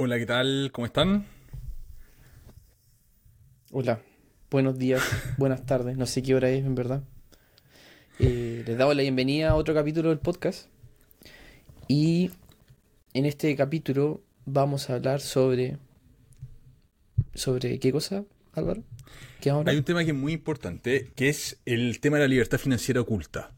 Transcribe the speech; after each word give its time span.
Hola, 0.00 0.16
¿qué 0.16 0.26
tal? 0.26 0.70
¿Cómo 0.72 0.86
están? 0.86 1.26
Hola, 3.72 4.00
buenos 4.48 4.78
días, 4.78 5.02
buenas 5.38 5.66
tardes, 5.66 5.96
no 5.96 6.06
sé 6.06 6.22
qué 6.22 6.36
hora 6.36 6.48
es 6.50 6.64
en 6.64 6.76
verdad. 6.76 7.02
Eh, 8.20 8.62
les 8.64 8.78
damos 8.78 8.94
la 8.94 9.02
bienvenida 9.02 9.50
a 9.50 9.54
otro 9.56 9.74
capítulo 9.74 10.10
del 10.10 10.20
podcast. 10.20 10.68
Y 11.88 12.30
en 13.12 13.26
este 13.26 13.56
capítulo 13.56 14.22
vamos 14.46 14.88
a 14.88 14.94
hablar 14.94 15.20
sobre... 15.20 15.78
¿Sobre 17.34 17.80
qué 17.80 17.90
cosa, 17.90 18.22
Álvaro? 18.52 18.84
¿Qué 19.40 19.50
Hay 19.50 19.76
un 19.76 19.82
tema 19.82 20.04
que 20.04 20.12
es 20.12 20.16
muy 20.16 20.32
importante, 20.32 21.10
que 21.16 21.28
es 21.28 21.58
el 21.66 21.98
tema 21.98 22.18
de 22.18 22.22
la 22.22 22.28
libertad 22.28 22.58
financiera 22.58 23.00
oculta. 23.00 23.50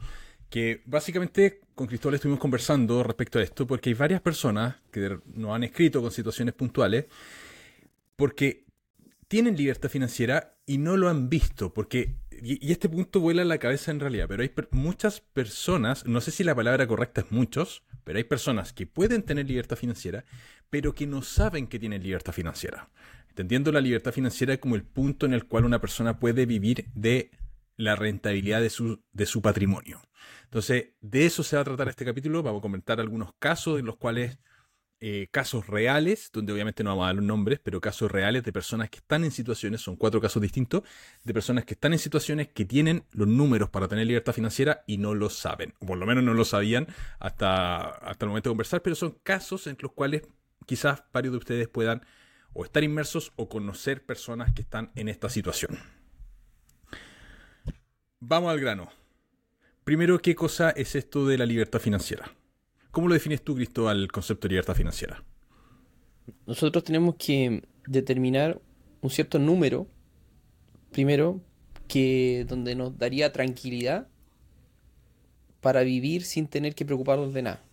Que 0.50 0.82
básicamente 0.84 1.60
con 1.74 1.86
Cristóbal 1.86 2.16
estuvimos 2.16 2.40
conversando 2.40 3.02
respecto 3.02 3.38
a 3.38 3.42
esto, 3.42 3.66
porque 3.66 3.88
hay 3.88 3.94
varias 3.94 4.20
personas 4.20 4.76
que 4.90 5.18
nos 5.34 5.54
han 5.54 5.64
escrito 5.64 6.02
con 6.02 6.10
situaciones 6.10 6.52
puntuales, 6.52 7.06
porque 8.16 8.66
tienen 9.28 9.56
libertad 9.56 9.88
financiera 9.88 10.56
y 10.66 10.78
no 10.78 10.96
lo 10.96 11.08
han 11.08 11.30
visto, 11.30 11.72
porque, 11.72 12.16
y, 12.42 12.70
este 12.70 12.88
punto 12.88 13.20
vuela 13.20 13.42
a 13.42 13.44
la 13.44 13.58
cabeza 13.58 13.92
en 13.92 14.00
realidad, 14.00 14.26
pero 14.28 14.42
hay 14.42 14.52
muchas 14.72 15.20
personas, 15.20 16.04
no 16.04 16.20
sé 16.20 16.32
si 16.32 16.44
la 16.44 16.54
palabra 16.54 16.86
correcta 16.86 17.22
es 17.22 17.30
muchos, 17.30 17.82
pero 18.04 18.18
hay 18.18 18.24
personas 18.24 18.72
que 18.72 18.86
pueden 18.86 19.22
tener 19.22 19.46
libertad 19.46 19.76
financiera, 19.76 20.24
pero 20.68 20.94
que 20.94 21.06
no 21.06 21.22
saben 21.22 21.66
que 21.66 21.78
tienen 21.78 22.02
libertad 22.02 22.32
financiera. 22.32 22.90
Entendiendo 23.28 23.72
la 23.72 23.80
libertad 23.80 24.12
financiera 24.12 24.58
como 24.58 24.74
el 24.74 24.82
punto 24.82 25.26
en 25.26 25.32
el 25.32 25.46
cual 25.46 25.64
una 25.64 25.80
persona 25.80 26.18
puede 26.18 26.44
vivir 26.44 26.86
de 26.94 27.30
la 27.80 27.96
rentabilidad 27.96 28.60
de 28.60 28.70
su, 28.70 29.02
de 29.12 29.26
su 29.26 29.42
patrimonio. 29.42 30.02
Entonces, 30.44 30.90
de 31.00 31.26
eso 31.26 31.42
se 31.42 31.56
va 31.56 31.62
a 31.62 31.64
tratar 31.64 31.88
este 31.88 32.04
capítulo. 32.04 32.42
Vamos 32.42 32.60
a 32.60 32.62
comentar 32.62 33.00
algunos 33.00 33.32
casos 33.38 33.78
en 33.78 33.86
los 33.86 33.96
cuales 33.96 34.38
eh, 35.00 35.28
casos 35.30 35.66
reales, 35.66 36.30
donde 36.30 36.52
obviamente 36.52 36.84
no 36.84 36.90
vamos 36.90 37.04
a 37.04 37.06
dar 37.06 37.16
los 37.16 37.24
nombres, 37.24 37.58
pero 37.62 37.80
casos 37.80 38.10
reales 38.10 38.44
de 38.44 38.52
personas 38.52 38.90
que 38.90 38.98
están 38.98 39.24
en 39.24 39.30
situaciones, 39.30 39.80
son 39.80 39.96
cuatro 39.96 40.20
casos 40.20 40.42
distintos, 40.42 40.82
de 41.24 41.32
personas 41.32 41.64
que 41.64 41.72
están 41.72 41.94
en 41.94 41.98
situaciones 41.98 42.48
que 42.48 42.66
tienen 42.66 43.04
los 43.12 43.26
números 43.26 43.70
para 43.70 43.88
tener 43.88 44.06
libertad 44.06 44.34
financiera 44.34 44.84
y 44.86 44.98
no 44.98 45.14
lo 45.14 45.30
saben, 45.30 45.72
o 45.78 45.86
por 45.86 45.96
lo 45.96 46.04
menos 46.04 46.22
no 46.22 46.34
lo 46.34 46.44
sabían 46.44 46.86
hasta, 47.18 47.80
hasta 47.80 48.26
el 48.26 48.28
momento 48.28 48.50
de 48.50 48.52
conversar, 48.52 48.82
pero 48.82 48.94
son 48.94 49.16
casos 49.22 49.66
en 49.68 49.78
los 49.80 49.92
cuales 49.92 50.22
quizás 50.66 51.02
varios 51.14 51.32
de 51.32 51.38
ustedes 51.38 51.68
puedan 51.68 52.04
o 52.52 52.64
estar 52.64 52.84
inmersos 52.84 53.32
o 53.36 53.48
conocer 53.48 54.04
personas 54.04 54.52
que 54.52 54.60
están 54.60 54.90
en 54.96 55.08
esta 55.08 55.30
situación. 55.30 55.78
Vamos 58.22 58.52
al 58.52 58.60
grano. 58.60 58.90
Primero, 59.82 60.20
¿qué 60.20 60.34
cosa 60.34 60.70
es 60.70 60.94
esto 60.94 61.26
de 61.26 61.38
la 61.38 61.46
libertad 61.46 61.80
financiera? 61.80 62.30
¿Cómo 62.90 63.08
lo 63.08 63.14
defines 63.14 63.42
tú, 63.42 63.54
Cristo, 63.54 63.90
el 63.90 64.12
concepto 64.12 64.46
de 64.46 64.52
libertad 64.52 64.74
financiera? 64.74 65.24
Nosotros 66.46 66.84
tenemos 66.84 67.14
que 67.14 67.62
determinar 67.86 68.60
un 69.00 69.08
cierto 69.08 69.38
número, 69.38 69.86
primero, 70.92 71.40
que 71.88 72.44
donde 72.46 72.74
nos 72.74 72.98
daría 72.98 73.32
tranquilidad 73.32 74.06
para 75.62 75.80
vivir 75.80 76.24
sin 76.24 76.46
tener 76.46 76.74
que 76.74 76.84
preocuparnos 76.84 77.32
de 77.32 77.40
nada. 77.40 77.64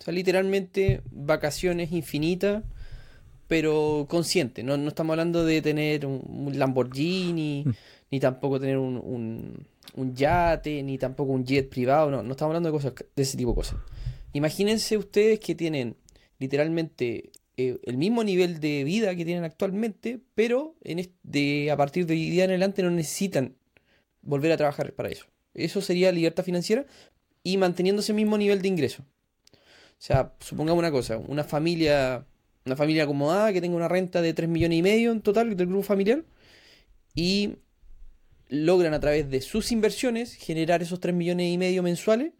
O 0.00 0.02
sea, 0.02 0.14
literalmente 0.14 1.02
vacaciones 1.10 1.92
infinitas, 1.92 2.64
pero 3.46 4.06
consciente. 4.08 4.62
No, 4.62 4.74
estamos 4.88 5.12
hablando 5.12 5.44
de 5.44 5.60
tener 5.60 6.06
un 6.06 6.58
Lamborghini, 6.58 7.64
mm. 7.66 7.70
Ni 8.10 8.20
tampoco 8.20 8.60
tener 8.60 8.78
un, 8.78 9.66
un, 9.94 10.14
yate, 10.14 10.82
ni 10.82 10.98
tampoco 10.98 11.32
un 11.32 11.44
jet 11.44 11.68
privado. 11.68 12.10
No, 12.10 12.22
no 12.22 12.32
estamos 12.32 12.50
hablando 12.50 12.68
de 12.68 12.72
cosas 12.72 12.94
de 13.14 13.22
ese 13.22 13.36
tipo 13.36 13.50
de 13.50 13.56
cosas. 13.56 13.78
Imagínense 14.32 14.96
ustedes 14.96 15.40
que 15.40 15.54
tienen 15.54 15.96
literalmente 16.38 17.30
eh, 17.56 17.78
el 17.84 17.96
mismo 17.96 18.22
nivel 18.22 18.60
de 18.60 18.84
vida 18.84 19.16
que 19.16 19.24
tienen 19.24 19.44
actualmente, 19.44 20.20
pero 20.34 20.76
en 20.82 21.10
de, 21.22 21.70
a 21.70 21.76
partir 21.76 22.06
de 22.06 22.14
día 22.14 22.44
en 22.44 22.50
adelante 22.50 22.82
no 22.82 22.90
necesitan 22.90 23.56
volver 24.20 24.52
a 24.52 24.56
trabajar 24.56 24.92
para 24.92 25.08
eso. 25.08 25.26
Eso 25.54 25.80
sería 25.80 26.12
libertad 26.12 26.44
financiera 26.44 26.86
y 27.42 27.56
manteniendo 27.56 28.00
ese 28.02 28.12
mismo 28.12 28.36
nivel 28.36 28.60
de 28.60 28.68
ingreso. 28.68 29.04
O 29.52 29.98
sea, 29.98 30.34
supongamos 30.40 30.78
una 30.78 30.90
cosa, 30.90 31.16
una 31.16 31.44
familia, 31.44 32.26
una 32.66 32.76
familia 32.76 33.04
acomodada 33.04 33.52
que 33.54 33.62
tenga 33.62 33.76
una 33.76 33.88
renta 33.88 34.20
de 34.20 34.34
3 34.34 34.48
millones 34.50 34.78
y 34.78 34.82
medio 34.82 35.12
en 35.12 35.22
total 35.22 35.56
del 35.56 35.66
grupo 35.66 35.82
familiar 35.82 36.24
y 37.14 37.56
logran 38.48 38.94
a 38.94 39.00
través 39.00 39.28
de 39.30 39.40
sus 39.40 39.72
inversiones 39.72 40.34
generar 40.34 40.82
esos 40.82 41.00
3 41.00 41.14
millones 41.14 41.52
y 41.52 41.58
medio 41.58 41.82
mensuales 41.82 42.32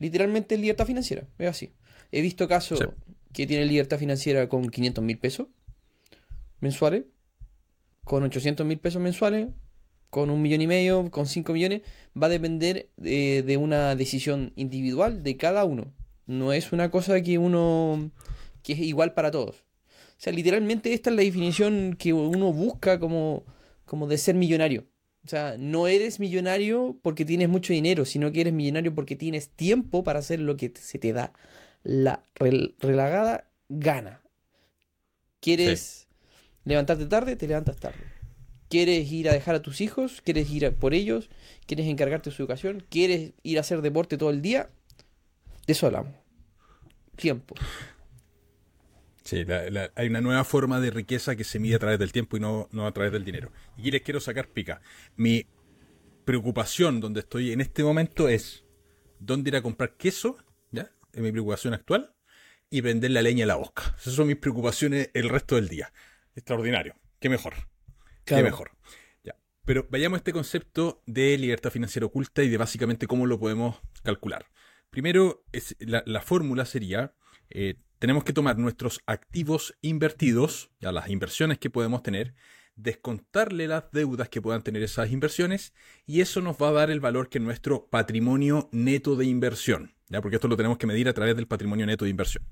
literalmente 0.00 0.58
libertad 0.58 0.86
financiera. 0.86 1.28
Es 1.38 1.48
así. 1.48 1.72
He 2.10 2.22
visto 2.22 2.48
casos 2.48 2.80
que 3.32 3.46
tienen 3.46 3.68
libertad 3.68 3.98
financiera 3.98 4.48
con 4.48 4.68
500 4.68 5.04
mil 5.04 5.18
pesos 5.18 5.46
mensuales, 6.58 7.04
con 8.02 8.24
800 8.24 8.66
mil 8.66 8.78
pesos 8.78 9.00
mensuales, 9.00 9.48
con 10.08 10.30
un 10.30 10.42
millón 10.42 10.62
y 10.62 10.66
medio, 10.66 11.08
con 11.12 11.26
5 11.26 11.52
millones. 11.52 11.82
Va 12.20 12.26
a 12.26 12.30
depender 12.30 12.88
de, 12.96 13.44
de, 13.46 13.56
una 13.56 13.94
decisión 13.94 14.52
individual 14.56 15.22
de 15.22 15.36
cada 15.36 15.64
uno. 15.64 15.92
No 16.26 16.52
es 16.52 16.72
una 16.72 16.90
cosa 16.90 17.20
que 17.22 17.38
uno 17.38 18.10
que 18.64 18.72
es 18.72 18.80
igual 18.80 19.14
para 19.14 19.30
todos. 19.30 19.56
O 19.56 20.22
sea, 20.22 20.32
literalmente 20.32 20.92
esta 20.92 21.10
es 21.10 21.16
la 21.16 21.22
definición 21.22 21.96
que 21.98 22.12
uno 22.12 22.52
busca 22.52 22.98
como, 22.98 23.44
como 23.84 24.06
de 24.06 24.18
ser 24.18 24.34
millonario. 24.34 24.86
O 25.24 25.28
sea, 25.28 25.56
no 25.58 25.86
eres 25.86 26.18
millonario 26.18 26.98
porque 27.02 27.24
tienes 27.24 27.48
mucho 27.48 27.72
dinero, 27.72 28.04
sino 28.04 28.32
que 28.32 28.40
eres 28.40 28.52
millonario 28.52 28.94
porque 28.94 29.16
tienes 29.16 29.50
tiempo 29.50 30.02
para 30.02 30.20
hacer 30.20 30.40
lo 30.40 30.56
que 30.56 30.72
se 30.74 30.98
te 30.98 31.12
da 31.12 31.32
la 31.82 32.24
relagada 32.78 33.50
gana. 33.68 34.22
¿Quieres 35.40 36.08
levantarte 36.64 37.06
tarde? 37.06 37.36
Te 37.36 37.46
levantas 37.46 37.76
tarde. 37.76 37.98
¿Quieres 38.68 39.10
ir 39.10 39.28
a 39.28 39.32
dejar 39.32 39.56
a 39.56 39.62
tus 39.62 39.80
hijos? 39.80 40.20
¿Quieres 40.22 40.48
ir 40.50 40.72
por 40.74 40.94
ellos? 40.94 41.28
¿Quieres 41.66 41.86
encargarte 41.86 42.30
de 42.30 42.36
su 42.36 42.42
educación? 42.42 42.86
¿Quieres 42.88 43.32
ir 43.42 43.58
a 43.58 43.62
hacer 43.62 43.82
deporte 43.82 44.16
todo 44.16 44.30
el 44.30 44.42
día? 44.42 44.70
De 45.66 45.72
eso 45.72 45.86
hablamos. 45.86 46.14
Tiempo. 47.16 47.54
Sí, 49.30 49.46
hay 49.94 50.08
una 50.08 50.20
nueva 50.20 50.42
forma 50.42 50.80
de 50.80 50.90
riqueza 50.90 51.36
que 51.36 51.44
se 51.44 51.60
mide 51.60 51.76
a 51.76 51.78
través 51.78 52.00
del 52.00 52.10
tiempo 52.10 52.36
y 52.36 52.40
no, 52.40 52.66
a 52.84 52.92
través 52.92 53.12
del 53.12 53.24
dinero. 53.24 53.52
Y 53.76 53.92
les 53.92 54.02
quiero 54.02 54.18
sacar 54.18 54.48
pica. 54.48 54.82
Mi 55.14 55.46
preocupación 56.24 57.00
donde 57.00 57.20
estoy 57.20 57.52
en 57.52 57.60
este 57.60 57.84
momento 57.84 58.28
es 58.28 58.64
dónde 59.20 59.50
ir 59.50 59.54
a 59.54 59.62
comprar 59.62 59.96
queso, 59.96 60.36
¿ya? 60.72 60.90
Es 61.12 61.20
mi 61.20 61.30
preocupación 61.30 61.74
actual. 61.74 62.12
Y 62.70 62.80
vender 62.80 63.12
la 63.12 63.22
leña 63.22 63.44
a 63.44 63.46
la 63.46 63.54
bosca. 63.54 63.94
Esas 64.00 64.14
son 64.14 64.26
mis 64.26 64.36
preocupaciones 64.36 65.10
el 65.14 65.28
resto 65.28 65.54
del 65.54 65.68
día. 65.68 65.92
Extraordinario. 66.34 66.96
Qué 67.20 67.28
mejor. 67.28 67.54
Qué 68.24 68.42
mejor. 68.42 68.72
Ya. 69.22 69.36
Pero 69.64 69.86
vayamos 69.90 70.16
a 70.16 70.18
este 70.18 70.32
concepto 70.32 71.04
de 71.06 71.38
libertad 71.38 71.70
financiera 71.70 72.04
oculta 72.06 72.42
y 72.42 72.48
de 72.48 72.56
básicamente 72.56 73.06
cómo 73.06 73.26
lo 73.26 73.38
podemos 73.38 73.80
calcular. 74.02 74.46
Primero, 74.90 75.44
es, 75.52 75.76
la, 75.78 76.20
fórmula 76.20 76.64
sería 76.64 77.14
eh, 77.48 77.76
tenemos 78.00 78.24
que 78.24 78.32
tomar 78.32 78.58
nuestros 78.58 79.02
activos 79.04 79.76
invertidos, 79.82 80.70
ya 80.80 80.90
las 80.90 81.10
inversiones 81.10 81.58
que 81.58 81.68
podemos 81.68 82.02
tener, 82.02 82.34
descontarle 82.74 83.68
las 83.68 83.92
deudas 83.92 84.30
que 84.30 84.40
puedan 84.40 84.62
tener 84.62 84.82
esas 84.82 85.10
inversiones 85.10 85.74
y 86.06 86.22
eso 86.22 86.40
nos 86.40 86.56
va 86.56 86.70
a 86.70 86.72
dar 86.72 86.90
el 86.90 86.98
valor 86.98 87.28
que 87.28 87.36
es 87.36 87.44
nuestro 87.44 87.88
patrimonio 87.88 88.70
neto 88.72 89.16
de 89.16 89.26
inversión, 89.26 89.94
¿ya? 90.08 90.22
porque 90.22 90.36
esto 90.36 90.48
lo 90.48 90.56
tenemos 90.56 90.78
que 90.78 90.86
medir 90.86 91.10
a 91.10 91.12
través 91.12 91.36
del 91.36 91.46
patrimonio 91.46 91.84
neto 91.84 92.06
de 92.06 92.10
inversión. 92.10 92.42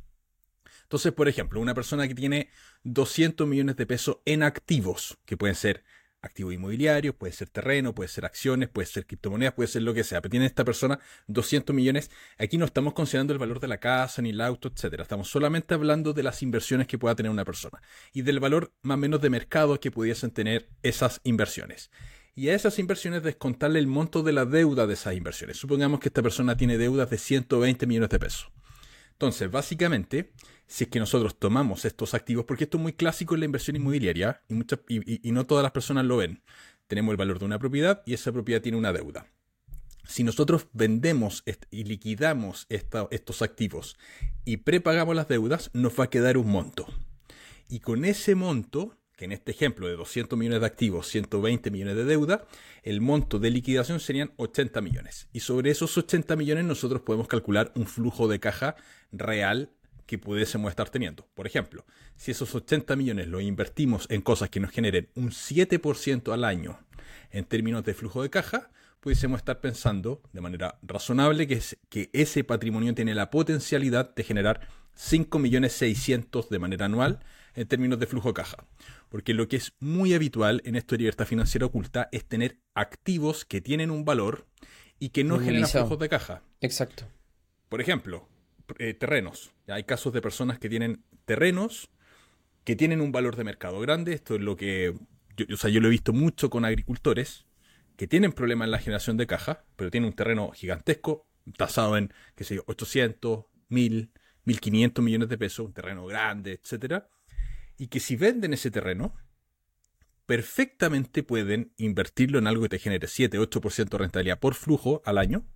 Entonces, 0.83 1.13
por 1.13 1.29
ejemplo, 1.29 1.61
una 1.61 1.75
persona 1.75 2.07
que 2.07 2.15
tiene 2.15 2.51
200 2.85 3.49
millones 3.49 3.77
de 3.77 3.87
pesos 3.87 4.19
en 4.27 4.43
activos, 4.43 5.19
que 5.25 5.39
pueden 5.39 5.57
ser 5.57 5.83
activo 6.23 6.53
inmobiliario, 6.53 7.17
puede 7.17 7.33
ser 7.33 7.49
terreno, 7.49 7.95
puede 7.95 8.09
ser 8.09 8.25
acciones, 8.25 8.69
puede 8.69 8.87
ser 8.87 9.07
criptomonedas, 9.07 9.55
puede 9.55 9.69
ser 9.69 9.83
lo 9.83 9.95
que 9.95 10.05
sea. 10.05 10.21
Pero 10.21 10.31
tiene 10.31 10.47
esta 10.47 10.65
persona 10.65 10.99
200 11.27 11.75
millones. 11.75 12.11
Aquí 12.39 12.59
no 12.59 12.65
estamos 12.65 12.93
considerando 12.93 13.33
el 13.33 13.39
valor 13.39 13.61
de 13.61 13.69
la 13.69 13.79
casa, 13.79 14.23
ni 14.23 14.31
el 14.31 14.41
auto, 14.41 14.69
etcétera. 14.69 15.03
Estamos 15.03 15.29
solamente 15.29 15.75
hablando 15.75 16.13
de 16.13 16.23
las 16.23 16.43
inversiones 16.43 16.87
que 16.87 16.99
pueda 16.99 17.15
tener 17.15 17.31
una 17.31 17.45
persona 17.45 17.81
y 18.13 18.23
del 18.23 18.41
valor 18.41 18.73
más 18.83 18.97
o 18.97 18.99
menos 18.99 19.21
de 19.21 19.31
mercado 19.31 19.79
que 19.81 19.91
pudiesen 19.91 20.31
tener 20.31 20.69
esas 20.83 21.21
inversiones. 21.25 21.91
Y 22.35 22.51
a 22.51 22.55
esas 22.55 22.79
inversiones 22.79 23.25
descontarle 23.25 23.81
el 23.81 23.89
monto 23.89 24.23
de 24.23 24.33
la 24.33 24.45
deuda 24.45 24.87
de 24.87 24.95
esas 24.95 25.15
inversiones. 25.15 25.57
Supongamos 25.57 25.99
que 25.99 26.09
esta 26.09 26.23
persona 26.23 26.57
tiene 26.57 26.79
deudas 26.79 27.11
de 27.11 27.19
120 27.19 27.87
millones 27.87 28.11
de 28.11 28.19
pesos. 28.21 28.53
Entonces, 29.19 29.51
básicamente, 29.51 30.31
si 30.69 30.85
es 30.85 30.91
que 30.91 31.01
nosotros 31.01 31.41
tomamos 31.41 31.85
estos 31.85 32.15
activos, 32.15 32.45
porque 32.45 32.65
esto 32.65 32.77
es 32.77 32.83
muy 32.83 32.93
clásico 32.93 33.35
en 33.35 33.41
la 33.41 33.47
inversión 33.47 33.75
inmobiliaria 33.75 34.43
y, 34.49 35.33
no 35.33 35.45
todas 35.45 35.65
las 35.65 35.73
personas 35.73 36.05
lo 36.05 36.19
ven. 36.19 36.45
Tenemos 36.87 37.11
el 37.11 37.17
valor 37.17 37.41
de 37.41 37.47
una 37.47 37.59
propiedad 37.59 38.01
y 38.07 38.15
esa 38.15 38.31
propiedad 38.31 38.63
tiene 38.63 38.79
una 38.79 38.93
deuda. 38.93 39.27
Si 40.07 40.23
nosotros 40.23 40.69
vendemos 40.73 41.43
y 41.73 41.83
liquidamos 41.83 42.67
estos 42.69 43.43
activos 43.43 43.97
y 44.45 44.59
prepagamos 44.59 45.17
las 45.17 45.27
deudas, 45.27 45.71
nos 45.73 45.99
va 45.99 46.05
a 46.05 46.11
quedar 46.11 46.39
un 46.39 46.49
monto. 46.49 46.87
Y 47.69 47.81
con 47.81 48.05
ese 48.05 48.37
monto, 48.37 48.98
que 49.19 49.25
en 49.25 49.33
este 49.33 49.51
ejemplo 49.51 49.89
de 49.89 49.97
200 49.97 50.39
millones 50.39 50.61
de 50.61 50.67
activos, 50.67 51.09
120 51.09 51.73
millones 51.73 51.97
de 51.97 52.05
deuda, 52.05 52.47
el 52.85 53.01
monto 53.01 53.41
de 53.41 53.51
liquidación 53.51 53.99
serían 53.99 54.33
80 54.37 54.81
millones. 54.81 55.29
Y 55.33 55.41
sobre 55.41 55.73
esos 55.73 55.99
80 55.99 56.37
millones 56.37 56.65
nosotros 56.65 57.03
podemos 57.03 57.27
calcular 57.27 57.73
un 57.75 57.87
flujo 57.87 58.29
de 58.29 58.39
caja 58.39 58.77
real 59.11 59.73
que 60.07 60.19
pudiésemos 60.19 60.71
estar 60.71 60.89
teniendo. 60.89 61.27
Por 61.35 61.49
ejemplo, 61.49 61.85
si 62.15 62.31
esos 62.31 62.55
80 62.55 62.95
millones 62.95 63.27
los 63.27 63.43
invertimos 63.43 64.07
en 64.09 64.23
cosas 64.23 64.51
que 64.51 64.61
nos 64.61 64.71
generen 64.71 65.09
un 65.17 65.31
7% 65.31 66.33
al 66.33 66.45
año 66.45 66.79
en 67.33 67.45
términos 67.45 67.83
de 67.83 67.95
flujo 67.95 68.23
de 68.23 68.31
caja, 68.31 68.71
pudiésemos 69.01 69.39
estar 69.39 69.61
pensando 69.61 70.23
de 70.33 70.41
manera 70.41 70.79
razonable 70.83 71.49
que, 71.49 72.11
ese 72.13 72.45
patrimonio 72.45 72.95
tiene 72.95 73.17
la 73.17 73.31
potencialidad 73.31 74.15
de 74.15 74.23
generar 74.23 74.69
5 74.95 75.41
millones 75.41 75.73
600 75.73 76.49
de 76.49 76.59
manera 76.61 76.87
anual 76.87 77.19
en 77.55 77.67
términos 77.67 77.99
de 77.99 78.07
flujo 78.07 78.29
de 78.29 78.35
caja. 78.35 78.65
Porque 79.09 79.35
lo 79.35 79.49
que 79.49 79.57
es 79.57 79.73
muy 79.81 80.15
habitual 80.15 80.61
en 80.65 80.77
esto 80.77 80.95
de 80.95 80.99
libertad 80.99 81.27
financiera 81.27 81.67
oculta 81.67 82.09
es 82.13 82.25
tener 82.25 82.59
activos 82.75 83.45
que 83.45 83.61
tienen 83.61 83.91
un 83.91 84.05
valor 84.05 84.47
y 84.99 85.11
que 85.11 85.25
no 85.25 85.39
generan 85.39 85.69
flujos 85.69 85.99
de 85.99 86.09
caja. 86.09 86.43
Exacto. 86.61 87.05
Por 87.69 87.81
ejemplo, 87.81 88.29
eh, 88.79 88.95
terrenos. 88.95 89.53
Hay 89.67 89.85
casos 89.85 90.13
de 90.13 90.21
personas 90.21 90.59
que 90.59 90.69
tienen 90.69 91.05
terrenos 91.25 91.91
que 92.65 92.77
tienen 92.77 93.01
un 93.01 93.13
valor 93.13 93.35
de 93.37 93.45
mercado 93.45 93.81
grande. 93.81 94.13
Esto 94.13 94.35
es 94.35 94.43
lo 94.43 94.55
que 94.57 94.95
yo, 95.39 95.47
o 95.55 95.57
sea, 95.57 95.71
yo 95.71 95.81
lo 95.81 95.89
he 95.89 95.91
visto 95.91 96.13
mucho 96.13 96.51
con 96.51 96.67
agricultores 96.67 97.47
que 97.97 98.07
tienen 98.07 98.33
problemas 98.33 98.67
en 98.67 98.73
la 98.73 98.79
generación 98.79 99.17
de 99.17 99.27
caja, 99.27 99.65
pero 99.75 99.91
tienen 99.91 100.09
un 100.09 100.15
terreno 100.15 100.51
gigantesco, 100.51 101.27
tasado 101.57 101.97
en, 101.97 102.13
qué 102.35 102.45
sé 102.45 102.57
yo, 102.57 102.65
800, 102.67 103.47
1000, 103.71 104.13
1500 104.45 105.05
millones 105.05 105.29
de 105.29 105.39
pesos, 105.39 105.67
un 105.67 105.73
terreno 105.73 106.07
grande, 106.07 106.61
etcétera, 106.63 107.09
y 107.79 107.87
que 107.87 108.01
si 108.01 108.17
venden 108.17 108.53
ese 108.53 108.71
terreno, 108.71 109.15
perfectamente 110.27 111.23
pueden 111.23 111.73
invertirlo 111.79 112.39
en 112.39 112.47
algo 112.47 112.65
que 112.65 112.69
te 112.71 112.79
genere 112.79 113.07
7, 113.07 113.39
8% 113.39 113.89
de 113.89 113.99
rentabilidad 113.99 114.39
por 114.39 114.55
flujo 114.55 115.01
al 115.07 115.17
año 115.17 115.47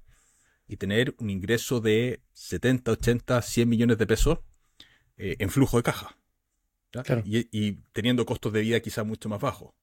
y 0.67 0.79
tener 0.79 1.15
un 1.19 1.29
ingreso 1.29 1.81
de 1.81 2.23
70, 2.33 2.93
80, 2.93 3.43
100 3.43 3.69
millones 3.69 3.99
de 3.99 4.07
pesos 4.07 4.39
eh, 5.19 5.37
en 5.41 5.51
flujo 5.51 5.77
de 5.77 5.83
caja. 5.83 6.17
Y, 7.25 7.73
teniendo 7.93 8.25
costos 8.25 8.53
de 8.53 8.61
vida 8.61 8.81
quizá 8.81 9.03
mucho 9.03 9.29
más 9.29 9.41
bajos. 9.41 9.75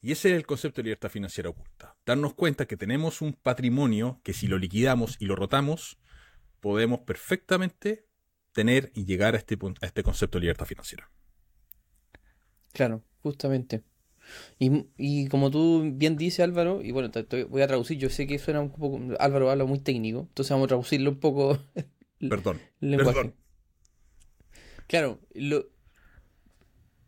Y 0.00 0.12
ese 0.12 0.30
es 0.30 0.36
el 0.36 0.46
concepto 0.46 0.80
de 0.80 0.84
libertad 0.84 1.08
financiera 1.08 1.50
oculta. 1.50 1.96
Darnos 2.06 2.34
cuenta 2.34 2.66
que 2.66 2.76
tenemos 2.76 3.20
un 3.20 3.32
patrimonio 3.32 4.20
que 4.22 4.32
si 4.32 4.46
lo 4.46 4.58
liquidamos 4.58 5.16
y 5.18 5.26
lo 5.26 5.34
rotamos, 5.36 5.98
podemos 6.60 7.00
perfectamente 7.00 8.06
tener 8.52 8.92
y 8.94 9.04
llegar 9.04 9.34
a 9.34 9.38
este, 9.38 9.58
a 9.80 9.86
este 9.86 10.02
concepto 10.02 10.38
de 10.38 10.42
libertad 10.42 10.66
financiera. 10.66 11.10
Claro, 12.76 13.02
justamente. 13.22 13.82
Y, 14.58 15.28
como 15.28 15.50
tú 15.50 15.92
bien 15.94 16.18
dices, 16.18 16.40
Álvaro, 16.40 16.82
y 16.82 16.92
bueno, 16.92 17.10
te, 17.10 17.44
voy 17.44 17.62
a 17.62 17.66
traducir, 17.66 17.96
yo 17.96 18.10
sé 18.10 18.26
que 18.26 18.38
suena 18.38 18.60
un 18.60 18.68
poco, 18.68 19.00
Álvaro 19.18 19.50
habla 19.50 19.64
muy 19.64 19.78
técnico, 19.78 20.26
entonces 20.28 20.50
vamos 20.50 20.66
a 20.66 20.68
traducirlo 20.68 21.08
un 21.12 21.18
poco. 21.18 21.58
Perdón. 22.20 22.60
Perdón. 22.78 23.34
Claro, 24.88 25.20
lo, 25.32 25.70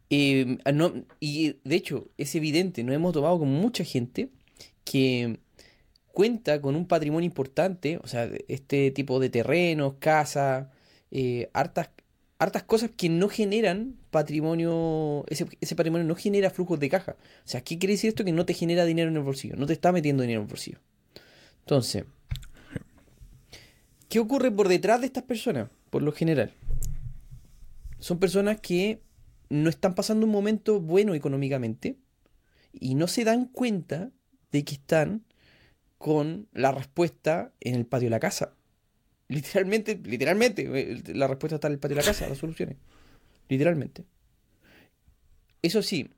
eh, 0.09 0.57
no, 0.73 1.05
y 1.21 1.57
de 1.65 1.77
hecho 1.77 2.09
es 2.17 2.35
evidente, 2.35 2.83
nos 2.83 2.95
hemos 2.95 3.13
tomado 3.13 3.39
con 3.39 3.49
mucha 3.49 3.85
gente 3.85 4.31
que 4.85 5.39
cuenta 6.07 6.63
con 6.63 6.77
un 6.77 6.89
patrimonio 6.89 7.27
importante, 7.27 7.99
o 8.03 8.07
sea, 8.07 8.31
este 8.49 8.91
tipo 8.91 9.21
de 9.21 9.29
terrenos, 9.29 9.97
casas, 9.99 10.69
eh, 11.11 11.51
hartas 11.53 11.91
hartas 12.39 12.63
cosas 12.63 12.91
que 12.97 13.09
no 13.09 13.29
generan 13.29 13.97
patrimonio, 14.11 15.25
ese, 15.29 15.47
patrimonio 15.77 16.07
no 16.07 16.15
genera 16.15 16.51
flujos 16.51 16.79
de 16.79 16.89
caja. 16.89 17.17
O 17.45 17.49
sea, 17.49 17.63
¿qué 17.63 17.79
quiere 17.79 17.95
decir 17.95 18.09
esto? 18.09 18.25
Que 18.25 18.33
no 18.33 18.47
te 18.47 18.55
genera 18.55 18.85
dinero 18.85 19.11
en 19.11 19.17
el 19.17 19.23
bolsillo, 19.23 19.57
no 19.57 19.67
te 19.67 19.73
está 19.73 19.93
metiendo 19.93 20.23
dinero 20.23 20.41
en 20.41 20.47
el 20.47 20.51
bolsillo. 20.51 20.79
Entonces, 21.61 22.05
¿qué 24.09 24.21
ocurre 24.21 24.51
por 24.51 24.69
detrás 24.69 25.01
de 25.01 25.07
estas 25.07 25.25
personas? 25.25 25.69
Por 25.91 26.03
lo 26.03 26.13
general, 26.13 26.53
son 27.99 28.19
personas 28.19 28.61
que 28.61 29.01
no 29.51 29.69
están 29.69 29.95
pasando 29.95 30.27
un 30.27 30.33
momento 30.33 30.81
bueno 30.81 31.15
económicamente 31.15 31.97
y 32.73 32.95
no 32.95 33.09
se 33.09 33.25
dan 33.25 33.47
cuenta 33.47 34.11
de 34.53 34.65
que 34.65 34.75
están 34.75 35.25
con 35.97 36.49
la 36.53 36.71
respuesta 36.71 37.53
en 37.61 37.75
el 37.75 37.87
patio 37.87 38.07
de 38.07 38.11
la 38.11 38.21
casa. 38.21 38.55
Literalmente, 39.29 40.01
literalmente, 40.05 40.63
eh, 40.63 41.03
la 41.15 41.29
respuesta 41.29 41.57
está 41.57 41.69
en 41.69 41.75
el 41.75 41.79
patio 41.79 41.97
de 41.97 42.03
la 42.03 42.07
casa, 42.07 42.29
las 42.29 42.39
soluciones. 42.39 42.77
Literalmente. 43.49 44.05
Eso 45.61 45.83
sí, 45.83 46.11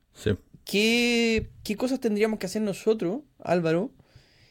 ¿qué, 0.65 1.49
cosas 1.77 1.99
tendríamos 1.99 2.39
que 2.39 2.45
hacer 2.45 2.61
nosotros, 2.61 3.21
Álvaro? 3.43 3.91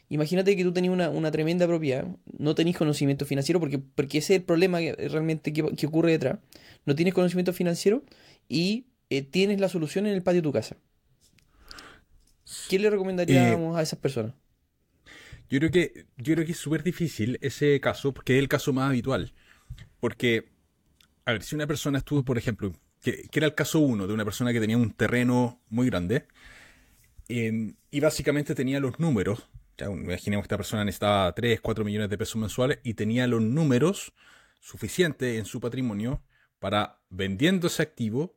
Imagínate 0.08 0.56
que 0.56 0.64
tú 0.64 0.72
tenías 0.72 0.92
una, 0.92 1.30
tremenda 1.30 1.66
propiedad, 1.66 2.06
no 2.36 2.54
tenés 2.54 2.76
conocimiento 2.76 3.24
financiero, 3.24 3.60
porque, 3.60 3.78
porque 3.78 4.18
ese 4.18 4.34
es 4.34 4.40
el 4.40 4.44
problema 4.44 4.80
realmente 4.80 5.52
que, 5.52 5.86
ocurre 5.86 6.12
detrás. 6.12 6.38
No 6.84 6.94
tienes 6.96 7.14
conocimiento 7.14 7.52
financiero 7.52 8.02
y 8.48 8.86
eh, 9.08 9.22
tienes 9.22 9.60
la 9.60 9.68
solución 9.68 10.06
en 10.06 10.14
el 10.14 10.22
patio 10.22 10.40
de 10.40 10.48
tu 10.48 10.52
casa. 10.52 10.76
¿Qué 12.68 12.78
le 12.78 12.90
recomendaríamos 12.90 13.76
a 13.76 13.82
esas 13.82 13.98
personas? 13.98 14.34
Yo 15.50 15.58
creo 15.58 15.70
que, 15.72 16.06
yo 16.16 16.34
creo 16.34 16.46
que 16.46 16.52
es 16.52 16.58
súper 16.58 16.84
difícil 16.84 17.36
ese 17.42 17.80
caso, 17.80 18.14
porque 18.14 18.36
es 18.36 18.38
el 18.38 18.48
caso 18.48 18.72
más 18.72 18.88
habitual. 18.88 19.34
Porque, 19.98 20.48
a 21.24 21.32
ver, 21.32 21.42
si 21.42 21.56
una 21.56 21.66
persona 21.66 21.98
estuvo, 21.98 22.24
por 22.24 22.38
ejemplo, 22.38 22.72
que, 23.02 23.28
era 23.32 23.46
el 23.46 23.54
caso 23.56 23.80
uno 23.80 24.06
de 24.06 24.14
una 24.14 24.24
persona 24.24 24.52
que 24.52 24.60
tenía 24.60 24.76
un 24.76 24.92
terreno 24.92 25.60
muy 25.68 25.86
grande, 25.88 26.26
em, 27.28 27.74
y 27.90 28.00
básicamente 28.00 28.54
tenía 28.54 28.78
los 28.80 29.00
números, 29.00 29.48
ya, 29.76 29.86
imaginemos 29.86 30.44
que 30.44 30.46
esta 30.46 30.56
persona 30.56 30.84
necesitaba 30.84 31.34
3, 31.34 31.60
4 31.60 31.84
millones 31.84 32.10
de 32.10 32.18
pesos 32.18 32.36
mensuales, 32.36 32.78
y 32.84 32.94
tenía 32.94 33.26
los 33.26 33.42
números 33.42 34.12
suficientes 34.60 35.38
en 35.38 35.46
su 35.46 35.60
patrimonio 35.60 36.22
para 36.60 37.00
vendiendo 37.08 37.66
ese 37.66 37.82
activo 37.82 38.36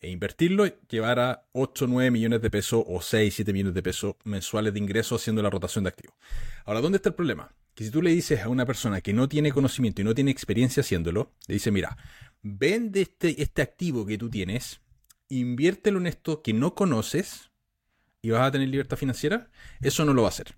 e 0.00 0.10
invertirlo, 0.10 0.66
llevar 0.88 1.18
a 1.18 1.46
8, 1.52 1.86
9 1.86 2.10
millones 2.10 2.42
de 2.42 2.50
pesos 2.50 2.84
o 2.86 3.00
6, 3.00 3.34
7 3.34 3.52
millones 3.52 3.74
de 3.74 3.82
pesos 3.82 4.16
mensuales 4.24 4.72
de 4.72 4.78
ingresos 4.78 5.20
haciendo 5.20 5.42
la 5.42 5.50
rotación 5.50 5.84
de 5.84 5.88
activos. 5.88 6.14
Ahora, 6.64 6.80
¿dónde 6.80 6.96
está 6.96 7.08
el 7.08 7.14
problema? 7.14 7.54
Que 7.74 7.84
si 7.84 7.90
tú 7.90 8.02
le 8.02 8.10
dices 8.10 8.40
a 8.40 8.48
una 8.48 8.66
persona 8.66 9.00
que 9.00 9.12
no 9.12 9.28
tiene 9.28 9.50
conocimiento 9.50 10.02
y 10.02 10.04
no 10.04 10.14
tiene 10.14 10.30
experiencia 10.30 10.82
haciéndolo, 10.82 11.32
le 11.48 11.54
dice, 11.54 11.70
mira, 11.70 11.96
vende 12.42 13.02
este, 13.02 13.40
este 13.42 13.62
activo 13.62 14.04
que 14.06 14.18
tú 14.18 14.28
tienes, 14.30 14.80
inviértelo 15.28 15.98
en 15.98 16.06
esto 16.06 16.42
que 16.42 16.52
no 16.52 16.74
conoces 16.74 17.50
y 18.20 18.30
vas 18.30 18.42
a 18.42 18.50
tener 18.50 18.68
libertad 18.68 18.96
financiera, 18.96 19.50
eso 19.80 20.04
no 20.04 20.14
lo 20.14 20.22
va 20.22 20.28
a 20.28 20.30
hacer. 20.30 20.54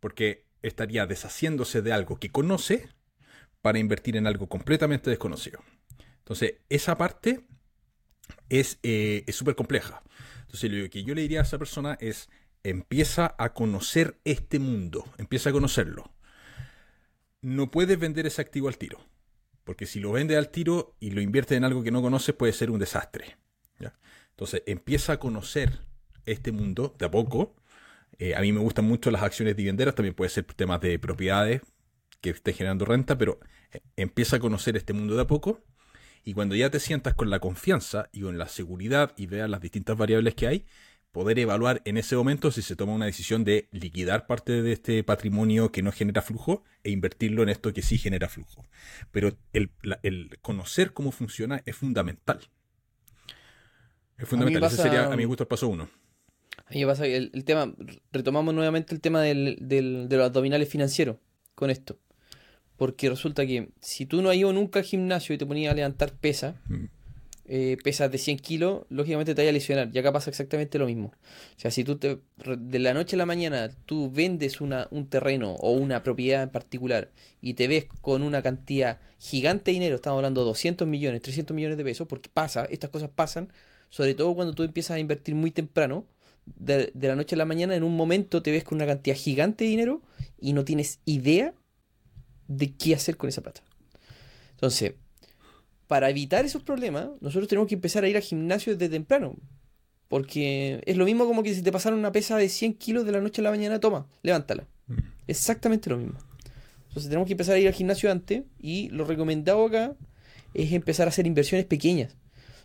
Porque 0.00 0.46
estaría 0.62 1.06
deshaciéndose 1.06 1.82
de 1.82 1.92
algo 1.92 2.18
que 2.18 2.30
conoce 2.30 2.88
para 3.60 3.78
invertir 3.78 4.16
en 4.16 4.26
algo 4.26 4.48
completamente 4.48 5.10
desconocido. 5.10 5.62
Entonces, 6.18 6.54
esa 6.68 6.98
parte 6.98 7.46
eh, 8.48 9.24
es 9.26 9.36
súper 9.36 9.54
compleja. 9.54 10.02
Entonces 10.42 10.70
lo 10.70 10.90
que 10.90 11.02
yo 11.04 11.14
le 11.14 11.22
diría 11.22 11.40
a 11.40 11.44
esa 11.44 11.58
persona 11.58 11.96
es, 12.00 12.28
empieza 12.62 13.34
a 13.38 13.54
conocer 13.54 14.18
este 14.24 14.58
mundo, 14.58 15.04
empieza 15.18 15.50
a 15.50 15.52
conocerlo. 15.52 16.12
No 17.40 17.70
puedes 17.70 17.98
vender 17.98 18.26
ese 18.26 18.40
activo 18.40 18.68
al 18.68 18.78
tiro, 18.78 19.00
porque 19.64 19.86
si 19.86 19.98
lo 19.98 20.12
vendes 20.12 20.36
al 20.36 20.50
tiro 20.50 20.94
y 21.00 21.10
lo 21.10 21.20
inviertes 21.20 21.56
en 21.56 21.64
algo 21.64 21.82
que 21.82 21.90
no 21.90 22.02
conoces 22.02 22.34
puede 22.34 22.52
ser 22.52 22.70
un 22.70 22.78
desastre. 22.78 23.36
Entonces 24.30 24.62
empieza 24.66 25.14
a 25.14 25.18
conocer 25.18 25.78
este 26.26 26.52
mundo 26.52 26.94
de 26.98 27.06
a 27.06 27.10
poco. 27.10 27.54
Eh, 28.18 28.34
a 28.34 28.40
mí 28.40 28.52
me 28.52 28.60
gustan 28.60 28.86
mucho 28.86 29.10
las 29.10 29.22
acciones 29.22 29.56
dividenderas, 29.56 29.94
también 29.94 30.14
puede 30.14 30.30
ser 30.30 30.44
temas 30.44 30.80
de 30.80 30.98
propiedades 30.98 31.62
que 32.20 32.30
esté 32.30 32.52
generando 32.52 32.84
renta, 32.84 33.18
pero 33.18 33.40
eh, 33.72 33.80
empieza 33.96 34.36
a 34.36 34.40
conocer 34.40 34.76
este 34.76 34.92
mundo 34.92 35.14
de 35.14 35.22
a 35.22 35.26
poco 35.26 35.60
y 36.24 36.34
cuando 36.34 36.54
ya 36.54 36.70
te 36.70 36.80
sientas 36.80 37.14
con 37.14 37.30
la 37.30 37.40
confianza 37.40 38.08
y 38.12 38.22
con 38.22 38.38
la 38.38 38.48
seguridad 38.48 39.12
y 39.16 39.26
veas 39.26 39.50
las 39.50 39.60
distintas 39.60 39.96
variables 39.96 40.34
que 40.34 40.46
hay, 40.46 40.64
poder 41.12 41.38
evaluar 41.38 41.82
en 41.84 41.98
ese 41.98 42.16
momento 42.16 42.50
si 42.50 42.62
se 42.62 42.74
toma 42.74 42.94
una 42.94 43.06
decisión 43.06 43.44
de 43.44 43.68
liquidar 43.70 44.26
parte 44.26 44.62
de 44.62 44.72
este 44.72 45.04
patrimonio 45.04 45.70
que 45.70 45.82
no 45.82 45.92
genera 45.92 46.22
flujo 46.22 46.64
e 46.82 46.90
invertirlo 46.90 47.42
en 47.42 47.50
esto 47.50 47.72
que 47.72 47.82
sí 47.82 47.98
genera 47.98 48.28
flujo. 48.28 48.64
Pero 49.10 49.36
el, 49.52 49.70
conocer 50.40 50.92
cómo 50.92 51.12
funciona 51.12 51.62
es 51.66 51.76
fundamental. 51.76 52.40
Es 54.16 54.26
fundamental. 54.26 54.64
Ese 54.64 54.82
sería, 54.82 55.12
a 55.12 55.16
mi 55.16 55.24
gusto, 55.24 55.44
el 55.44 55.48
paso 55.48 55.68
uno. 55.68 55.88
A 56.66 56.70
mí 56.72 56.84
pasa 56.86 57.06
el, 57.06 57.30
el 57.34 57.44
tema, 57.44 57.74
retomamos 58.12 58.54
nuevamente 58.54 58.94
el 58.94 59.00
tema 59.00 59.20
del, 59.20 59.58
del, 59.60 60.08
de 60.08 60.16
los 60.16 60.26
abdominales 60.26 60.68
financieros 60.68 61.16
con 61.54 61.68
esto. 61.70 61.98
Porque 62.76 63.08
resulta 63.08 63.46
que 63.46 63.68
si 63.80 64.06
tú 64.06 64.22
no 64.22 64.30
has 64.30 64.36
ido 64.36 64.52
nunca 64.52 64.80
al 64.80 64.84
gimnasio 64.84 65.34
y 65.34 65.38
te 65.38 65.46
ponías 65.46 65.72
a 65.72 65.76
levantar 65.76 66.12
pesas, 66.12 66.56
mm. 66.68 66.84
eh, 67.46 67.76
pesas 67.84 68.10
de 68.10 68.18
100 68.18 68.38
kilos, 68.38 68.82
lógicamente 68.88 69.34
te 69.34 69.42
vas 69.42 69.50
a 69.50 69.52
lesionar. 69.52 69.90
Y 69.92 69.98
acá 69.98 70.12
pasa 70.12 70.30
exactamente 70.30 70.78
lo 70.78 70.86
mismo. 70.86 71.12
O 71.56 71.60
sea, 71.60 71.70
si 71.70 71.84
tú 71.84 71.96
te, 71.96 72.18
de 72.44 72.78
la 72.78 72.94
noche 72.94 73.16
a 73.16 73.18
la 73.18 73.26
mañana 73.26 73.70
tú 73.86 74.10
vendes 74.10 74.60
una, 74.60 74.88
un 74.90 75.06
terreno 75.06 75.52
o 75.52 75.72
una 75.72 76.02
propiedad 76.02 76.42
en 76.42 76.50
particular 76.50 77.10
y 77.40 77.54
te 77.54 77.68
ves 77.68 77.86
con 78.00 78.22
una 78.22 78.42
cantidad 78.42 78.98
gigante 79.18 79.70
de 79.70 79.74
dinero, 79.74 79.96
estamos 79.96 80.18
hablando 80.18 80.40
de 80.40 80.46
200 80.46 80.88
millones, 80.88 81.22
300 81.22 81.54
millones 81.54 81.78
de 81.78 81.84
pesos, 81.84 82.08
porque 82.08 82.30
pasa, 82.32 82.64
estas 82.64 82.90
cosas 82.90 83.10
pasan, 83.14 83.52
sobre 83.90 84.14
todo 84.14 84.34
cuando 84.34 84.54
tú 84.54 84.62
empiezas 84.62 84.96
a 84.96 84.98
invertir 84.98 85.34
muy 85.34 85.50
temprano. 85.50 86.06
De, 86.56 86.90
de 86.92 87.06
la 87.06 87.14
noche 87.14 87.36
a 87.36 87.38
la 87.38 87.44
mañana, 87.44 87.76
en 87.76 87.84
un 87.84 87.96
momento 87.96 88.42
te 88.42 88.50
ves 88.50 88.64
con 88.64 88.74
una 88.74 88.86
cantidad 88.86 89.14
gigante 89.14 89.62
de 89.62 89.70
dinero 89.70 90.02
y 90.40 90.54
no 90.54 90.64
tienes 90.64 90.98
idea 91.04 91.54
de 92.48 92.72
qué 92.74 92.94
hacer 92.94 93.16
con 93.16 93.28
esa 93.28 93.42
plata. 93.42 93.62
Entonces, 94.52 94.94
para 95.86 96.08
evitar 96.10 96.44
esos 96.44 96.62
problemas, 96.62 97.08
nosotros 97.20 97.48
tenemos 97.48 97.68
que 97.68 97.74
empezar 97.74 98.04
a 98.04 98.08
ir 98.08 98.16
al 98.16 98.22
gimnasio 98.22 98.76
desde 98.76 98.90
temprano. 98.90 99.36
Porque 100.08 100.82
es 100.86 100.96
lo 100.96 101.04
mismo 101.04 101.26
como 101.26 101.42
que 101.42 101.54
si 101.54 101.62
te 101.62 101.72
pasaron 101.72 101.98
una 101.98 102.12
pesa 102.12 102.36
de 102.36 102.48
100 102.48 102.74
kilos 102.74 103.06
de 103.06 103.12
la 103.12 103.20
noche 103.20 103.40
a 103.40 103.44
la 103.44 103.50
mañana, 103.50 103.80
toma, 103.80 104.06
levántala. 104.22 104.66
Mm. 104.86 104.98
Exactamente 105.26 105.88
lo 105.90 105.96
mismo. 105.96 106.18
Entonces 106.88 107.08
tenemos 107.08 107.26
que 107.26 107.32
empezar 107.32 107.56
a 107.56 107.58
ir 107.58 107.66
al 107.66 107.72
gimnasio 107.72 108.10
antes 108.10 108.42
y 108.60 108.90
lo 108.90 109.04
recomendado 109.04 109.64
acá 109.64 109.96
es 110.52 110.72
empezar 110.72 111.08
a 111.08 111.10
hacer 111.10 111.26
inversiones 111.26 111.66
pequeñas. 111.66 112.14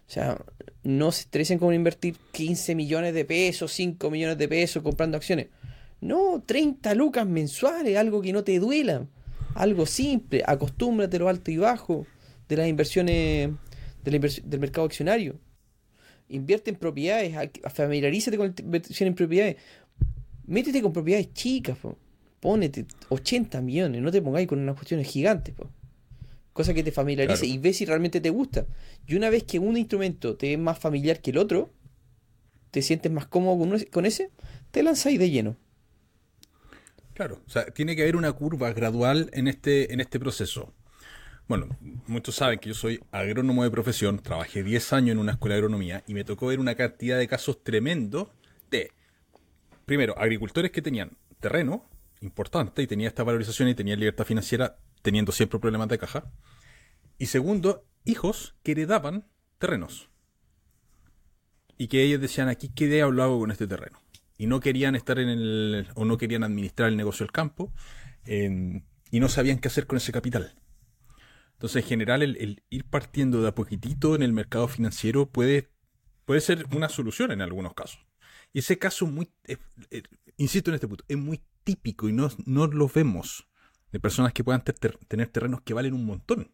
O 0.08 0.12
sea, 0.12 0.38
no 0.84 1.12
se 1.12 1.22
estresen 1.22 1.60
con 1.60 1.74
invertir 1.74 2.16
15 2.32 2.76
millones 2.76 3.14
de 3.14 3.26
pesos, 3.26 3.72
5 3.74 4.10
millones 4.10 4.38
de 4.38 4.48
pesos 4.48 4.84
comprando 4.84 5.18
acciones. 5.18 5.48
No, 6.00 6.44
30 6.46 6.94
lucas 6.96 7.26
mensuales, 7.26 7.98
algo 7.98 8.22
que 8.22 8.34
no 8.34 8.44
te 8.44 8.60
duela. 8.60 9.08
Algo 9.58 9.88
simple, 9.88 10.44
acostúmbrate 10.46 11.18
lo 11.18 11.30
alto 11.30 11.50
y 11.50 11.58
bajo 11.58 12.06
de 12.48 12.58
las 12.58 12.68
inversiones 12.68 13.50
del 14.04 14.60
mercado 14.60 14.86
accionario. 14.86 15.40
Invierte 16.30 16.70
en 16.70 16.76
propiedades, 16.76 17.34
familiarízate 17.74 18.38
con 18.38 18.54
la 18.56 18.62
inversión 18.62 19.08
en 19.08 19.16
propiedades. 19.16 19.56
Métete 20.46 20.80
con 20.80 20.94
propiedades 20.94 21.34
chicas, 21.34 21.76
po. 21.80 21.98
Pónete 22.40 22.86
80 23.10 23.60
millones, 23.62 24.00
no 24.04 24.12
te 24.12 24.22
pongáis 24.22 24.48
con 24.48 24.60
unas 24.60 24.76
cuestiones 24.76 25.08
gigantes, 25.08 25.56
po. 25.56 25.72
Cosa 26.54 26.76
que 26.76 26.84
te 26.84 26.92
familiarice 26.92 27.48
y 27.48 27.58
ve 27.58 27.74
si 27.74 27.86
realmente 27.86 28.22
te 28.22 28.30
gusta. 28.30 28.68
Y 29.08 29.16
una 29.16 29.32
vez 29.32 29.44
que 29.44 29.58
un 29.58 29.76
instrumento 29.76 30.38
te 30.38 30.54
es 30.54 30.60
más 30.60 30.78
familiar 30.78 31.20
que 31.20 31.32
el 31.32 31.40
otro, 31.40 31.74
te 32.70 32.84
sientes 32.84 33.12
más 33.12 33.26
cómodo 33.26 33.58
con, 33.90 34.06
ese, 34.06 34.30
te 34.70 34.84
lanzáis 34.84 35.18
de 35.18 35.32
lleno. 35.32 35.58
Claro, 37.18 37.42
o 37.48 37.50
sea, 37.50 37.66
tiene 37.66 37.96
que 37.96 38.04
haber 38.04 38.16
una 38.16 38.32
curva 38.32 38.72
gradual 38.74 39.32
en 39.34 39.48
este, 39.48 39.92
en 39.92 40.02
este 40.02 40.20
proceso. 40.20 40.76
Bueno, 41.48 41.76
muchos 42.06 42.36
saben 42.36 42.60
que 42.60 42.70
yo 42.70 42.76
soy 42.76 43.00
agrónomo 43.12 43.64
de 43.64 43.72
profesión, 43.72 44.20
trabajé 44.20 44.62
10 44.62 44.94
años 44.94 45.14
en 45.14 45.18
una 45.18 45.32
escuela 45.32 45.56
de 45.56 45.62
agronomía 45.62 46.04
y 46.06 46.14
me 46.14 46.24
tocó 46.24 46.46
ver 46.46 46.60
una 46.60 46.76
cantidad 46.76 47.18
de 47.18 47.28
casos 47.28 47.64
tremendos 47.64 48.28
de, 48.70 48.92
primero, 49.88 50.16
agricultores 50.16 50.70
que 50.70 50.84
tenían 50.84 51.18
terreno 51.40 51.90
importante 52.22 52.84
y 52.84 52.88
tenía 52.88 53.08
esta 53.08 53.24
valorización 53.24 53.68
y 53.70 53.74
tenía 53.74 53.96
libertad 53.96 54.26
financiera 54.26 54.78
teniendo 55.02 55.32
siempre 55.32 55.58
problemas 55.58 55.88
de 55.88 55.98
caja. 55.98 56.32
Y 57.18 57.26
segundo, 57.26 57.84
hijos 58.06 58.54
que 58.62 58.74
heredaban 58.74 59.26
terrenos. 59.58 60.12
Y 61.80 61.88
que 61.88 62.04
ellos 62.04 62.22
decían, 62.22 62.48
aquí 62.48 62.70
qué 62.70 62.86
diablo 62.86 63.24
hago 63.24 63.40
con 63.40 63.50
este 63.50 63.66
terreno. 63.66 64.00
Y 64.38 64.48
no 64.48 64.60
querían 64.60 64.96
estar 64.96 65.20
en 65.20 65.30
el, 65.30 65.88
o 65.96 66.06
no 66.06 66.18
querían 66.18 66.44
administrar 66.44 66.90
el 66.90 66.98
negocio 66.98 67.26
del 67.26 67.32
campo, 67.32 67.74
y 68.26 69.20
no 69.20 69.30
sabían 69.30 69.60
qué 69.60 69.70
hacer 69.70 69.88
con 69.88 69.98
ese 69.98 70.12
capital. 70.12 70.54
Entonces, 71.54 71.84
en 71.84 71.90
general, 71.90 72.22
el, 72.22 72.64
ir 72.70 72.86
partiendo 72.86 73.42
de 73.42 73.48
a 73.48 73.56
poquitito 73.56 74.16
en 74.16 74.22
el 74.22 74.34
mercado 74.34 74.68
financiero 74.68 75.28
puede, 75.28 75.70
puede 76.26 76.42
ser 76.42 76.68
una 76.76 76.90
solución 76.90 77.32
en 77.32 77.42
algunos 77.42 77.74
casos. 77.74 78.06
Y 78.54 78.60
ese 78.60 78.78
caso, 78.78 79.08
muy, 79.08 79.32
insisto 80.38 80.70
en 80.72 80.76
este 80.76 80.88
punto, 80.88 81.04
es 81.08 81.18
muy 81.18 81.42
típico 81.64 82.08
y 82.08 82.14
no, 82.14 82.30
no 82.46 82.68
lo 82.68 82.88
vemos 82.88 83.48
de 83.92 84.00
personas 84.00 84.34
que 84.34 84.44
puedan 84.44 84.64
tener 84.64 85.28
terrenos 85.30 85.62
que 85.62 85.74
valen 85.74 85.94
un 85.94 86.06
montón. 86.06 86.52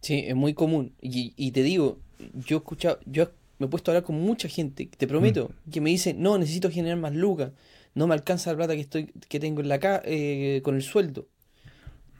Sí, 0.00 0.22
es 0.26 0.36
muy 0.36 0.54
común. 0.54 0.94
Y, 1.00 1.50
te 1.52 1.62
digo, 1.62 1.98
yo 2.34 2.56
he 2.56 2.58
escuchado, 2.58 3.00
yo 3.06 3.32
me 3.58 3.66
he 3.66 3.68
puesto 3.68 3.90
a 3.90 3.92
hablar 3.92 4.04
con 4.04 4.16
mucha 4.16 4.48
gente, 4.48 4.88
te 4.96 5.06
prometo, 5.06 5.50
mm. 5.66 5.70
que 5.70 5.80
me 5.80 5.90
dice, 5.90 6.14
no, 6.14 6.38
necesito 6.38 6.70
generar 6.70 6.98
más 6.98 7.14
lucas, 7.14 7.52
no 7.94 8.06
me 8.06 8.14
alcanza 8.14 8.50
la 8.50 8.56
plata 8.56 8.74
que 8.74 8.80
estoy, 8.80 9.06
que 9.28 9.40
tengo 9.40 9.60
en 9.60 9.68
la 9.68 9.78
eh, 10.04 10.60
con 10.64 10.74
el 10.74 10.82
sueldo. 10.82 11.28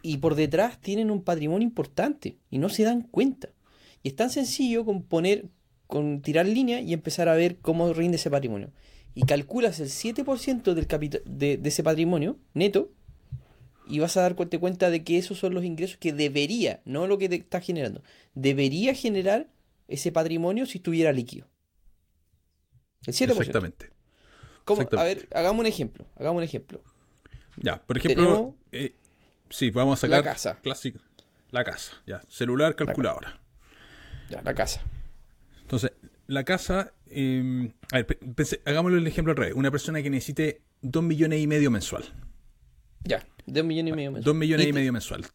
Y 0.02 0.18
por 0.18 0.34
detrás 0.34 0.80
tienen 0.80 1.10
un 1.10 1.22
patrimonio 1.22 1.66
importante 1.66 2.36
y 2.50 2.58
no 2.58 2.68
se 2.68 2.84
dan 2.84 3.02
cuenta. 3.02 3.48
Y 4.02 4.08
es 4.08 4.16
tan 4.16 4.30
sencillo 4.30 4.84
con 4.84 5.02
poner, 5.02 5.46
con 5.86 6.20
tirar 6.20 6.46
línea 6.46 6.80
y 6.80 6.92
empezar 6.92 7.28
a 7.28 7.34
ver 7.34 7.56
cómo 7.56 7.92
rinde 7.92 8.16
ese 8.16 8.30
patrimonio 8.30 8.70
y 9.14 9.22
calculas 9.22 9.80
el 9.80 9.88
7% 9.88 10.74
del 10.74 10.86
de, 11.24 11.56
de, 11.56 11.68
ese 11.68 11.82
patrimonio 11.82 12.36
neto 12.52 12.90
y 13.86 13.98
vas 14.00 14.16
a 14.16 14.22
dar 14.22 14.34
cuenta 14.34 14.90
de 14.90 15.04
que 15.04 15.18
esos 15.18 15.38
son 15.38 15.54
los 15.54 15.64
ingresos 15.64 15.98
que 15.98 16.12
debería, 16.12 16.80
no 16.84 17.06
lo 17.06 17.18
que 17.18 17.28
te 17.28 17.36
está 17.36 17.60
generando, 17.60 18.02
debería 18.34 18.94
generar 18.94 19.48
ese 19.88 20.12
patrimonio 20.12 20.66
si 20.66 20.78
estuviera 20.78 21.12
líquido. 21.12 21.48
El 23.06 23.14
7%. 23.14 23.30
Exactamente. 23.32 23.90
A 24.96 25.04
ver, 25.04 25.28
hagamos 25.34 25.60
un 25.60 25.66
ejemplo. 25.66 26.06
Hagamos 26.16 26.38
un 26.38 26.44
ejemplo. 26.44 26.82
Ya, 27.56 27.82
por 27.82 27.98
ejemplo, 27.98 28.54
eh, 28.72 28.94
sí, 29.50 29.70
vamos 29.70 29.98
a 29.98 30.00
sacar 30.02 30.24
la 30.24 30.24
casa. 30.24 30.58
Clásico. 30.62 31.00
La 31.50 31.64
casa, 31.64 31.92
ya. 32.06 32.22
Celular, 32.28 32.74
calculadora. 32.74 33.40
Ya, 34.28 34.42
la 34.42 34.54
casa. 34.54 34.82
Entonces, 35.62 35.92
la 36.26 36.44
casa, 36.44 36.92
em, 37.10 37.72
a 37.92 37.98
ver, 37.98 38.18
hagámoslo 38.64 38.98
el 38.98 39.06
ejemplo 39.06 39.32
al 39.32 39.36
revés. 39.36 39.54
Una 39.54 39.70
persona 39.70 40.02
que 40.02 40.10
necesite 40.10 40.62
2 40.82 41.02
millones 41.04 41.40
y 41.40 41.46
medio 41.46 41.70
mensual. 41.70 42.04
Ya, 43.04 43.24
2 43.46 43.64
millones 43.64 43.92
y 43.92 43.96
medio 43.96 44.12
mensual. 44.12 44.24
2 44.24 44.34
millones 44.34 44.66
y, 44.66 44.72
medio 44.72 44.92
mensual. 44.92 45.26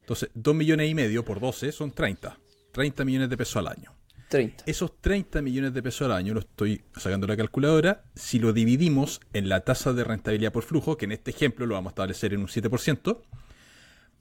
Entonces, 0.00 0.30
2 0.34 0.54
millones 0.54 0.88
y 0.88 0.94
medio 0.94 1.24
por 1.24 1.40
12 1.40 1.72
son 1.72 1.90
30. 1.90 2.38
30 2.72 3.04
millones 3.04 3.30
de 3.30 3.36
pesos 3.36 3.56
al 3.56 3.68
año. 3.68 3.94
30. 4.28 4.64
Esos 4.66 5.00
30 5.00 5.40
millones 5.42 5.72
de 5.72 5.82
pesos 5.82 6.04
al 6.06 6.12
año, 6.12 6.34
lo 6.34 6.40
estoy 6.40 6.82
sacando 6.96 7.26
la 7.26 7.36
calculadora, 7.36 8.04
si 8.14 8.38
lo 8.38 8.52
dividimos 8.52 9.20
en 9.32 9.48
la 9.48 9.60
tasa 9.60 9.92
de 9.92 10.04
rentabilidad 10.04 10.52
por 10.52 10.64
flujo, 10.64 10.96
que 10.98 11.06
en 11.06 11.12
este 11.12 11.30
ejemplo 11.30 11.66
lo 11.66 11.74
vamos 11.74 11.90
a 11.90 11.92
establecer 11.92 12.34
en 12.34 12.40
un 12.40 12.48
7%, 12.48 13.22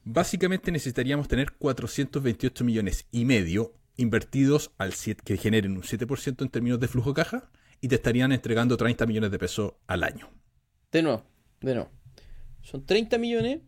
básicamente 0.05 0.71
necesitaríamos 0.71 1.27
tener 1.27 1.51
428 1.53 2.63
millones 2.63 3.05
y 3.11 3.25
medio 3.25 3.73
invertidos 3.97 4.71
al 4.77 4.93
que 5.23 5.37
generen 5.37 5.75
un 5.75 5.83
7% 5.83 6.41
en 6.41 6.49
términos 6.49 6.79
de 6.79 6.87
flujo 6.87 7.09
de 7.09 7.15
caja 7.15 7.49
y 7.81 7.87
te 7.89 7.95
estarían 7.95 8.31
entregando 8.31 8.77
30 8.77 9.05
millones 9.05 9.31
de 9.31 9.39
pesos 9.39 9.73
al 9.87 10.03
año. 10.03 10.29
De 10.91 11.01
nuevo, 11.01 11.25
de 11.59 11.75
nuevo. 11.75 11.91
Son 12.61 12.85
30 12.85 13.17
millones 13.17 13.59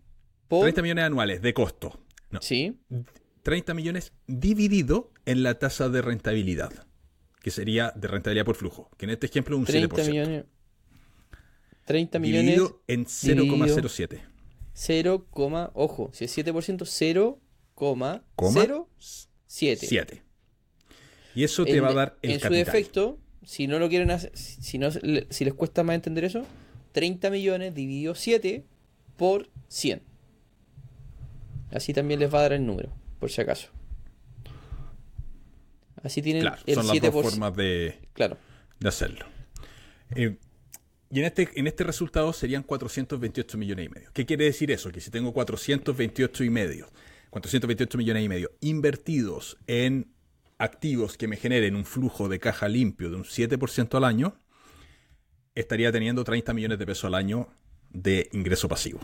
por... 0.48 0.62
30 0.62 0.82
millones 0.82 1.06
anuales 1.06 1.42
de 1.42 1.54
costo. 1.54 2.06
Sí. 2.42 2.80
30 3.44 3.74
millones 3.74 4.14
dividido 4.28 5.12
en 5.26 5.44
la 5.44 5.60
tasa 5.60 5.90
de 5.90 6.02
rentabilidad, 6.02 6.88
que 7.42 7.52
sería 7.52 7.94
de 7.96 8.08
rentabilidad 8.08 8.46
por 8.46 8.56
flujo, 8.56 8.90
que 8.98 9.06
en 9.06 9.12
este 9.12 9.28
ejemplo 9.28 9.56
es 9.56 9.60
un 9.60 9.66
30 9.66 9.96
7%. 9.96 10.10
Millones, 10.10 10.46
30 11.86 12.20
millones. 12.20 12.46
Dividido 12.46 12.82
en 12.88 13.06
0,07. 13.06 14.22
0, 14.74 15.28
ojo, 15.74 16.10
si 16.14 16.26
es 16.26 16.38
7%, 16.38 16.78
0,0 17.76 18.88
7. 19.48 20.24
Y 21.36 21.44
eso 21.44 21.66
te 21.66 21.82
va 21.82 21.90
a 21.90 21.94
dar 21.94 22.18
el 22.22 22.32
En 22.32 22.40
su 22.40 22.50
defecto, 22.54 23.18
si 23.44 23.68
no 23.68 23.80
lo 23.80 23.90
quieren 23.90 24.12
hacer, 24.12 24.32
si, 24.36 24.78
no, 24.78 24.90
si 24.92 25.46
les 25.46 25.54
cuesta 25.54 25.84
más 25.84 25.96
entender 25.96 26.24
eso, 26.26 26.46
30 26.92 27.30
millones 27.30 27.74
dividido 27.76 28.16
7 28.16 28.64
por 29.18 29.50
100. 29.68 30.02
Así 31.72 31.94
también 31.94 32.20
les 32.20 32.34
va 32.34 32.40
a 32.40 32.42
dar 32.44 32.54
el 32.54 32.66
número, 32.66 32.92
por 33.20 33.30
si 33.30 33.42
acaso. 33.42 33.70
Así 36.04 36.22
tienen 36.22 36.48
el 36.66 36.76
son 36.76 36.88
las 36.88 37.02
dos 37.02 37.12
formas 37.12 37.56
de, 37.56 38.00
claro. 38.14 38.38
de 38.80 38.88
hacerlo. 38.88 39.26
Eh, 40.16 40.38
y 41.12 41.20
en 41.20 41.26
este, 41.26 41.50
en 41.56 41.68
este 41.68 41.84
resultado 41.84 42.32
serían 42.34 42.64
428 42.64 43.58
millones 43.58 43.86
y 43.86 43.90
medio. 43.90 44.10
¿Qué 44.14 44.26
quiere 44.26 44.46
decir 44.46 44.72
eso? 44.72 44.92
Que 44.92 45.02
si 45.02 45.12
tengo 45.12 45.34
428 45.34 46.44
y 46.44 46.50
medio 46.50 46.90
428 47.30 47.98
millones 47.98 48.24
y 48.24 48.30
medio 48.30 48.52
invertidos 48.62 49.58
en 49.68 50.12
activos 50.58 51.18
que 51.18 51.28
me 51.28 51.38
generen 51.38 51.76
un 51.76 51.86
flujo 51.86 52.28
de 52.28 52.40
caja 52.40 52.68
limpio 52.68 53.10
de 53.10 53.16
un 53.18 53.24
7% 53.24 53.96
al 53.96 54.04
año, 54.04 54.36
estaría 55.56 55.92
teniendo 55.92 56.24
30 56.24 56.54
millones 56.54 56.80
de 56.80 56.86
pesos 56.86 57.06
al 57.06 57.16
año 57.16 57.50
de 57.92 58.30
ingreso 58.34 58.68
pasivo. 58.68 59.00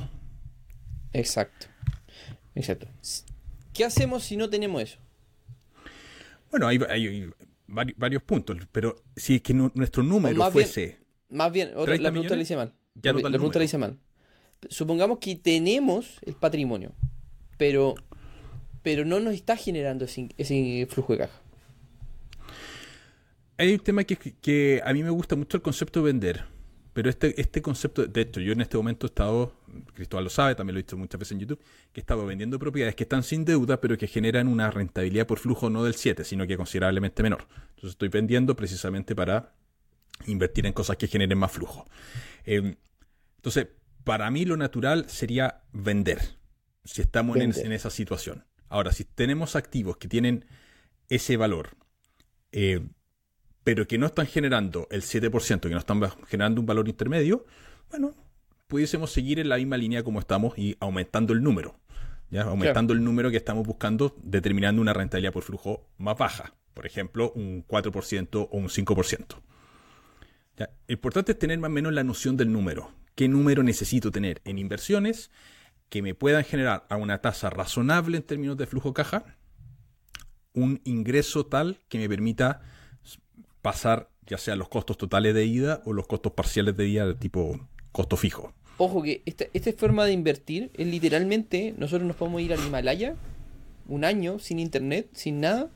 Exacto. 1.13 1.67
Exacto. 2.55 2.87
¿Qué 3.75 3.85
hacemos 3.85 4.23
si 4.23 4.37
no 4.37 4.49
tenemos 4.49 4.81
eso? 4.81 4.97
Bueno, 6.49 6.67
hay, 6.67 6.79
varios 7.67 8.23
puntos, 8.23 8.57
pero 8.71 8.95
si 9.15 9.35
es 9.35 9.41
que 9.41 9.53
nuestro 9.53 10.01
número 10.01 10.51
fuese... 10.51 10.97
más 11.29 11.51
bien, 11.51 11.71
otra, 11.75 11.97
la 11.97 12.09
pregunta 12.09 12.35
la 12.35 12.41
hice 12.41 12.55
mal. 12.55 12.73
la, 13.03 13.13
la 13.13 13.29
pregunta 13.29 13.59
la 13.59 13.65
hice 13.65 13.77
mal. 13.77 13.99
Supongamos 14.69 15.19
que 15.19 15.35
tenemos 15.35 16.19
el 16.25 16.33
patrimonio, 16.33 16.93
pero 17.57 17.95
pero 18.85 19.03
no 19.03 19.19
nos 19.19 19.33
está 19.33 19.57
generando 19.57 20.05
ese, 20.05 20.87
flujo 20.87 21.13
de 21.13 21.19
caja. 21.19 21.41
Hay 23.57 23.73
un 23.73 23.79
tema 23.79 24.03
que, 24.03 24.79
a 24.85 24.93
mí 24.93 25.01
me 25.01 25.09
gusta 25.09 25.35
mucho 25.35 25.57
el 25.57 25.63
concepto 25.63 26.01
de 26.01 26.05
vender, 26.05 26.45
pero 26.93 27.09
este, 27.09 27.41
este 27.41 27.63
concepto, 27.63 28.05
de 28.05 28.21
hecho, 28.21 28.41
yo 28.41 28.53
en 28.53 28.61
este 28.61 28.77
momento 28.77 29.07
he 29.07 29.09
estado, 29.09 29.55
Cristóbal 29.93 30.23
lo 30.25 30.29
sabe, 30.29 30.55
también 30.55 30.75
lo 30.75 30.79
he 30.79 30.83
visto 30.83 30.97
muchas 30.97 31.19
veces 31.19 31.33
en 31.33 31.39
YouTube, 31.39 31.59
que 31.91 31.99
he 31.99 32.01
estado 32.01 32.25
vendiendo 32.25 32.59
propiedades 32.59 32.95
que 32.95 33.03
están 33.03 33.23
sin 33.23 33.45
deuda, 33.45 33.81
pero 33.81 33.97
que 33.97 34.07
generan 34.07 34.47
una 34.47 34.71
rentabilidad 34.71 35.27
por 35.27 35.39
flujo 35.39 35.69
no 35.69 35.83
del 35.83 35.95
7, 35.95 36.23
sino 36.23 36.47
que 36.47 36.57
considerablemente 36.57 37.23
menor. 37.23 37.47
Entonces 37.69 37.91
estoy 37.91 38.09
vendiendo 38.09 38.55
precisamente 38.55 39.15
para 39.15 39.53
invertir 40.27 40.65
en 40.65 40.73
cosas 40.73 40.97
que 40.97 41.07
generen 41.07 41.37
más 41.37 41.51
flujo. 41.51 41.85
Eh, 42.45 42.75
entonces, 43.37 43.67
para 44.03 44.29
mí 44.31 44.45
lo 44.45 44.57
natural 44.57 45.09
sería 45.09 45.63
vender, 45.71 46.19
si 46.83 47.01
estamos 47.01 47.37
en, 47.37 47.71
esa 47.71 47.89
situación. 47.89 48.45
Ahora, 48.69 48.91
si 48.91 49.03
tenemos 49.03 49.55
activos 49.55 49.97
que 49.97 50.07
tienen 50.07 50.45
ese 51.09 51.37
valor, 51.37 51.69
eh, 52.51 52.87
pero 53.63 53.87
que 53.87 53.97
no 53.97 54.05
están 54.05 54.27
generando 54.27 54.87
el 54.91 55.01
7%, 55.01 55.59
que 55.59 55.69
no 55.69 55.79
están 55.79 56.01
generando 56.27 56.61
un 56.61 56.67
valor 56.67 56.87
intermedio, 56.87 57.45
bueno, 57.89 58.15
pudiésemos 58.67 59.11
seguir 59.11 59.39
en 59.39 59.49
la 59.49 59.57
misma 59.57 59.77
línea 59.77 60.03
como 60.03 60.19
estamos 60.19 60.57
y 60.57 60.77
aumentando 60.79 61.33
el 61.33 61.43
número. 61.43 61.75
¿ya? 62.29 62.43
Aumentando 62.43 62.93
el 62.93 63.03
número 63.03 63.31
que 63.31 63.37
estamos 63.37 63.65
buscando, 63.65 64.15
determinando 64.21 64.81
una 64.81 64.93
rentabilidad 64.93 65.33
por 65.33 65.43
flujo 65.43 65.87
más 65.97 66.17
baja. 66.17 66.53
Por 66.73 66.85
ejemplo, 66.85 67.31
un 67.35 67.65
4% 67.67 68.49
o 68.51 68.57
un 68.57 68.67
5%. 68.67 69.25
¿ya? 70.57 70.69
Lo 70.87 70.93
importante 70.93 71.33
es 71.33 71.39
tener 71.39 71.59
más 71.59 71.69
o 71.69 71.73
menos 71.73 71.93
la 71.93 72.03
noción 72.03 72.37
del 72.37 72.51
número. 72.51 72.91
¿Qué 73.15 73.27
número 73.27 73.63
necesito 73.63 74.11
tener 74.11 74.41
en 74.43 74.57
inversiones 74.57 75.31
que 75.89 76.01
me 76.01 76.15
puedan 76.15 76.43
generar 76.43 76.85
a 76.89 76.97
una 76.97 77.21
tasa 77.21 77.49
razonable 77.49 78.17
en 78.17 78.23
términos 78.23 78.57
de 78.57 78.65
flujo 78.65 78.93
caja 78.93 79.37
un 80.53 80.81
ingreso 80.85 81.45
tal 81.45 81.79
que 81.89 81.99
me 81.99 82.09
permita 82.09 82.61
pasar 83.61 84.09
ya 84.25 84.37
sea 84.37 84.55
los 84.55 84.69
costos 84.69 84.97
totales 84.97 85.35
de 85.35 85.45
ida 85.45 85.81
o 85.85 85.93
los 85.93 86.07
costos 86.07 86.31
parciales 86.31 86.75
de 86.75 86.87
ida 86.87 87.19
tipo 87.19 87.59
costo 87.95 88.17
fijo. 88.17 88.53
Ojo 88.77 89.01
que 89.01 89.21
esta, 89.25 89.45
esta 89.53 89.71
forma 89.71 90.03
de 90.03 90.11
invertir 90.11 90.69
es 90.73 90.85
literalmente, 90.85 91.73
nosotros 91.77 92.05
nos 92.05 92.17
podemos 92.17 92.41
ir 92.41 92.51
al 92.51 92.59
Himalaya 92.59 93.15
un 93.87 94.03
año 94.03 94.37
sin 94.37 94.59
internet, 94.59 95.07
sin 95.13 95.39
nada, 95.39 95.69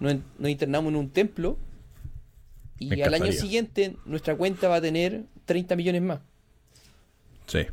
nos, 0.00 0.16
internamos 0.48 0.90
en 0.90 0.96
un 0.96 1.10
templo 1.10 1.58
y 2.78 2.98
al 3.02 3.12
año 3.12 3.30
siguiente 3.30 3.96
nuestra 4.06 4.34
cuenta 4.36 4.68
va 4.68 4.76
a 4.76 4.80
tener 4.80 5.24
30 5.44 5.76
millones 5.76 6.00
más. 6.00 6.20
Sí. 7.46 7.66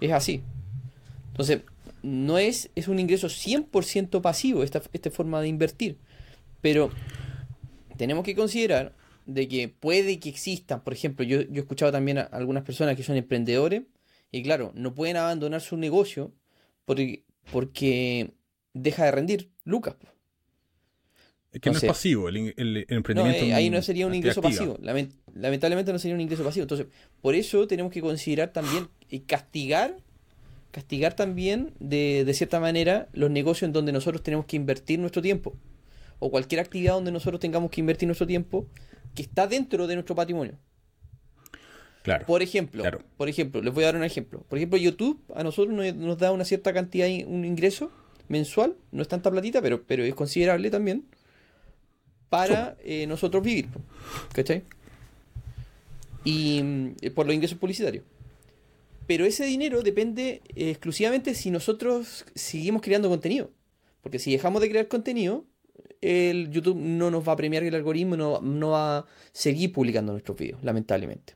Es 0.00 0.12
así. 0.12 0.42
Entonces, 1.32 1.60
no 2.02 2.38
es, 2.38 2.70
es 2.74 2.88
un 2.88 2.98
ingreso 2.98 3.26
100% 3.26 4.22
pasivo 4.22 4.62
esta, 4.62 4.80
esta 4.94 5.10
forma 5.10 5.42
de 5.42 5.48
invertir. 5.48 5.98
Pero 6.62 6.90
tenemos 7.98 8.24
que 8.24 8.34
considerar 8.34 8.94
de 9.26 9.48
que 9.48 9.68
puede 9.68 10.18
que 10.20 10.28
existan, 10.28 10.82
por 10.82 10.92
ejemplo, 10.92 11.24
yo, 11.24 11.42
yo 11.42 11.56
he 11.56 11.60
escuchado 11.60 11.92
también 11.92 12.18
a 12.18 12.22
algunas 12.22 12.62
personas 12.62 12.96
que 12.96 13.02
son 13.02 13.16
emprendedores 13.16 13.82
y 14.30 14.42
claro, 14.42 14.72
no 14.74 14.94
pueden 14.94 15.16
abandonar 15.16 15.60
su 15.60 15.76
negocio 15.76 16.32
porque, 16.84 17.24
porque 17.52 18.32
deja 18.72 19.04
de 19.04 19.10
rendir 19.12 19.50
lucas. 19.64 19.96
Es 21.52 21.60
que 21.60 21.70
no 21.70 21.76
es 21.76 21.84
pasivo 21.84 22.28
el, 22.28 22.84
emprendimiento. 22.88 23.44
Eh, 23.44 23.54
ahí 23.54 23.70
no 23.70 23.80
sería 23.80 24.08
un 24.08 24.14
ingreso 24.14 24.42
pasivo. 24.42 24.76
lamentablemente 24.80 25.92
no 25.92 26.00
sería 26.00 26.16
un 26.16 26.20
ingreso 26.20 26.42
pasivo. 26.42 26.64
Entonces, 26.64 26.88
por 27.20 27.36
eso 27.36 27.68
tenemos 27.68 27.92
que 27.92 28.00
considerar 28.00 28.52
también 28.52 28.88
y 29.08 29.20
castigar, 29.20 29.96
castigar 30.72 31.14
también 31.14 31.72
de, 31.78 32.24
de 32.24 32.34
cierta 32.34 32.58
manera 32.58 33.08
los 33.12 33.30
negocios 33.30 33.68
en 33.68 33.72
donde 33.72 33.92
nosotros 33.92 34.20
tenemos 34.24 34.46
que 34.46 34.56
invertir 34.56 34.98
nuestro 34.98 35.22
tiempo 35.22 35.54
o 36.18 36.28
cualquier 36.28 36.60
actividad 36.60 36.94
donde 36.94 37.12
nosotros 37.12 37.38
tengamos 37.38 37.70
que 37.70 37.80
invertir 37.80 38.08
nuestro 38.08 38.26
tiempo 38.26 38.66
que 39.14 39.22
está 39.22 39.46
dentro 39.46 39.86
de 39.86 39.94
nuestro 39.94 40.14
patrimonio. 40.14 40.58
Claro. 42.02 42.26
Por 42.26 42.42
ejemplo, 42.42 42.84
por 43.16 43.28
ejemplo, 43.30 43.62
les 43.62 43.72
voy 43.72 43.84
a 43.84 43.86
dar 43.86 43.96
un 43.96 44.04
ejemplo. 44.04 44.44
Por 44.48 44.58
ejemplo, 44.58 44.78
YouTube 44.78 45.22
a 45.34 45.42
nosotros 45.42 45.74
nos, 45.74 46.18
da 46.18 46.32
una 46.32 46.44
cierta 46.44 46.72
cantidad, 46.74 47.08
un 47.26 47.46
ingreso 47.46 47.90
mensual, 48.28 48.76
no 48.92 49.00
es 49.00 49.08
tanta 49.08 49.30
platita, 49.30 49.62
pero, 49.62 49.82
pero 49.84 50.04
es 50.04 50.14
considerable 50.14 50.70
también 50.70 51.06
para 52.28 52.76
eh, 52.84 53.06
nosotros 53.06 53.42
vivir. 53.42 53.68
¿Cachai? 54.34 54.64
Y 56.24 56.62
mm, 56.62 56.96
por 57.14 57.26
los 57.26 57.34
ingresos 57.34 57.58
publicitarios. 57.58 58.04
Pero 59.06 59.24
ese 59.24 59.44
dinero 59.44 59.82
depende 59.82 60.42
eh, 60.54 60.70
exclusivamente 60.70 61.34
si 61.34 61.50
nosotros 61.50 62.24
seguimos 62.34 62.82
creando 62.82 63.08
contenido. 63.08 63.50
Porque 64.02 64.18
si 64.18 64.32
dejamos 64.32 64.60
de 64.60 64.68
crear 64.68 64.88
contenido, 64.88 65.46
el 66.04 66.50
YouTube 66.50 66.76
no 66.76 67.10
nos 67.10 67.26
va 67.26 67.32
a 67.32 67.36
premiar 67.36 67.62
el 67.62 67.74
algoritmo, 67.74 68.14
no, 68.14 68.40
no 68.42 68.70
va 68.70 68.98
a 68.98 69.06
seguir 69.32 69.72
publicando 69.72 70.12
nuestros 70.12 70.36
vídeos, 70.36 70.62
lamentablemente. 70.62 71.34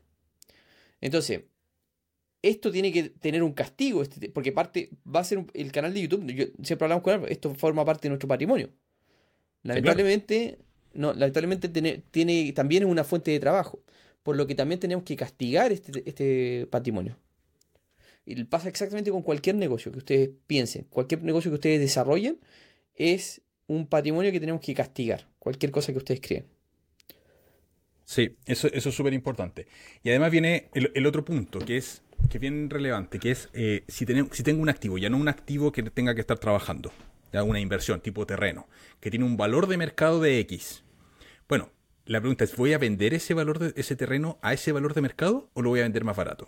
Entonces, 1.01 1.41
esto 2.43 2.71
tiene 2.71 2.93
que 2.93 3.09
tener 3.09 3.41
un 3.41 3.53
castigo, 3.53 4.03
este, 4.03 4.29
porque 4.29 4.51
parte 4.51 4.91
va 5.03 5.21
a 5.21 5.23
ser 5.23 5.43
el 5.55 5.71
canal 5.71 5.93
de 5.93 6.01
YouTube. 6.01 6.25
Yo, 6.33 6.45
siempre 6.61 6.85
hablamos 6.85 7.03
con 7.03 7.15
él, 7.15 7.29
esto 7.29 7.53
forma 7.55 7.83
parte 7.83 8.03
de 8.03 8.09
nuestro 8.09 8.27
patrimonio. 8.27 8.69
Lamentablemente, 9.63 10.59
no, 10.93 11.13
lamentablemente 11.13 11.67
tiene, 11.69 12.03
tiene, 12.11 12.53
también 12.53 12.83
es 12.83 12.89
una 12.89 13.03
fuente 13.03 13.31
de 13.31 13.39
trabajo, 13.39 13.81
por 14.21 14.35
lo 14.37 14.45
que 14.45 14.53
también 14.53 14.79
tenemos 14.79 15.03
que 15.03 15.15
castigar 15.15 15.71
este, 15.71 16.03
este 16.05 16.67
patrimonio. 16.69 17.17
Y 18.23 18.43
pasa 18.43 18.69
exactamente 18.69 19.09
con 19.09 19.23
cualquier 19.23 19.55
negocio 19.55 19.91
que 19.91 19.97
ustedes 19.97 20.29
piensen, 20.45 20.85
cualquier 20.91 21.23
negocio 21.23 21.49
que 21.49 21.55
ustedes 21.55 21.79
desarrollen, 21.79 22.39
es 22.93 23.41
un 23.69 23.85
patrimonio 23.85 24.31
que 24.31 24.39
tenemos 24.39 24.61
que 24.61 24.73
castigar, 24.73 25.27
cualquier 25.37 25.71
cosa 25.71 25.91
que 25.91 25.99
ustedes 25.99 26.19
creen. 26.19 26.45
Sí, 28.03 28.35
eso, 28.47 28.67
eso 28.73 28.89
es 28.89 28.95
súper 28.95 29.13
importante. 29.13 29.67
Y 30.03 30.09
además 30.09 30.31
viene 30.31 30.69
el, 30.73 31.05
otro 31.05 31.23
punto, 31.23 31.59
que 31.59 31.77
es, 31.77 32.01
que 32.31 32.39
bien 32.39 32.71
relevante, 32.71 33.19
que 33.19 33.29
es 33.29 33.49
eh, 33.53 33.83
si, 33.87 34.07
tenemos, 34.07 34.35
si 34.35 34.41
tengo 34.41 34.63
un 34.63 34.69
activo, 34.69 34.97
ya 34.97 35.11
no 35.11 35.17
un 35.17 35.27
activo 35.27 35.71
que 35.71 35.83
tenga 35.83 36.15
que 36.15 36.21
estar 36.21 36.39
trabajando, 36.39 36.91
ya 37.31 37.43
una 37.43 37.59
inversión 37.59 38.01
tipo 38.01 38.25
terreno, 38.25 38.67
que 38.99 39.11
tiene 39.11 39.25
un 39.25 39.37
valor 39.37 39.67
de 39.67 39.77
mercado 39.77 40.19
de 40.19 40.39
X. 40.39 40.83
Bueno, 41.47 41.69
la 42.05 42.19
pregunta 42.19 42.45
es, 42.45 42.55
¿voy 42.55 42.73
a 42.73 42.79
vender 42.79 43.13
ese 43.13 43.35
valor 43.35 43.59
de 43.59 43.79
ese 43.79 43.95
terreno 43.95 44.39
a 44.41 44.53
ese 44.53 44.71
valor 44.71 44.95
de 44.95 45.01
mercado 45.01 45.51
o 45.53 45.61
lo 45.61 45.69
voy 45.69 45.81
a 45.81 45.83
vender 45.83 46.03
más 46.03 46.17
barato? 46.17 46.47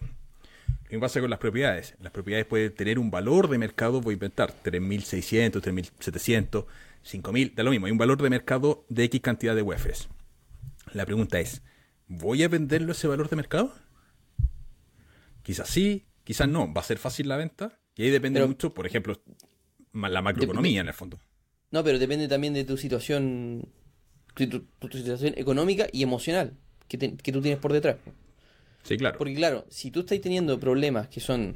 Lo 0.91 0.99
pasa 0.99 1.21
con 1.21 1.29
las 1.29 1.39
propiedades. 1.39 1.95
Las 2.01 2.11
propiedades 2.11 2.45
pueden 2.45 2.75
tener 2.75 2.99
un 2.99 3.09
valor 3.09 3.49
de 3.49 3.57
mercado, 3.57 4.01
voy 4.01 4.13
a 4.13 4.15
inventar, 4.15 4.53
3.600, 4.61 5.61
3.700, 5.61 6.65
5.000, 7.05 7.55
da 7.55 7.63
lo 7.63 7.71
mismo, 7.71 7.85
hay 7.85 7.93
un 7.93 7.97
valor 7.97 8.21
de 8.21 8.29
mercado 8.29 8.85
de 8.89 9.05
X 9.05 9.21
cantidad 9.21 9.55
de 9.55 9.61
UEFs. 9.61 10.09
La 10.93 11.05
pregunta 11.05 11.39
es, 11.39 11.61
¿voy 12.07 12.43
a 12.43 12.49
venderlo 12.49 12.91
ese 12.91 13.07
valor 13.07 13.29
de 13.29 13.37
mercado? 13.37 13.73
Quizás 15.43 15.69
sí, 15.69 16.07
quizás 16.25 16.49
no. 16.49 16.71
¿Va 16.73 16.81
a 16.81 16.83
ser 16.83 16.97
fácil 16.97 17.29
la 17.29 17.37
venta? 17.37 17.79
Y 17.95 18.03
ahí 18.03 18.09
depende 18.09 18.45
mucho, 18.45 18.73
por 18.73 18.85
ejemplo, 18.85 19.15
la 19.93 20.21
macroeconomía 20.21 20.81
en 20.81 20.87
el 20.87 20.93
fondo. 20.93 21.19
No, 21.71 21.85
pero 21.85 21.99
depende 21.99 22.27
también 22.27 22.53
de 22.53 22.65
tu 22.65 22.75
situación, 22.75 23.69
tu, 24.35 24.67
situación 24.91 25.35
económica 25.37 25.87
y 25.93 26.03
emocional 26.03 26.57
que, 26.89 26.97
que 26.97 27.31
tú 27.31 27.41
tienes 27.41 27.59
por 27.59 27.71
detrás. 27.71 27.95
Sí, 28.83 28.97
claro. 28.97 29.17
Porque 29.17 29.35
claro, 29.35 29.65
si 29.69 29.91
tú 29.91 30.01
estás 30.01 30.19
teniendo 30.21 30.59
problemas 30.59 31.07
que 31.07 31.19
son 31.19 31.55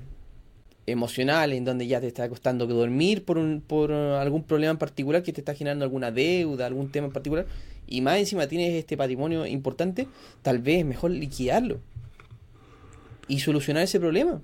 emocional 0.87 1.53
en 1.53 1.65
donde 1.65 1.87
ya 1.87 1.99
te 1.99 2.07
está 2.07 2.29
costando 2.29 2.67
dormir 2.67 3.25
por, 3.25 3.37
un, 3.37 3.61
por 3.61 3.91
algún 3.91 4.43
problema 4.43 4.71
en 4.71 4.77
particular 4.77 5.23
que 5.23 5.33
te 5.33 5.41
está 5.41 5.55
generando 5.55 5.83
alguna 5.83 6.11
deuda, 6.11 6.65
algún 6.65 6.91
tema 6.91 7.07
en 7.07 7.13
particular, 7.13 7.45
y 7.87 8.01
más 8.01 8.17
encima 8.17 8.47
tienes 8.47 8.73
este 8.73 8.97
patrimonio 8.97 9.45
importante, 9.45 10.07
tal 10.41 10.59
vez 10.59 10.79
es 10.79 10.85
mejor 10.85 11.11
liquidarlo 11.11 11.79
y 13.27 13.39
solucionar 13.39 13.83
ese 13.83 13.99
problema. 13.99 14.41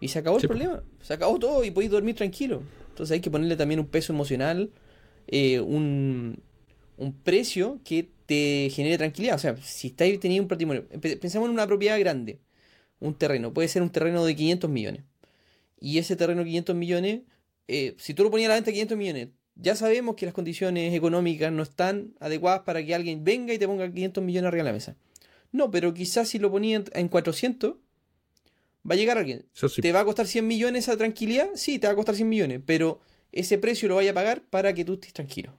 Y 0.00 0.08
se 0.08 0.18
acabó 0.18 0.38
el 0.38 0.48
problema, 0.48 0.82
se 1.00 1.12
acabó 1.14 1.38
todo 1.38 1.64
y 1.64 1.70
podéis 1.70 1.92
dormir 1.92 2.16
tranquilo. 2.16 2.62
Entonces 2.88 3.14
hay 3.14 3.20
que 3.20 3.30
ponerle 3.30 3.56
también 3.56 3.80
un 3.80 3.86
peso 3.86 4.12
emocional, 4.12 4.70
eh, 5.28 5.60
un, 5.60 6.40
un 6.96 7.12
precio 7.12 7.78
que 7.84 8.08
te 8.32 8.70
genere 8.70 8.98
tranquilidad. 8.98 9.36
O 9.36 9.38
sea, 9.38 9.56
si 9.58 9.88
estáis 9.88 10.18
teniendo 10.20 10.44
un 10.44 10.48
patrimonio, 10.48 10.86
pensamos 11.20 11.48
en 11.48 11.54
una 11.54 11.66
propiedad 11.66 11.98
grande 11.98 12.40
un 13.00 13.14
terreno. 13.14 13.52
Puede 13.52 13.68
ser 13.68 13.82
un 13.82 13.90
terreno 13.90 14.24
de 14.24 14.34
500 14.34 14.70
millones. 14.70 15.02
Y 15.80 15.98
ese 15.98 16.16
terreno 16.16 16.40
de 16.40 16.46
500 16.46 16.76
millones, 16.76 17.20
eh, 17.68 17.94
si 17.98 18.14
tú 18.14 18.22
lo 18.22 18.30
ponías 18.30 18.46
a 18.46 18.50
la 18.50 18.54
venta 18.54 18.66
de 18.66 18.74
500 18.74 18.98
millones, 18.98 19.28
ya 19.56 19.74
sabemos 19.76 20.14
que 20.14 20.24
las 20.24 20.34
condiciones 20.34 20.94
económicas 20.94 21.52
no 21.52 21.62
están 21.62 22.14
adecuadas 22.20 22.60
para 22.60 22.84
que 22.84 22.94
alguien 22.94 23.24
venga 23.24 23.52
y 23.52 23.58
te 23.58 23.66
ponga 23.66 23.90
500 23.92 24.24
millones 24.24 24.48
arriba 24.48 24.64
de 24.64 24.70
la 24.70 24.74
mesa. 24.74 24.96
No, 25.50 25.70
pero 25.70 25.92
quizás 25.92 26.28
si 26.28 26.38
lo 26.38 26.50
ponía 26.50 26.82
en 26.92 27.08
400, 27.08 27.74
va 28.88 28.94
a 28.94 28.96
llegar 28.96 29.18
alguien. 29.18 29.44
¿Te 29.82 29.92
va 29.92 30.00
a 30.00 30.04
costar 30.04 30.26
100 30.26 30.46
millones 30.46 30.84
esa 30.84 30.96
tranquilidad? 30.96 31.50
Sí, 31.54 31.78
te 31.78 31.88
va 31.88 31.92
a 31.92 31.96
costar 31.96 32.14
100 32.14 32.28
millones, 32.28 32.60
pero 32.64 33.00
ese 33.32 33.58
precio 33.58 33.88
lo 33.88 33.96
vaya 33.96 34.12
a 34.12 34.14
pagar 34.14 34.42
para 34.42 34.72
que 34.72 34.84
tú 34.84 34.94
estés 34.94 35.12
tranquilo. 35.12 35.58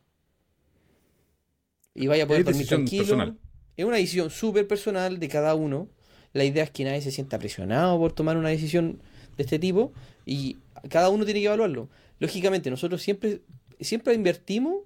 Y 1.95 2.07
vaya 2.07 2.23
a 2.23 2.27
poder 2.27 2.43
dormir 2.43 2.67
tranquilo. 2.67 3.35
Es 3.75 3.85
una 3.85 3.97
decisión 3.97 4.29
súper 4.29 4.67
personal 4.67 5.19
de 5.19 5.27
cada 5.29 5.55
uno. 5.55 5.89
La 6.33 6.43
idea 6.43 6.63
es 6.63 6.71
que 6.71 6.83
nadie 6.83 7.01
se 7.01 7.11
sienta 7.11 7.37
presionado 7.39 7.97
por 7.99 8.13
tomar 8.13 8.37
una 8.37 8.49
decisión 8.49 8.99
de 9.37 9.43
este 9.43 9.59
tipo 9.59 9.93
y 10.25 10.57
cada 10.89 11.09
uno 11.09 11.25
tiene 11.25 11.41
que 11.41 11.47
evaluarlo. 11.47 11.89
Lógicamente, 12.19 12.69
nosotros 12.69 13.01
siempre, 13.01 13.41
siempre 13.79 14.13
invertimos 14.13 14.83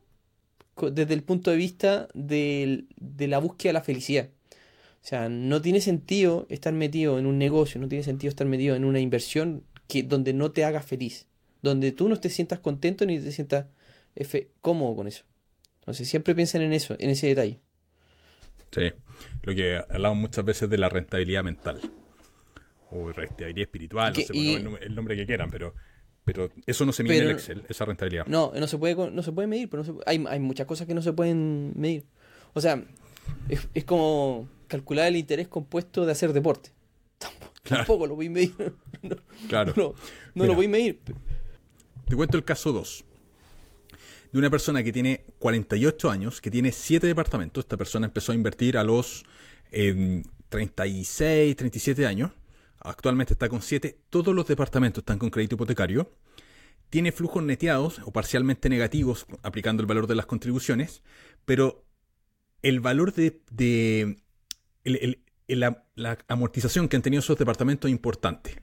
desde 0.91 1.13
el 1.13 1.23
punto 1.23 1.51
de 1.51 1.57
vista 1.57 2.07
de, 2.13 2.85
la 3.19 3.39
búsqueda 3.39 3.69
de 3.69 3.73
la 3.73 3.81
felicidad. 3.81 4.29
O 5.03 5.07
sea, 5.07 5.29
no 5.29 5.61
tiene 5.61 5.79
sentido 5.79 6.45
estar 6.49 6.73
metido 6.73 7.17
en 7.17 7.25
un 7.25 7.37
negocio, 7.37 7.79
no 7.79 7.87
tiene 7.87 8.03
sentido 8.03 8.29
estar 8.29 8.45
metido 8.45 8.75
en 8.75 8.83
una 8.83 8.99
inversión 8.99 9.63
que, 9.87 10.03
donde 10.03 10.33
no 10.33 10.51
te 10.51 10.65
haga 10.65 10.81
feliz, 10.81 11.27
donde 11.61 11.91
tú 11.91 12.09
no 12.09 12.19
te 12.19 12.29
sientas 12.29 12.59
contento 12.59 13.05
ni 13.05 13.19
te 13.19 13.31
sientas 13.31 13.67
cómodo 14.61 14.95
con 14.95 15.07
eso. 15.07 15.23
Entonces 15.87 16.07
siempre 16.09 16.35
piensen 16.35 16.61
en 16.61 16.73
eso, 16.73 16.95
en 16.99 17.09
ese 17.09 17.27
detalle. 17.27 17.59
Sí, 18.71 18.91
lo 19.43 19.55
que 19.55 19.77
hablamos 19.89 20.17
muchas 20.17 20.43
veces 20.43 20.69
de 20.69 20.77
la 20.77 20.89
rentabilidad 20.89 21.43
mental. 21.43 21.79
O 22.91 23.11
rentabilidad 23.11 23.61
espiritual, 23.67 24.13
no 24.13 24.21
sé 24.77 24.83
el 24.85 24.95
nombre 24.95 25.15
que 25.15 25.25
quieran, 25.25 25.49
pero 25.49 25.73
Pero 26.25 26.49
eso 26.65 26.85
no 26.85 26.91
se 26.91 27.03
mide 27.03 27.19
en 27.19 27.23
el 27.23 27.31
Excel, 27.31 27.63
esa 27.69 27.85
rentabilidad. 27.85 28.25
No, 28.27 28.51
no 28.53 28.67
se 28.67 28.77
puede, 28.77 28.95
no 29.11 29.23
se 29.23 29.31
puede 29.31 29.47
medir, 29.47 29.69
pero 29.69 29.83
no 29.83 29.93
se- 29.93 29.99
hay, 30.05 30.23
hay 30.27 30.39
muchas 30.41 30.67
cosas 30.67 30.85
que 30.85 30.93
no 30.93 31.01
se 31.01 31.13
pueden 31.13 31.71
medir. 31.77 32.05
O 32.53 32.59
sea, 32.59 32.83
es, 33.47 33.65
es 33.73 33.85
como 33.85 34.49
calcular 34.67 35.07
el 35.07 35.15
interés 35.15 35.47
compuesto 35.47 36.05
de 36.05 36.11
hacer 36.11 36.33
deporte. 36.33 36.71
Tampoco, 37.17 37.53
Claro. 37.63 37.83
tampoco 37.85 38.07
lo 38.07 38.15
voy 38.15 38.27
a 38.27 38.29
medir. 38.31 38.53
No, 39.03 39.15
Claro. 39.47 39.73
no, 39.77 39.83
no 39.83 39.95
Mira. 40.33 40.47
lo 40.47 40.55
voy 40.55 40.65
a 40.65 40.69
medir. 40.69 40.99
Te 42.09 42.15
cuento 42.15 42.35
el 42.35 42.43
caso 42.43 42.73
2. 42.73 43.05
De 44.37 44.41
una 44.41 44.51
persona 44.51 44.83
que 44.83 44.93
tiene 44.93 45.25
48 45.39 46.11
años, 46.11 46.41
que 46.41 46.51
tiene 46.51 46.71
7 46.71 47.07
departamentos. 47.07 47.63
Esta 47.63 47.75
persona 47.75 48.05
empezó 48.05 48.33
a 48.33 48.35
invertir 48.35 48.77
a 48.77 48.83
los 48.83 49.25
eh, 49.71 50.21
36, 50.49 51.55
37 51.55 52.05
años. 52.05 52.33
Actualmente 52.77 53.33
está 53.33 53.49
con 53.49 53.63
7. 53.63 53.97
Todos 54.11 54.35
los 54.35 54.45
departamentos 54.45 55.01
están 55.01 55.17
con 55.17 55.31
crédito 55.31 55.55
hipotecario. 55.55 56.13
Tiene 56.91 57.11
flujos 57.11 57.41
neteados 57.41 57.99
o 58.05 58.11
parcialmente 58.11 58.69
negativos 58.69 59.25
aplicando 59.41 59.81
el 59.81 59.87
valor 59.87 60.05
de 60.05 60.13
las 60.13 60.27
contribuciones. 60.27 61.01
Pero 61.43 61.83
el 62.61 62.79
valor 62.79 63.13
de... 63.15 64.21
la, 65.47 65.83
amortización 66.27 66.87
que 66.87 66.95
han 66.95 67.01
tenido 67.01 67.21
esos 67.21 67.39
departamentos 67.39 67.89
es 67.89 67.91
importante. 67.91 68.61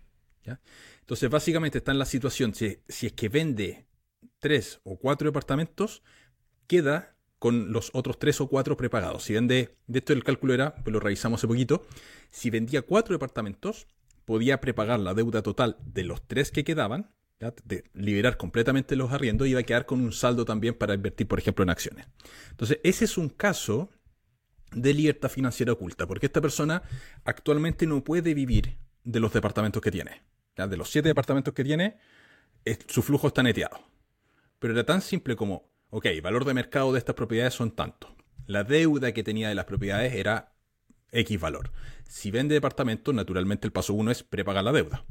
Entonces, 1.00 1.28
básicamente 1.28 1.78
está 1.78 1.90
en 1.90 1.98
la 1.98 2.04
situación, 2.04 2.54
si, 2.54 2.78
si 2.86 3.08
es 3.08 3.12
que 3.12 3.28
vende 3.28 3.86
tres 4.38 4.80
o 4.84 4.98
cuatro 4.98 5.26
departamentos, 5.26 6.02
queda 6.66 7.16
con 7.38 7.72
los 7.72 7.90
otros 7.92 8.18
tres 8.18 8.40
o 8.40 8.48
cuatro 8.48 8.76
prepagados. 8.76 9.24
Si 9.24 9.34
vende, 9.34 9.76
de 9.86 9.98
esto 9.98 10.12
el 10.12 10.24
cálculo 10.24 10.54
era, 10.54 10.76
pues 10.76 10.92
lo 10.92 11.00
revisamos 11.00 11.40
hace 11.40 11.46
poquito, 11.46 11.86
si 12.30 12.50
vendía 12.50 12.82
cuatro 12.82 13.14
departamentos, 13.14 13.86
podía 14.24 14.60
prepagar 14.60 15.00
la 15.00 15.14
deuda 15.14 15.42
total 15.42 15.76
de 15.84 16.04
los 16.04 16.26
tres 16.26 16.50
que 16.50 16.64
quedaban, 16.64 17.10
de 17.64 17.84
liberar 17.92 18.38
completamente 18.38 18.96
los 18.96 19.12
arriendos 19.12 19.46
y 19.46 19.50
iba 19.50 19.60
a 19.60 19.64
quedar 19.64 19.84
con 19.84 20.00
un 20.00 20.12
saldo 20.12 20.44
también 20.44 20.74
para 20.74 20.94
invertir, 20.94 21.28
por 21.28 21.38
ejemplo, 21.38 21.62
en 21.62 21.70
acciones. 21.70 22.06
Entonces, 22.50 22.78
ese 22.82 23.04
es 23.04 23.18
un 23.18 23.28
caso 23.28 23.90
de 24.72 24.94
libertad 24.94 25.28
financiera 25.28 25.72
oculta, 25.72 26.06
porque 26.06 26.26
esta 26.26 26.40
persona 26.40 26.82
actualmente 27.24 27.86
no 27.86 28.02
puede 28.02 28.32
vivir 28.34 28.78
de 29.02 29.20
los 29.20 29.32
departamentos 29.32 29.82
que 29.82 29.90
tiene. 29.90 30.22
De 30.56 30.76
los 30.76 30.90
siete 30.90 31.08
departamentos 31.08 31.52
que 31.52 31.64
tiene, 31.64 31.98
su 32.88 33.02
flujo 33.02 33.26
está 33.28 33.42
neteado. 33.42 33.78
Pero 34.64 34.72
era 34.72 34.86
tan 34.86 35.02
simple 35.02 35.36
como, 35.36 35.68
ok, 35.90 36.06
valor 36.22 36.46
de 36.46 36.54
mercado 36.54 36.90
de 36.90 36.98
estas 36.98 37.14
propiedades 37.14 37.52
son 37.52 37.72
tanto. 37.72 38.16
La 38.46 38.64
deuda 38.64 39.12
que 39.12 39.22
tenía 39.22 39.50
de 39.50 39.54
las 39.54 39.66
propiedades 39.66 40.14
era 40.14 40.54
X 41.12 41.38
valor. 41.38 41.70
Si 42.08 42.30
vende 42.30 42.54
departamentos, 42.54 43.14
naturalmente 43.14 43.66
el 43.66 43.74
paso 43.74 43.92
uno 43.92 44.10
es 44.10 44.22
prepagar 44.22 44.64
la 44.64 44.72
deuda. 44.72 45.04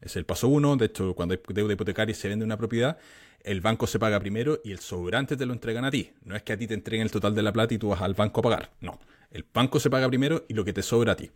Es 0.00 0.16
el 0.16 0.26
paso 0.26 0.48
uno, 0.48 0.76
de 0.76 0.86
hecho, 0.86 1.14
cuando 1.14 1.34
hay 1.34 1.40
deuda 1.54 1.74
hipotecaria 1.74 2.10
y 2.10 2.16
se 2.16 2.28
vende 2.28 2.44
una 2.44 2.56
propiedad, 2.56 2.98
el 3.44 3.60
banco 3.60 3.86
se 3.86 4.00
paga 4.00 4.18
primero 4.18 4.60
y 4.64 4.72
el 4.72 4.80
sobrante 4.80 5.36
te 5.36 5.46
lo 5.46 5.52
entregan 5.52 5.84
a 5.84 5.92
ti. 5.92 6.10
No 6.24 6.34
es 6.34 6.42
que 6.42 6.54
a 6.54 6.56
ti 6.56 6.66
te 6.66 6.74
entreguen 6.74 7.04
el 7.04 7.12
total 7.12 7.32
de 7.32 7.44
la 7.44 7.52
plata 7.52 7.74
y 7.74 7.78
tú 7.78 7.90
vas 7.90 8.02
al 8.02 8.14
banco 8.14 8.40
a 8.40 8.42
pagar. 8.42 8.72
No, 8.80 8.98
el 9.30 9.46
banco 9.54 9.78
se 9.78 9.88
paga 9.88 10.08
primero 10.08 10.46
y 10.48 10.54
lo 10.54 10.64
que 10.64 10.72
te 10.72 10.82
sobra 10.82 11.12
a 11.12 11.16
ti. 11.16 11.30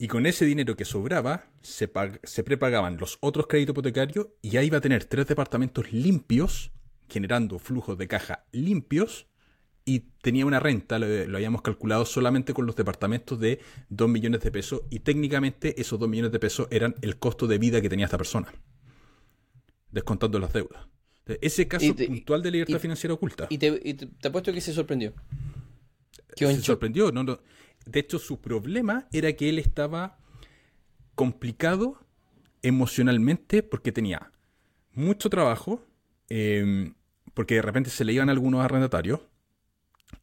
Y 0.00 0.06
con 0.06 0.26
ese 0.26 0.44
dinero 0.44 0.76
que 0.76 0.84
sobraba, 0.84 1.50
se, 1.60 1.92
pag- 1.92 2.20
se 2.22 2.44
prepagaban 2.44 2.96
los 2.98 3.18
otros 3.20 3.48
créditos 3.48 3.72
hipotecarios 3.74 4.28
y 4.42 4.56
ahí 4.56 4.68
iba 4.68 4.78
a 4.78 4.80
tener 4.80 5.04
tres 5.06 5.26
departamentos 5.26 5.92
limpios, 5.92 6.70
generando 7.08 7.58
flujos 7.58 7.98
de 7.98 8.06
caja 8.06 8.44
limpios, 8.52 9.26
y 9.84 10.00
tenía 10.22 10.44
una 10.46 10.60
renta, 10.60 10.98
lo, 10.98 11.06
lo 11.26 11.36
habíamos 11.38 11.62
calculado 11.62 12.04
solamente 12.04 12.52
con 12.54 12.66
los 12.66 12.76
departamentos 12.76 13.40
de 13.40 13.58
2 13.88 14.08
millones 14.08 14.40
de 14.42 14.50
pesos, 14.52 14.82
y 14.90 15.00
técnicamente 15.00 15.80
esos 15.80 15.98
2 15.98 16.08
millones 16.08 16.30
de 16.30 16.38
pesos 16.38 16.68
eran 16.70 16.94
el 17.02 17.18
costo 17.18 17.46
de 17.48 17.58
vida 17.58 17.80
que 17.80 17.88
tenía 17.88 18.04
esta 18.04 18.18
persona, 18.18 18.52
descontando 19.90 20.38
las 20.38 20.52
deudas. 20.52 20.86
Ese 21.40 21.66
caso 21.68 21.94
te- 21.94 22.06
puntual 22.06 22.42
de 22.42 22.50
libertad 22.50 22.76
y- 22.76 22.80
financiera 22.80 23.14
oculta. 23.14 23.46
Y 23.50 23.58
te, 23.58 23.80
y 23.84 23.94
te, 23.94 24.06
te 24.06 24.28
apuesto 24.28 24.52
que 24.52 24.60
se 24.60 24.72
sorprendió. 24.72 25.12
Se 26.36 26.60
sorprendió. 26.62 27.10
No, 27.10 27.24
no. 27.24 27.40
De 27.88 28.00
hecho, 28.00 28.18
su 28.18 28.40
problema 28.40 29.08
era 29.12 29.32
que 29.32 29.48
él 29.48 29.58
estaba 29.58 30.18
complicado 31.14 31.98
emocionalmente 32.62 33.62
porque 33.62 33.92
tenía 33.92 34.30
mucho 34.92 35.30
trabajo, 35.30 35.82
eh, 36.28 36.92
porque 37.32 37.54
de 37.54 37.62
repente 37.62 37.88
se 37.88 38.04
le 38.04 38.12
iban 38.12 38.28
algunos 38.28 38.62
arrendatarios 38.62 39.20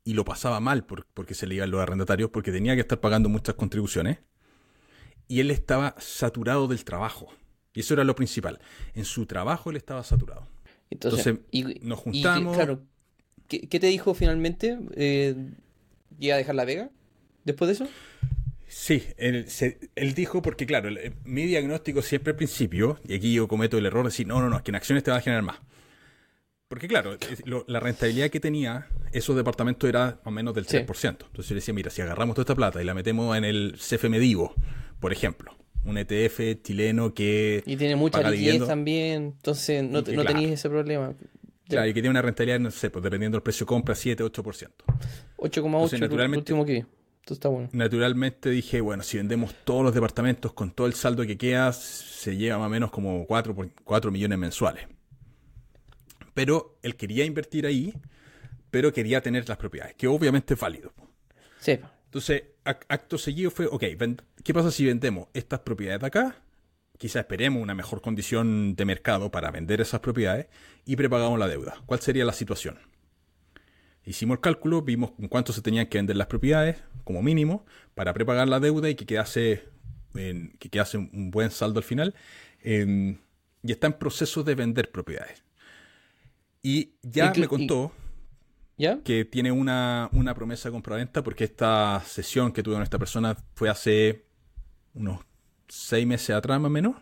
y 0.04 0.14
lo 0.14 0.26
pasaba 0.26 0.60
mal 0.60 0.86
por- 0.86 1.08
porque 1.08 1.34
se 1.34 1.48
le 1.48 1.56
iban 1.56 1.72
los 1.72 1.82
arrendatarios, 1.82 2.30
porque 2.30 2.52
tenía 2.52 2.76
que 2.76 2.82
estar 2.82 3.00
pagando 3.00 3.30
muchas 3.30 3.56
contribuciones 3.56 4.20
y 5.28 5.40
él 5.40 5.50
estaba 5.50 5.96
saturado 5.98 6.68
del 6.68 6.84
trabajo. 6.86 7.34
Y 7.74 7.80
eso 7.80 7.96
era 7.96 8.04
lo 8.04 8.16
principal. 8.16 8.60
En 8.94 9.06
su 9.06 9.26
trabajo 9.26 9.72
él 9.72 9.78
estaba 9.78 10.04
saturado. 10.04 10.48
Entonces, 10.92 11.26
Entonces, 11.26 11.46
y- 11.52 11.80
nos 11.86 12.00
y 12.00 12.04
juntamos. 12.04 12.56
claro, 12.56 12.84
¿qué, 13.48 13.68
qué 13.68 13.80
te 13.80 13.88
dijo 13.88 14.14
finalmente? 14.14 14.78
Eh, 14.96 15.36
¿Llega 16.20 16.36
a 16.36 16.38
dejar 16.38 16.56
la 16.56 16.66
vega 16.66 16.92
después 17.46 17.68
de 17.70 17.74
eso? 17.86 17.88
Sí, 18.68 19.04
él, 19.18 19.48
se- 19.50 19.80
él 19.96 20.14
dijo, 20.14 20.42
porque 20.42 20.66
claro, 20.66 20.90
el- 20.90 21.14
mi 21.24 21.44
diagnóstico 21.46 22.02
siempre 22.02 22.32
al 22.32 22.36
principio, 22.36 23.00
y 23.08 23.14
aquí 23.16 23.34
yo 23.34 23.48
cometo 23.48 23.78
el 23.78 23.86
error 23.86 24.04
de 24.04 24.10
decir, 24.10 24.28
no, 24.28 24.42
no, 24.42 24.50
no, 24.50 24.58
es 24.58 24.64
que 24.64 24.72
en 24.72 24.76
acciones 24.76 25.04
te 25.04 25.12
va 25.12 25.18
a 25.18 25.22
generar 25.22 25.44
más. 25.44 25.60
Porque 26.68 26.88
claro, 26.88 27.16
lo- 27.46 27.64
la 27.68 27.80
rentabilidad 27.80 28.30
que 28.30 28.40
tenía 28.40 28.88
esos 29.12 29.36
departamentos 29.36 29.88
era 29.88 30.06
más 30.06 30.26
o 30.26 30.32
menos 30.32 30.54
del 30.56 30.66
Sí. 30.66 30.78
3%. 30.78 31.28
Entonces 31.28 31.50
yo 31.50 31.54
le 31.56 31.60
decía, 31.62 31.74
mira, 31.74 31.90
si 31.92 32.02
agarramos 32.02 32.34
toda 32.36 32.44
esta 32.44 32.56
plata 32.56 32.82
y 32.82 32.86
la 32.86 32.94
metemos 32.96 33.38
en 33.38 33.46
el 33.46 33.76
CFM 33.78 34.18
Divo, 34.20 34.54
por 35.00 35.14
ejemplo, 35.14 35.56
un 35.86 35.98
ETF 36.00 36.62
chileno 36.64 37.14
que... 37.14 37.62
Y 37.68 37.78
tiene 37.78 37.96
mucha 37.96 38.28
liquidez 38.30 38.66
también, 38.66 39.24
entonces 39.38 39.84
no, 39.84 40.00
Y 40.00 40.04
te- 40.04 40.12
que, 40.12 40.18
no 40.18 40.24
claro. 40.24 40.38
tenías 40.40 40.60
ese 40.60 40.70
problema. 40.70 41.14
Claro, 41.70 41.88
y 41.88 41.94
que 41.94 42.02
tiene 42.02 42.10
una 42.10 42.22
rentabilidad, 42.24 42.60
no 42.60 42.72
sé, 42.72 42.90
pues 42.90 43.04
dependiendo 43.04 43.36
del 43.38 43.44
precio 43.44 43.66
de 43.66 43.68
compra, 43.68 43.94
7, 43.96 44.24
8%. 44.24 44.86
8,8 45.38 45.66
Entonces, 45.66 46.00
lo- 46.00 46.06
naturalmente- 46.08 46.52
lo 46.52 46.58
último 46.60 46.66
que 46.66 46.74
vi. 46.74 46.86
Esto 47.26 47.34
está 47.34 47.50
bueno. 47.50 47.70
Naturalmente 47.72 48.52
dije, 48.52 48.82
bueno, 48.82 49.02
si 49.02 49.18
vendemos 49.18 49.56
todos 49.64 49.84
los 49.84 49.96
departamentos 49.96 50.54
con 50.54 50.70
todo 50.70 50.86
el 50.86 50.94
saldo 50.94 51.26
que 51.26 51.40
queda, 51.40 51.74
se 51.74 52.38
lleva 52.38 52.60
más 52.60 52.68
o 52.68 52.70
menos 52.70 52.92
como 52.92 53.26
4, 53.26 53.56
por- 53.56 53.72
4 53.84 54.12
millones 54.12 54.38
mensuales. 54.38 54.86
Pero 56.36 56.78
él 56.84 56.96
quería 56.96 57.26
invertir 57.26 57.66
ahí, 57.66 57.96
pero 58.70 58.94
quería 58.94 59.22
tener 59.22 59.50
las 59.50 59.58
propiedades, 59.58 59.96
que 59.96 60.06
obviamente 60.06 60.54
es 60.54 60.60
válido. 60.60 60.94
Sí, 61.60 61.80
Entonces, 62.06 62.44
ac- 62.64 62.86
acto 62.90 63.18
seguido 63.18 63.50
fue, 63.50 63.66
ok, 63.66 63.84
¿qué 64.44 64.54
pasa 64.54 64.70
si 64.70 64.86
vendemos 64.86 65.28
estas 65.34 65.62
propiedades 65.62 66.02
de 66.02 66.06
acá? 66.08 66.36
Quizá 67.00 67.22
esperemos 67.22 67.60
una 67.60 67.74
mejor 67.74 68.02
condición 68.02 68.76
de 68.76 68.86
mercado 68.86 69.32
para 69.32 69.50
vender 69.50 69.82
esas 69.82 70.00
propiedades 70.00 70.46
y 70.86 70.96
prepagamos 70.96 71.40
la 71.40 71.48
deuda. 71.48 71.82
¿Cuál 71.88 72.02
sería 72.02 72.24
la 72.24 72.34
situación? 72.34 72.78
Hicimos 74.06 74.36
el 74.38 74.42
cálculo, 74.42 74.82
vimos 74.84 75.12
en 75.20 75.28
cuánto 75.28 75.52
se 75.54 75.62
tenían 75.62 75.88
que 75.88 75.98
vender 75.98 76.16
las 76.18 76.28
propiedades, 76.28 76.78
como 77.04 77.22
mínimo, 77.24 77.66
para 77.96 78.14
prepagar 78.14 78.48
la 78.48 78.60
deuda 78.60 78.90
y 78.90 78.96
que 78.96 79.06
quedase, 79.06 79.64
que 80.14 80.70
quedase 80.70 80.98
un 80.98 81.32
buen 81.32 81.52
saldo 81.52 81.80
al 81.80 81.84
final. 81.84 82.16
eh, 82.64 83.18
y 83.64 83.72
está 83.72 83.88
en 83.88 83.94
proceso 83.94 84.44
de 84.44 84.54
vender 84.54 84.92
propiedades. 84.92 85.44
Y 86.62 86.94
ya 87.04 87.34
Y 87.36 87.40
me 87.40 87.48
contó 87.48 87.92
¿Ya? 88.78 89.00
que 89.04 89.26
tiene 89.26 89.52
una, 89.52 90.10
una 90.14 90.34
promesa 90.36 90.70
de 90.70 90.74
compraventa 90.74 91.24
porque 91.24 91.46
esta 91.46 92.02
sesión 92.06 92.52
que 92.52 92.64
tuve 92.64 92.76
con 92.76 92.84
esta 92.84 93.00
persona 93.00 93.38
fue 93.56 93.70
hace 93.70 94.26
unos 94.94 95.22
seis 95.68 96.08
meses 96.08 96.32
atrás 96.36 96.60
más 96.60 96.68
o 96.70 96.72
menos, 96.72 96.96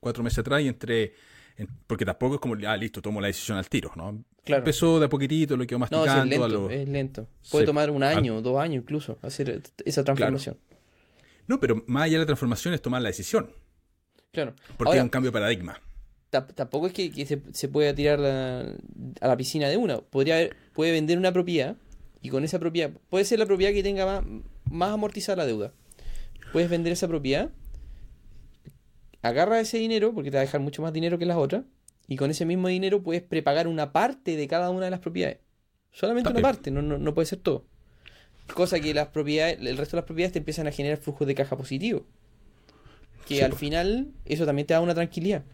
cuatro 0.00 0.22
meses 0.24 0.40
atrás 0.40 0.62
y 0.62 0.68
entre... 0.68 1.14
en- 1.56 1.68
porque 1.86 2.04
tampoco 2.04 2.36
es 2.36 2.40
como, 2.40 2.56
ah, 2.66 2.76
listo, 2.76 3.02
tomo 3.02 3.20
la 3.20 3.28
decisión 3.28 3.58
al 3.58 3.68
tiro, 3.68 3.92
¿no? 3.96 4.24
Claro. 4.44 4.60
Empezó 4.62 4.98
de 4.98 5.06
a 5.06 5.08
poquitito, 5.08 5.56
lo 5.56 5.64
quedó 5.66 5.78
No, 5.78 5.80
masticando. 5.80 6.22
es 6.24 6.28
lento, 6.28 6.44
a 6.44 6.48
lo- 6.48 6.70
es 6.70 6.88
lento. 6.88 7.28
Puede 7.50 7.62
Sí. 7.64 7.66
tomar 7.66 7.90
un 7.90 8.02
Al- 8.02 8.18
año, 8.18 8.42
dos 8.42 8.58
años 8.60 8.82
incluso, 8.82 9.18
hacer 9.22 9.62
esa 9.84 10.02
transformación. 10.02 10.58
No, 11.46 11.60
pero 11.60 11.82
más 11.86 12.04
allá 12.04 12.14
de 12.14 12.18
la 12.20 12.26
transformación 12.26 12.74
es 12.74 12.82
tomar 12.82 13.02
la 13.02 13.08
decisión, 13.08 13.50
Claro. 14.32 14.54
porque 14.76 14.88
Ahora, 14.90 14.98
es 14.98 15.02
un 15.04 15.10
cambio 15.10 15.30
de 15.30 15.32
paradigma. 15.32 15.80
ta- 16.30 16.46
tampoco 16.46 16.88
es 16.88 16.92
que, 16.92 17.12
que 17.12 17.24
se, 17.26 17.40
se 17.52 17.68
pueda 17.68 17.94
tirar 17.94 18.18
la- 18.18 18.74
a 19.20 19.28
la 19.28 19.36
piscina 19.36 19.68
de 19.68 19.76
una. 19.76 19.98
Podría 20.00 20.34
haber- 20.36 20.56
puede 20.72 20.90
vender 20.90 21.18
una 21.18 21.30
propiedad 21.32 21.76
y 22.20 22.28
con 22.30 22.42
esa 22.42 22.58
propiedad, 22.58 22.90
puede 23.10 23.24
ser 23.24 23.38
la 23.38 23.46
propiedad 23.46 23.72
que 23.72 23.82
tenga 23.84 24.06
más, 24.06 24.24
más 24.70 24.90
amortizada 24.92 25.36
la 25.36 25.46
deuda. 25.46 25.72
Puedes 26.52 26.68
vender 26.68 26.92
esa 26.94 27.06
propiedad, 27.06 27.50
agarra 29.22 29.60
ese 29.60 29.78
dinero, 29.78 30.12
porque 30.14 30.30
te 30.30 30.36
va 30.36 30.40
a 30.42 30.44
dejar 30.46 30.60
mucho 30.60 30.82
más 30.82 30.92
dinero 30.92 31.18
que 31.18 31.26
las 31.26 31.36
otras, 31.36 31.64
y 32.08 32.16
con 32.16 32.30
ese 32.30 32.44
mismo 32.44 32.68
dinero 32.68 33.02
puedes 33.02 33.22
prepagar 33.22 33.66
una 33.68 33.92
parte 33.92 34.36
de 34.36 34.48
cada 34.48 34.70
una 34.70 34.86
de 34.86 34.90
las 34.90 35.00
propiedades. 35.00 35.38
Solamente 35.92 36.28
También. 36.28 36.44
una 36.44 36.52
parte, 36.52 36.70
no, 36.70 36.82
no, 36.82 36.98
no 36.98 37.14
puede 37.14 37.26
ser 37.26 37.38
todo. 37.40 37.64
Cosa 38.54 38.80
que 38.80 38.92
las 38.94 39.08
propiedades, 39.08 39.58
el 39.60 39.76
resto 39.78 39.96
de 39.96 40.00
las 40.02 40.06
propiedades 40.06 40.32
te 40.32 40.38
empiezan 40.40 40.66
a 40.66 40.72
generar 40.72 40.98
flujos 40.98 41.26
de 41.26 41.34
caja 41.34 41.56
positivo. 41.56 42.04
Que 43.26 43.36
Sí, 43.36 43.40
al 43.40 43.52
final 43.54 44.12
eso 44.24 44.44
también 44.46 44.66
te 44.66 44.74
da 44.74 44.80
una 44.80 44.94
tranquilidad. 44.94 45.44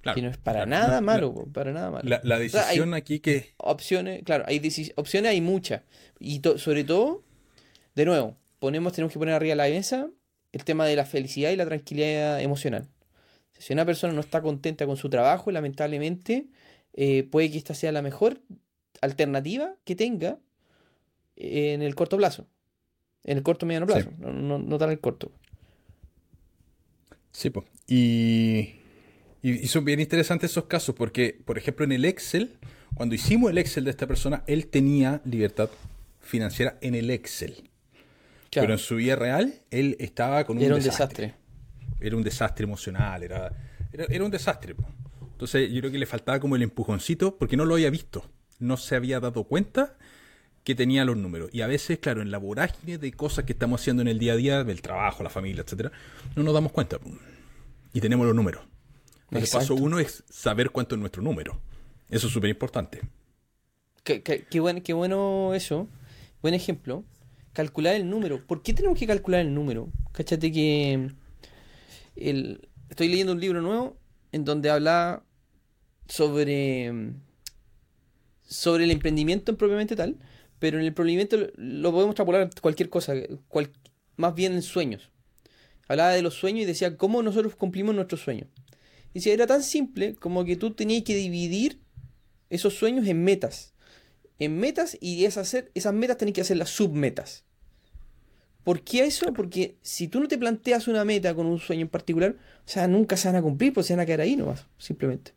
Claro, 0.00 0.16
que 0.16 0.22
no 0.22 0.28
es 0.30 0.36
para 0.36 0.64
claro. 0.64 0.70
nada 0.70 0.94
La- 0.94 1.00
malo, 1.00 1.32
po, 1.32 1.46
para 1.52 1.72
nada 1.72 1.90
malo. 1.90 2.08
La, 2.08 2.20
la 2.24 2.34
O 2.36 2.48
sea, 2.48 2.62
hay 2.62 2.80
decisión 2.80 2.94
aquí 2.94 3.20
que... 3.20 3.54
opciones, 3.58 4.22
claro, 4.24 4.44
hay 4.48 4.60
opciones 4.96 5.30
hay 5.30 5.40
muchas. 5.40 5.82
Y 6.18 6.40
to- 6.40 6.58
sobre 6.58 6.82
todo, 6.82 7.22
de 7.94 8.04
nuevo, 8.06 8.36
ponemos, 8.58 8.92
tenemos 8.92 9.12
que 9.12 9.18
poner 9.20 9.34
arriba 9.34 9.52
de 9.52 9.56
la 9.56 9.68
mesa 9.76 10.10
el 10.50 10.64
tema 10.64 10.86
de 10.86 10.96
la 10.96 11.04
felicidad 11.04 11.50
y 11.52 11.56
la 11.56 11.66
tranquilidad 11.66 12.40
emocional. 12.40 12.88
Si 13.62 13.72
una 13.72 13.86
persona 13.86 14.12
no 14.12 14.20
está 14.20 14.42
contenta 14.42 14.86
con 14.86 14.96
su 14.96 15.08
trabajo, 15.08 15.52
lamentablemente, 15.52 16.46
eh, 16.94 17.22
puede 17.22 17.48
que 17.48 17.58
esta 17.58 17.74
sea 17.74 17.92
la 17.92 18.02
mejor 18.02 18.40
alternativa 19.00 19.76
que 19.84 19.94
tenga 19.94 20.40
en 21.36 21.80
el 21.80 21.94
corto 21.94 22.16
plazo. 22.16 22.48
En 23.22 23.36
el 23.36 23.44
corto 23.44 23.64
mediano 23.64 23.86
plazo, 23.86 24.10
no, 24.18 24.32
no, 24.32 24.58
no 24.58 24.78
tan 24.78 24.90
el 24.90 24.98
corto. 24.98 25.30
Sí, 27.30 27.50
pues. 27.50 27.66
Y, 27.86 28.80
y, 29.42 29.68
son 29.68 29.84
bien 29.84 30.00
interesantes 30.00 30.50
esos 30.50 30.64
casos 30.64 30.96
porque, 30.96 31.40
por 31.44 31.56
ejemplo, 31.56 31.84
en 31.84 31.92
el 31.92 32.04
Excel, 32.04 32.56
cuando 32.94 33.14
hicimos 33.14 33.52
el 33.52 33.58
Excel 33.58 33.84
de 33.84 33.90
esta 33.90 34.08
persona, 34.08 34.42
él 34.48 34.66
tenía 34.66 35.20
libertad 35.24 35.70
financiera 36.18 36.78
en 36.80 36.96
el 36.96 37.10
Excel. 37.10 37.70
Pero 38.50 38.72
en 38.72 38.80
su 38.80 38.96
vida 38.96 39.14
real, 39.14 39.54
él 39.70 39.96
estaba 40.00 40.44
con 40.46 40.56
un, 40.56 40.64
era 40.64 40.74
un 40.74 40.82
desastre. 40.82 41.36
Era 42.02 42.16
un 42.16 42.22
desastre 42.22 42.64
emocional, 42.64 43.22
era, 43.22 43.52
era, 43.92 44.24
un 44.24 44.30
desastre. 44.30 44.74
Entonces 45.20 45.70
yo 45.70 45.80
creo 45.80 45.92
que 45.92 45.98
le 45.98 46.06
faltaba 46.06 46.40
como 46.40 46.56
el 46.56 46.62
empujoncito 46.62 47.36
porque 47.36 47.56
no 47.56 47.64
lo 47.64 47.74
había 47.74 47.90
visto. 47.90 48.24
No 48.58 48.76
se 48.76 48.94
había 48.94 49.20
dado 49.20 49.44
cuenta 49.44 49.96
que 50.64 50.74
tenía 50.74 51.04
los 51.04 51.16
números. 51.16 51.50
Y 51.52 51.62
a 51.62 51.66
veces, 51.66 51.98
claro, 51.98 52.22
en 52.22 52.30
la 52.30 52.38
vorágine 52.38 52.98
de 52.98 53.12
cosas 53.12 53.44
que 53.44 53.52
estamos 53.52 53.80
haciendo 53.80 54.02
en 54.02 54.08
el 54.08 54.18
día 54.18 54.34
a 54.34 54.36
día, 54.36 54.64
del 54.64 54.82
trabajo, 54.82 55.22
la 55.22 55.30
familia, 55.30 55.62
etcétera, 55.62 55.90
no 56.36 56.42
nos 56.42 56.54
damos 56.54 56.72
cuenta. 56.72 56.98
Y 57.92 58.00
tenemos 58.00 58.26
los 58.26 58.36
números. 58.36 58.62
El 59.30 59.48
paso 59.48 59.74
uno 59.74 59.98
es 59.98 60.22
saber 60.28 60.70
cuánto 60.70 60.94
es 60.94 61.00
nuestro 61.00 61.22
número. 61.22 61.60
Eso 62.10 62.26
es 62.26 62.32
súper 62.32 62.50
importante. 62.50 63.00
Qué, 64.04 64.22
qué, 64.22 64.60
bueno, 64.60 64.82
qué 64.84 64.92
bueno 64.92 65.54
eso. 65.54 65.88
Buen 66.42 66.54
ejemplo. 66.54 67.04
Calcular 67.52 67.94
el 67.94 68.08
número. 68.08 68.44
¿Por 68.46 68.62
qué 68.62 68.74
tenemos 68.74 68.98
que 68.98 69.06
calcular 69.06 69.40
el 69.40 69.54
número? 69.54 69.88
Cáchate 70.12 70.52
que 70.52 71.12
estoy 72.14 73.08
leyendo 73.08 73.32
un 73.32 73.40
libro 73.40 73.62
nuevo 73.62 73.98
en 74.32 74.44
donde 74.44 74.70
habla 74.70 75.24
sobre 76.08 77.14
sobre 78.52 78.84
el 78.84 78.90
emprendimiento 78.90 79.56
propiamente 79.56 79.96
tal, 79.96 80.18
pero 80.58 80.76
en 80.76 80.82
el 80.82 80.88
emprendimiento 80.88 81.36
lo 81.56 81.90
podemos 81.90 82.12
extrapolar 82.12 82.50
cualquier 82.60 82.88
cosa, 82.90 83.14
más 84.16 84.34
bien 84.34 84.52
en 84.52 84.62
sueños. 84.62 85.10
Hablaba 85.88 86.12
de 86.12 86.22
los 86.22 86.34
sueños 86.34 86.62
y 86.62 86.66
decía 86.66 86.96
cómo 86.96 87.22
nosotros 87.22 87.56
cumplimos 87.56 87.94
nuestros 87.94 88.20
sueños. 88.20 88.48
Y 89.14 89.20
si 89.20 89.30
era 89.30 89.46
tan 89.46 89.62
simple 89.62 90.14
como 90.14 90.44
que 90.44 90.56
tú 90.56 90.72
tenías 90.74 91.02
que 91.02 91.16
dividir 91.16 91.80
esos 92.50 92.74
sueños 92.74 93.06
en 93.06 93.24
metas. 93.24 93.74
En 94.38 94.58
metas 94.58 94.96
y 95.00 95.24
esas, 95.24 95.54
esas 95.74 95.94
metas 95.94 96.16
tenías 96.18 96.34
que 96.34 96.40
hacer 96.42 96.56
las 96.56 96.70
submetas. 96.70 97.44
¿Por 98.64 98.82
qué 98.82 99.04
eso? 99.04 99.32
Porque 99.32 99.76
si 99.82 100.08
tú 100.08 100.20
no 100.20 100.28
te 100.28 100.38
planteas 100.38 100.88
una 100.88 101.04
meta 101.04 101.34
con 101.34 101.46
un 101.46 101.58
sueño 101.58 101.82
en 101.82 101.88
particular, 101.88 102.36
o 102.64 102.68
sea, 102.68 102.86
nunca 102.86 103.16
se 103.16 103.28
van 103.28 103.36
a 103.36 103.42
cumplir, 103.42 103.72
pues 103.72 103.86
se 103.86 103.94
van 103.94 104.00
a 104.00 104.06
quedar 104.06 104.20
ahí 104.20 104.36
nomás, 104.36 104.66
simplemente. 104.78 105.32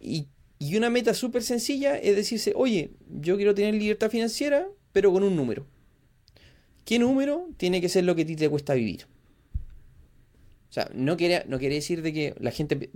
Y, 0.00 0.26
y, 0.58 0.76
una 0.76 0.90
meta 0.90 1.14
súper 1.14 1.42
sencilla 1.42 1.96
es 1.96 2.16
decirse, 2.16 2.52
oye, 2.56 2.90
yo 3.08 3.36
quiero 3.36 3.54
tener 3.54 3.74
libertad 3.74 4.10
financiera, 4.10 4.68
pero 4.92 5.12
con 5.12 5.22
un 5.22 5.36
número. 5.36 5.66
¿Qué 6.84 6.98
número 6.98 7.48
tiene 7.56 7.80
que 7.80 7.88
ser 7.88 8.04
lo 8.04 8.14
que 8.14 8.22
a 8.22 8.26
ti 8.26 8.36
te 8.36 8.48
cuesta 8.48 8.74
vivir? 8.74 9.06
O 10.68 10.72
sea, 10.74 10.90
no 10.92 11.16
quiere, 11.16 11.44
no 11.46 11.60
quiere 11.60 11.76
decir 11.76 12.02
de 12.02 12.12
que 12.12 12.34
la 12.40 12.50
gente 12.50 12.90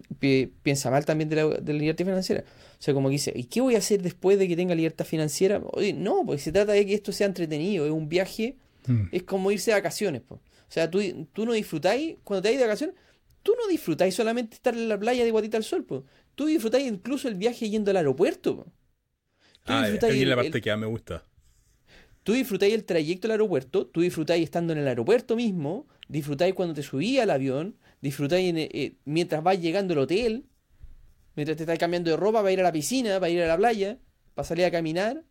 piensa 0.63 0.91
mal 0.91 1.05
también 1.05 1.29
de 1.29 1.37
la, 1.37 1.73
libertad 1.73 2.05
financiera. 2.05 2.43
O 2.73 2.83
sea, 2.83 2.93
como 2.93 3.09
que 3.09 3.13
dice, 3.13 3.33
¿y 3.37 3.45
qué 3.45 3.61
voy 3.61 3.77
a 3.77 3.79
hacer 3.79 4.03
después 4.03 4.37
de 4.37 4.49
que 4.49 4.57
tenga 4.57 4.75
libertad 4.75 5.05
financiera? 5.05 5.63
Oye, 5.75 5.93
no, 5.93 6.25
porque 6.27 6.43
se 6.43 6.51
trata 6.51 6.73
de 6.73 6.85
que 6.85 6.95
esto 6.95 7.13
sea 7.13 7.29
entretenido, 7.29 7.87
es 7.87 7.93
un 7.93 8.09
viaje, 8.09 8.57
mm. 8.87 9.09
es 9.13 9.23
como 9.25 9.51
irse 9.51 9.71
de 9.71 9.77
vacaciones. 9.77 10.23
O 10.29 10.41
sea, 10.69 10.91
tú, 10.91 11.01
tú 11.33 11.47
no 11.47 11.53
disfrutáis, 11.53 12.17
cuando 12.25 12.43
te 12.43 12.51
vas 12.51 12.59
de 12.59 12.65
vacaciones, 12.65 12.97
tú 13.43 13.53
no 13.59 13.67
disfrutáis 13.69 14.15
solamente 14.15 14.57
estar 14.57 14.75
en 14.75 14.89
la 14.89 14.99
playa 14.99 15.25
de 15.25 15.31
guatita 15.31 15.57
al 15.57 15.65
sol. 15.65 15.85
Po. 15.85 16.05
Tú 16.35 16.47
disfrutáis 16.47 16.87
incluso 16.87 17.29
el 17.29 17.35
viaje 17.35 17.69
yendo 17.69 17.91
al 17.91 17.97
aeropuerto. 17.97 18.73
ah, 19.65 19.85
aquí 19.85 20.25
la 20.25 20.37
parte 20.37 20.61
que 20.61 20.77
me 20.77 20.87
gusta. 20.87 21.25
Tú 22.23 22.35
disfrutáis 22.35 22.75
el 22.75 22.85
trayecto 22.85 23.27
al 23.27 23.33
aeropuerto, 23.33 23.87
tú 23.87 24.03
disfrutáis 24.03 24.45
estando 24.45 24.75
en 24.75 24.81
el 24.81 24.89
aeropuerto 24.89 25.35
mismo, 25.35 25.89
disfrutáis 26.09 26.53
cuando 26.53 26.75
te 26.75 26.83
subí 26.83 27.19
al 27.19 27.31
avión, 27.31 27.79
disfrutáis 28.03 28.53
eh, 28.55 28.97
mientras 29.07 29.43
vas 29.43 29.59
llegando 29.59 29.95
al 29.95 30.01
hotel, 30.01 30.45
mientras 31.37 31.57
te 31.57 31.63
estás 31.63 31.79
cambiando 31.79 32.11
de 32.11 32.19
ropa 32.19 32.41
para 32.41 32.53
ir 32.53 32.61
a 32.61 32.65
la 32.65 32.73
piscina, 32.73 33.19
para 33.19 33.31
ir 33.31 33.43
a 33.43 33.47
la 33.47 33.57
playa, 33.57 33.99
para 34.35 34.47
salir 34.47 34.67
a 34.67 34.71
caminar. 34.71 35.25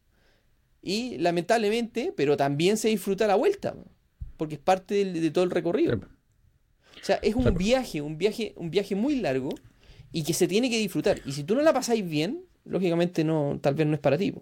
Y 0.82 1.18
lamentablemente, 1.18 2.14
pero 2.16 2.38
también 2.38 2.78
se 2.78 2.90
disfruta 2.90 3.28
la 3.28 3.36
vuelta, 3.36 3.76
porque 4.38 4.56
es 4.56 4.62
parte 4.62 5.06
de, 5.06 5.32
todo 5.32 5.44
el 5.44 5.52
recorrido. 5.52 5.96
O 5.96 7.06
sea, 7.06 7.18
es 7.18 7.36
un 7.36 7.54
viaje, 7.56 8.02
un 8.02 8.18
viaje, 8.18 8.54
un 8.56 8.70
viaje 8.70 8.96
muy 8.96 9.18
largo 9.18 9.50
y 10.12 10.24
que 10.24 10.34
se 10.34 10.48
tiene 10.48 10.70
que 10.70 10.78
disfrutar. 10.78 11.20
Y 11.26 11.34
si 11.34 11.44
tú 11.44 11.56
no 11.56 11.62
la 11.62 11.74
pasáis 11.74 12.08
bien, 12.08 12.44
lógicamente 12.66 13.24
no, 13.24 13.60
tal 13.62 13.76
vez 13.76 13.88
no 13.88 13.94
es 13.94 14.00
para 14.00 14.18
ti. 14.18 14.34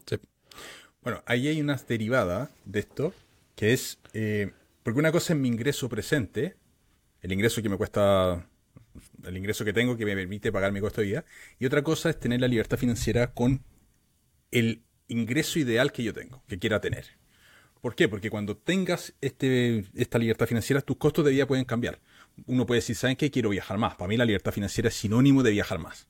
Bueno, 1.01 1.23
ahí 1.25 1.47
hay 1.47 1.61
unas 1.61 1.87
derivadas 1.87 2.49
de 2.65 2.79
esto, 2.79 3.13
que 3.55 3.73
es 3.73 3.99
eh, 4.13 4.51
porque 4.85 4.99
una 4.99 5.11
cosa 5.11 5.33
es 5.33 5.39
mi 5.39 5.47
ingreso 5.47 5.89
presente, 5.89 6.57
el 7.21 7.31
ingreso 7.31 7.59
que 7.63 7.69
me 7.69 7.75
cuesta, 7.75 8.47
el 9.23 9.35
ingreso 9.35 9.65
que 9.65 9.73
tengo 9.73 9.97
que 9.97 10.05
me 10.05 10.13
permite 10.13 10.51
pagar 10.51 10.71
mi 10.71 10.79
costo 10.79 11.01
de 11.01 11.07
vida, 11.07 11.25
y 11.57 11.65
otra 11.65 11.83
cosa 11.83 12.11
es 12.11 12.19
tener 12.19 12.39
la 12.39 12.47
libertad 12.47 12.77
financiera 12.77 13.33
con 13.33 13.63
el 14.51 14.83
ingreso 15.07 15.59
ideal 15.59 15.91
que 15.91 16.03
yo 16.03 16.13
tengo, 16.13 16.43
que 16.47 16.59
quiera 16.59 16.81
tener. 16.81 17.05
¿Por 17.81 17.95
qué? 17.95 18.07
Porque 18.07 18.29
cuando 18.29 18.57
tengas 18.57 19.13
este, 19.21 19.85
esta 19.93 20.17
libertad 20.17 20.47
financiera, 20.47 20.81
tus 20.81 20.97
costos 20.97 21.23
de 21.23 21.31
vida 21.31 21.45
pueden 21.45 21.65
cambiar. 21.65 21.99
Uno 22.47 22.65
puede 22.65 22.79
decir, 22.79 22.95
¿saben 22.95 23.15
qué? 23.15 23.29
Quiero 23.29 23.49
viajar 23.49 23.77
más. 23.77 23.95
Para 23.95 24.07
mí 24.07 24.17
la 24.17 24.25
libertad 24.25 24.51
financiera 24.51 24.89
es 24.89 24.95
sinónimo 24.95 25.43
de 25.43 25.51
viajar 25.51 25.77
más. 25.77 26.07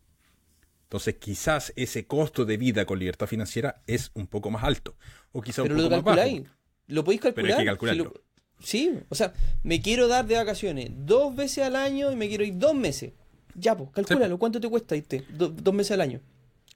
Entonces 0.84 1.16
quizás 1.16 1.74
ese 1.76 2.06
costo 2.06 2.46
de 2.46 2.58
vida 2.58 2.86
con 2.86 3.00
libertad 3.00 3.28
financiera 3.28 3.82
es 3.88 4.12
un 4.14 4.28
poco 4.28 4.52
más 4.52 4.64
alto. 4.64 4.96
O 5.34 5.42
quizás 5.42 5.64
un 5.64 5.70
poco 5.70 5.82
lo 5.82 5.90
más 5.90 6.04
bajo. 6.04 6.44
Lo 6.88 7.04
podéis 7.04 7.22
calcular. 7.22 7.46
Pero 7.46 7.58
hay 7.58 7.64
que 7.64 7.70
calcularlo. 7.70 8.14
Sí, 8.60 8.94
o 9.10 9.16
sea, 9.16 9.34
me 9.64 9.82
quiero 9.82 10.08
dar 10.08 10.26
de 10.26 10.36
vacaciones 10.36 10.92
dos 10.94 11.36
veces 11.36 11.66
al 11.66 11.76
año 11.76 12.12
y 12.12 12.16
me 12.16 12.30
quiero 12.30 12.46
ir 12.46 12.58
dos 12.58 12.74
meses. 12.74 13.12
Ya, 13.54 13.76
pues, 13.76 13.90
calcúlalo, 13.92 14.38
¿cuánto 14.38 14.60
te 14.60 14.70
cuesta 14.70 14.96
irte 14.96 15.26
dos 15.30 15.74
meses 15.74 15.92
al 15.92 16.02
año? 16.02 16.22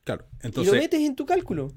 Claro, 0.03 0.25
entonces. 0.41 0.73
Y 0.73 0.75
lo 0.75 0.81
metes 0.81 0.99
en 0.99 1.15
tu 1.15 1.25
cálculo. 1.25 1.71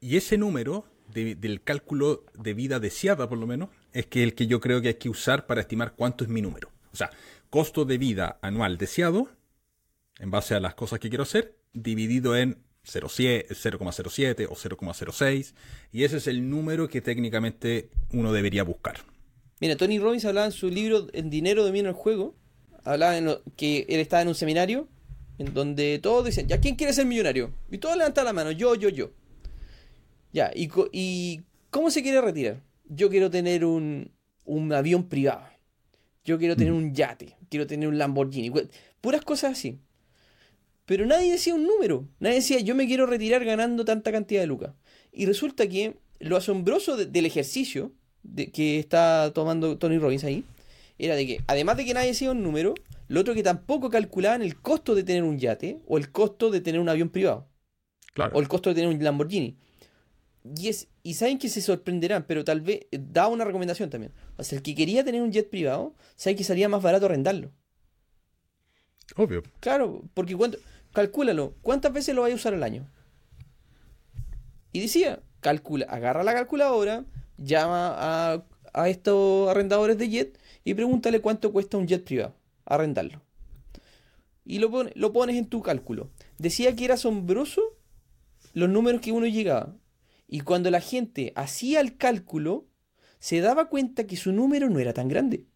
Y 0.00 0.16
ese 0.16 0.36
número 0.36 0.86
del 1.12 1.62
cálculo 1.62 2.24
de 2.34 2.54
vida 2.54 2.80
deseada, 2.80 3.28
por 3.28 3.38
lo 3.38 3.46
menos, 3.46 3.68
es 3.92 4.06
que 4.06 4.22
el 4.22 4.34
que 4.34 4.46
yo 4.46 4.60
creo 4.60 4.80
que 4.82 4.88
hay 4.88 4.94
que 4.94 5.08
usar 5.08 5.46
para 5.46 5.60
estimar 5.60 5.94
cuánto 5.94 6.24
es 6.24 6.30
mi 6.30 6.42
número. 6.42 6.70
O 6.92 6.96
sea, 6.96 7.10
costo 7.50 7.84
de 7.84 7.98
vida 7.98 8.38
anual 8.42 8.78
deseado, 8.78 9.28
en 10.18 10.30
base 10.30 10.54
a 10.54 10.60
las 10.60 10.74
cosas 10.74 10.98
que 10.98 11.08
quiero 11.08 11.22
hacer, 11.22 11.56
dividido 11.72 12.36
en 12.36 12.58
0,07 12.84 14.46
o 14.48 14.54
0,06, 14.54 15.54
y 15.92 16.04
ese 16.04 16.16
es 16.18 16.26
el 16.26 16.48
número 16.48 16.88
que 16.88 17.00
técnicamente 17.00 17.90
uno 18.12 18.32
debería 18.32 18.62
buscar. 18.64 18.96
Mira, 19.60 19.76
Tony 19.76 19.98
Robbins 19.98 20.24
hablaba 20.24 20.46
en 20.46 20.52
su 20.52 20.68
libro 20.68 21.06
En 21.12 21.30
dinero 21.30 21.64
domina 21.64 21.88
el 21.88 21.94
juego. 21.94 22.34
Hablaba 22.82 23.16
en 23.16 23.38
que 23.56 23.86
él 23.88 24.00
estaba 24.00 24.22
en 24.22 24.28
un 24.28 24.34
seminario 24.34 24.88
en 25.38 25.52
donde 25.54 25.98
todos 26.00 26.24
decían, 26.24 26.46
¿ya 26.46 26.60
quién 26.60 26.76
quiere 26.76 26.92
ser 26.92 27.06
millonario? 27.06 27.52
Y 27.70 27.78
todos 27.78 27.96
levantan 27.96 28.24
la 28.24 28.32
mano, 28.32 28.50
yo, 28.50 28.74
yo, 28.74 28.88
yo. 28.88 29.10
Ya, 30.34 30.50
y, 30.52 30.68
y 30.92 31.42
¿cómo 31.70 31.92
se 31.92 32.02
quiere 32.02 32.20
retirar? 32.20 32.60
Yo 32.88 33.08
quiero 33.08 33.30
tener 33.30 33.64
un, 33.64 34.10
un 34.44 34.72
avión 34.72 35.08
privado. 35.08 35.44
Yo 36.24 36.38
quiero 36.38 36.56
tener 36.56 36.72
mm. 36.72 36.76
un 36.76 36.92
yate. 36.92 37.36
Quiero 37.48 37.68
tener 37.68 37.88
un 37.88 37.98
Lamborghini. 37.98 38.50
Puras 39.00 39.22
cosas 39.22 39.52
así. 39.52 39.78
Pero 40.86 41.06
nadie 41.06 41.30
decía 41.30 41.54
un 41.54 41.64
número. 41.64 42.08
Nadie 42.18 42.36
decía, 42.36 42.58
yo 42.58 42.74
me 42.74 42.88
quiero 42.88 43.06
retirar 43.06 43.44
ganando 43.44 43.84
tanta 43.84 44.10
cantidad 44.10 44.40
de 44.40 44.48
lucas. 44.48 44.74
Y 45.12 45.26
resulta 45.26 45.68
que 45.68 45.98
lo 46.18 46.36
asombroso 46.36 46.96
del 46.96 47.26
ejercicio 47.26 47.92
que 48.52 48.80
está 48.80 49.30
tomando 49.32 49.78
Tony 49.78 49.98
Robbins 49.98 50.24
ahí, 50.24 50.44
era 50.98 51.14
de 51.14 51.26
que, 51.26 51.40
además 51.46 51.76
de 51.76 51.84
que 51.84 51.94
nadie 51.94 52.08
decía 52.08 52.32
un 52.32 52.42
número, 52.42 52.74
lo 53.06 53.20
otro 53.20 53.34
que 53.34 53.44
tampoco 53.44 53.88
calculaban 53.88 54.42
el 54.42 54.56
costo 54.56 54.96
de 54.96 55.04
tener 55.04 55.22
un 55.22 55.38
yate 55.38 55.78
o 55.86 55.96
el 55.96 56.10
costo 56.10 56.50
de 56.50 56.60
tener 56.60 56.80
un 56.80 56.88
avión 56.88 57.10
privado. 57.10 57.46
O 58.32 58.40
el 58.40 58.48
costo 58.48 58.70
de 58.70 58.74
tener 58.74 58.90
un 58.90 59.02
Lamborghini. 59.02 59.56
Y, 60.44 60.68
es, 60.68 60.88
y 61.02 61.14
saben 61.14 61.38
que 61.38 61.48
se 61.48 61.62
sorprenderán, 61.62 62.26
pero 62.26 62.44
tal 62.44 62.60
vez 62.60 62.86
eh, 62.90 62.98
da 63.00 63.28
una 63.28 63.44
recomendación 63.44 63.88
también. 63.88 64.12
O 64.36 64.44
sea, 64.44 64.58
el 64.58 64.62
que 64.62 64.74
quería 64.74 65.04
tener 65.04 65.22
un 65.22 65.32
jet 65.32 65.48
privado, 65.48 65.94
sabe 66.16 66.36
que 66.36 66.44
salía 66.44 66.68
más 66.68 66.82
barato 66.82 67.06
arrendarlo. 67.06 67.50
Obvio. 69.16 69.42
Claro, 69.60 70.02
porque 70.12 70.36
cuánto, 70.36 70.58
calcúlalo, 70.92 71.54
¿cuántas 71.62 71.92
veces 71.92 72.14
lo 72.14 72.22
vais 72.22 72.32
a 72.32 72.36
usar 72.36 72.54
al 72.54 72.62
año? 72.62 72.90
Y 74.72 74.80
decía, 74.80 75.22
calcula, 75.40 75.86
agarra 75.86 76.24
la 76.24 76.34
calculadora, 76.34 77.04
llama 77.38 77.94
a, 77.96 78.44
a 78.74 78.88
estos 78.88 79.48
arrendadores 79.48 79.96
de 79.96 80.08
jet 80.08 80.38
y 80.64 80.74
pregúntale 80.74 81.20
cuánto 81.20 81.52
cuesta 81.52 81.78
un 81.78 81.86
jet 81.86 82.04
privado, 82.04 82.34
arrendarlo. 82.66 83.22
Y 84.44 84.58
lo, 84.58 84.70
lo 84.94 85.12
pones 85.12 85.36
en 85.36 85.46
tu 85.46 85.62
cálculo. 85.62 86.10
Decía 86.38 86.76
que 86.76 86.84
era 86.84 86.94
asombroso 86.94 87.62
los 88.52 88.68
números 88.68 89.00
que 89.00 89.12
uno 89.12 89.26
llegaba. 89.26 89.74
Y 90.34 90.40
cuando 90.40 90.68
la 90.68 90.80
gente 90.80 91.32
hacía 91.36 91.78
el 91.78 91.96
cálculo, 91.96 92.66
se 93.20 93.40
daba 93.40 93.68
cuenta 93.68 94.04
que 94.04 94.16
su 94.16 94.32
número 94.32 94.68
no 94.68 94.80
era 94.80 94.92
tan 94.92 95.06
grande. 95.06 95.46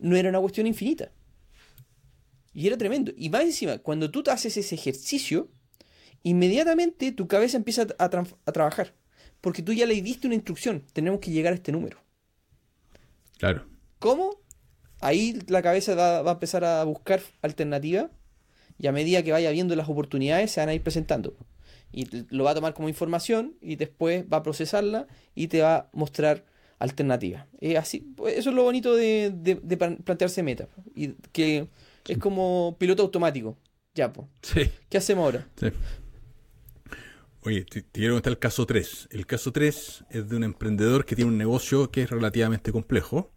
No 0.00 0.16
era 0.16 0.30
una 0.30 0.40
cuestión 0.40 0.66
infinita. 0.66 1.12
Y 2.52 2.66
era 2.66 2.76
tremendo. 2.76 3.12
Y 3.16 3.30
más 3.30 3.42
encima, 3.42 3.78
cuando 3.78 4.10
tú 4.10 4.24
te 4.24 4.32
haces 4.32 4.56
ese 4.56 4.74
ejercicio, 4.74 5.52
inmediatamente 6.24 7.12
tu 7.12 7.28
cabeza 7.28 7.56
empieza 7.56 7.82
a, 7.82 8.10
tra- 8.10 8.36
a 8.44 8.50
trabajar. 8.50 8.96
Porque 9.40 9.62
tú 9.62 9.72
ya 9.72 9.86
le 9.86 10.02
diste 10.02 10.26
una 10.26 10.34
instrucción. 10.34 10.84
Tenemos 10.92 11.20
que 11.20 11.30
llegar 11.30 11.52
a 11.52 11.56
este 11.56 11.70
número. 11.70 11.98
Claro. 13.38 13.68
¿Cómo? 14.00 14.42
Ahí 14.98 15.38
la 15.46 15.62
cabeza 15.62 15.94
va, 15.94 16.22
va 16.22 16.32
a 16.32 16.34
empezar 16.34 16.64
a 16.64 16.82
buscar 16.82 17.22
alternativas. 17.40 18.10
Y 18.80 18.88
a 18.88 18.92
medida 18.92 19.22
que 19.22 19.30
vaya 19.30 19.52
viendo 19.52 19.76
las 19.76 19.88
oportunidades, 19.88 20.50
se 20.50 20.58
van 20.58 20.70
a 20.70 20.74
ir 20.74 20.82
presentando. 20.82 21.36
Y 21.96 22.08
lo 22.30 22.44
va 22.44 22.50
a 22.50 22.54
tomar 22.54 22.74
como 22.74 22.88
información 22.88 23.54
y 23.60 23.76
después 23.76 24.24
va 24.32 24.38
a 24.38 24.42
procesarla 24.42 25.06
y 25.34 25.46
te 25.48 25.62
va 25.62 25.76
a 25.76 25.90
mostrar 25.92 26.44
alternativas. 26.80 27.46
Así, 27.78 28.00
pues, 28.16 28.36
eso 28.36 28.50
es 28.50 28.56
lo 28.56 28.64
bonito 28.64 28.96
de, 28.96 29.30
de- 29.34 29.60
de 29.62 29.76
plan- 29.76 29.98
plantearse 30.04 30.42
metas. 30.42 30.68
Y 30.94 31.10
que 31.32 31.68
es 32.08 32.18
como 32.18 32.76
piloto 32.78 33.02
automático. 33.04 33.56
Ya, 33.94 34.12
pues. 34.12 34.26
Sí. 34.42 34.70
¿Qué 34.88 34.98
hacemos 34.98 35.24
ahora? 35.24 35.46
Sí. 35.56 35.68
Oye, 37.42 37.64
te, 37.64 37.82
te 37.82 38.00
quiero 38.00 38.14
contar 38.14 38.32
el 38.32 38.38
caso 38.38 38.66
3. 38.66 39.06
El 39.10 39.26
caso 39.26 39.52
3 39.52 40.04
es 40.10 40.28
de 40.28 40.36
un 40.36 40.44
emprendedor 40.44 41.04
que 41.04 41.14
tiene 41.14 41.30
un 41.30 41.38
negocio 41.38 41.90
que 41.90 42.02
es 42.02 42.10
relativamente 42.10 42.72
complejo, 42.72 43.30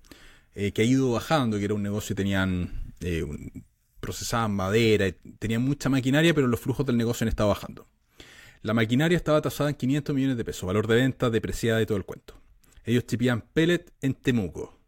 eh, 0.55 0.71
que 0.71 0.81
ha 0.81 0.85
ido 0.85 1.11
bajando, 1.11 1.57
que 1.59 1.65
era 1.65 1.73
un 1.73 1.83
negocio, 1.83 2.15
tenían 2.15 2.93
eh, 3.01 3.23
un- 3.23 3.65
procesaban 3.99 4.51
madera, 4.53 5.07
eh, 5.07 5.17
tenían 5.39 5.61
mucha 5.61 5.89
maquinaria, 5.89 6.33
pero 6.33 6.47
los 6.47 6.59
flujos 6.59 6.85
del 6.85 6.97
negocio 6.97 7.25
han 7.25 7.29
estado 7.29 7.49
bajando. 7.49 7.87
La 8.61 8.73
maquinaria 8.73 9.15
estaba 9.15 9.41
tasada 9.41 9.69
en 9.69 9.75
500 9.75 10.15
millones 10.15 10.37
de 10.37 10.45
pesos, 10.45 10.65
valor 10.65 10.87
de 10.87 10.95
venta, 10.95 11.29
depreciada 11.29 11.81
y 11.81 11.85
todo 11.85 11.97
el 11.97 12.05
cuento. 12.05 12.39
Ellos 12.83 13.05
chipían 13.05 13.41
pellet 13.41 13.93
en 14.01 14.13
Temuco. 14.13 14.79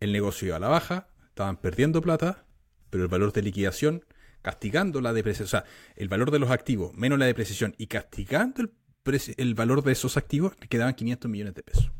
El 0.00 0.12
negocio 0.12 0.48
iba 0.48 0.56
a 0.56 0.60
la 0.60 0.68
baja, 0.68 1.08
estaban 1.28 1.56
perdiendo 1.58 2.00
plata, 2.00 2.46
pero 2.90 3.04
el 3.04 3.08
valor 3.08 3.32
de 3.32 3.42
liquidación, 3.42 4.04
castigando 4.42 5.00
la 5.00 5.12
depreciación, 5.12 5.46
o 5.46 5.64
sea, 5.64 5.64
el 5.96 6.08
valor 6.08 6.30
de 6.30 6.38
los 6.38 6.50
activos 6.50 6.94
menos 6.94 7.18
la 7.18 7.26
depreciación 7.26 7.74
y 7.78 7.88
castigando 7.88 8.62
el, 8.62 9.54
valor 9.54 9.82
de 9.82 9.92
esos 9.92 10.16
activos, 10.16 10.54
quedaban 10.68 10.94
500 10.94 11.30
millones 11.30 11.54
de 11.54 11.62
pesos. 11.62 11.90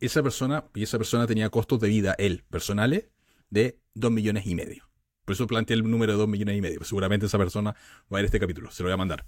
Esa 0.00 0.22
persona, 0.22 0.64
y 0.74 0.82
esa 0.82 0.98
persona 0.98 1.26
tenía 1.26 1.50
costos 1.50 1.80
de 1.80 1.88
vida, 1.88 2.14
él, 2.18 2.44
personales, 2.50 3.08
de 3.50 3.80
2 3.94 4.10
millones 4.10 4.46
y 4.46 4.54
medio. 4.54 4.88
Por 5.24 5.34
eso 5.34 5.46
planteé 5.46 5.76
el 5.76 5.88
número 5.88 6.12
de 6.12 6.18
2 6.18 6.28
millones 6.28 6.58
y 6.58 6.60
medio. 6.60 6.84
Seguramente 6.84 7.26
esa 7.26 7.38
persona 7.38 7.72
va 7.72 7.78
a 8.10 8.14
ver 8.16 8.26
este 8.26 8.40
capítulo, 8.40 8.70
se 8.70 8.82
lo 8.82 8.88
voy 8.88 8.94
a 8.94 8.98
mandar. 8.98 9.24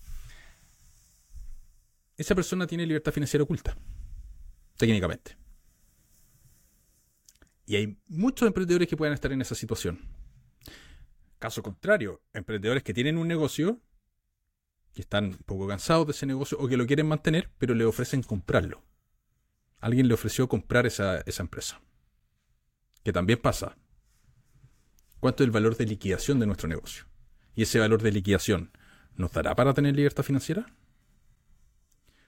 Esa 2.17 2.35
persona 2.35 2.67
tiene 2.67 2.87
libertad 2.87 3.13
financiera 3.13 3.45
oculta, 3.45 3.77
técnicamente. 4.77 5.37
Y 7.67 7.77
hay 7.77 7.99
muchos 8.09 8.47
emprendedores 8.47 8.89
que 8.89 8.97
pueden 8.97 9.15
estar 9.15 9.33
en 9.33 9.41
esa 9.41 9.55
situación. 9.55 10.01
Caso 11.39 11.63
contrario, 11.63 12.23
emprendedores 12.33 12.83
que 12.83 12.95
tienen 12.95 13.19
un 13.19 13.29
negocio, 13.29 13.81
que 14.95 15.03
están 15.03 15.27
un 15.27 15.39
poco 15.45 15.67
cansados 15.67 16.07
de 16.07 16.13
ese 16.13 16.25
negocio 16.25 16.57
o 16.59 16.69
que 16.69 16.77
lo 16.79 16.87
quieren 16.87 17.07
mantener, 17.07 17.51
pero 17.59 17.75
le 17.75 17.85
ofrecen 17.85 18.23
comprarlo. 18.23 18.83
Alguien 19.79 20.09
le 20.09 20.15
ofreció 20.15 20.49
comprar 20.49 20.87
esa 20.87 21.23
empresa. 21.39 21.83
Que 23.03 23.13
también 23.13 23.39
pasa. 23.41 23.77
¿Cuánto 25.21 25.43
es 25.43 25.47
el 25.49 25.51
valor 25.53 25.77
de 25.77 25.87
liquidación 25.87 26.39
de 26.41 26.47
nuestro 26.47 26.69
negocio? 26.69 27.05
¿Y 27.55 27.63
ese 27.63 27.79
valor 27.79 28.03
de 28.03 28.13
liquidación 28.13 28.71
nos 29.17 29.33
dará 29.33 29.55
para 29.55 29.75
tener 29.75 29.95
libertad 29.97 30.23
financiera? 30.23 30.67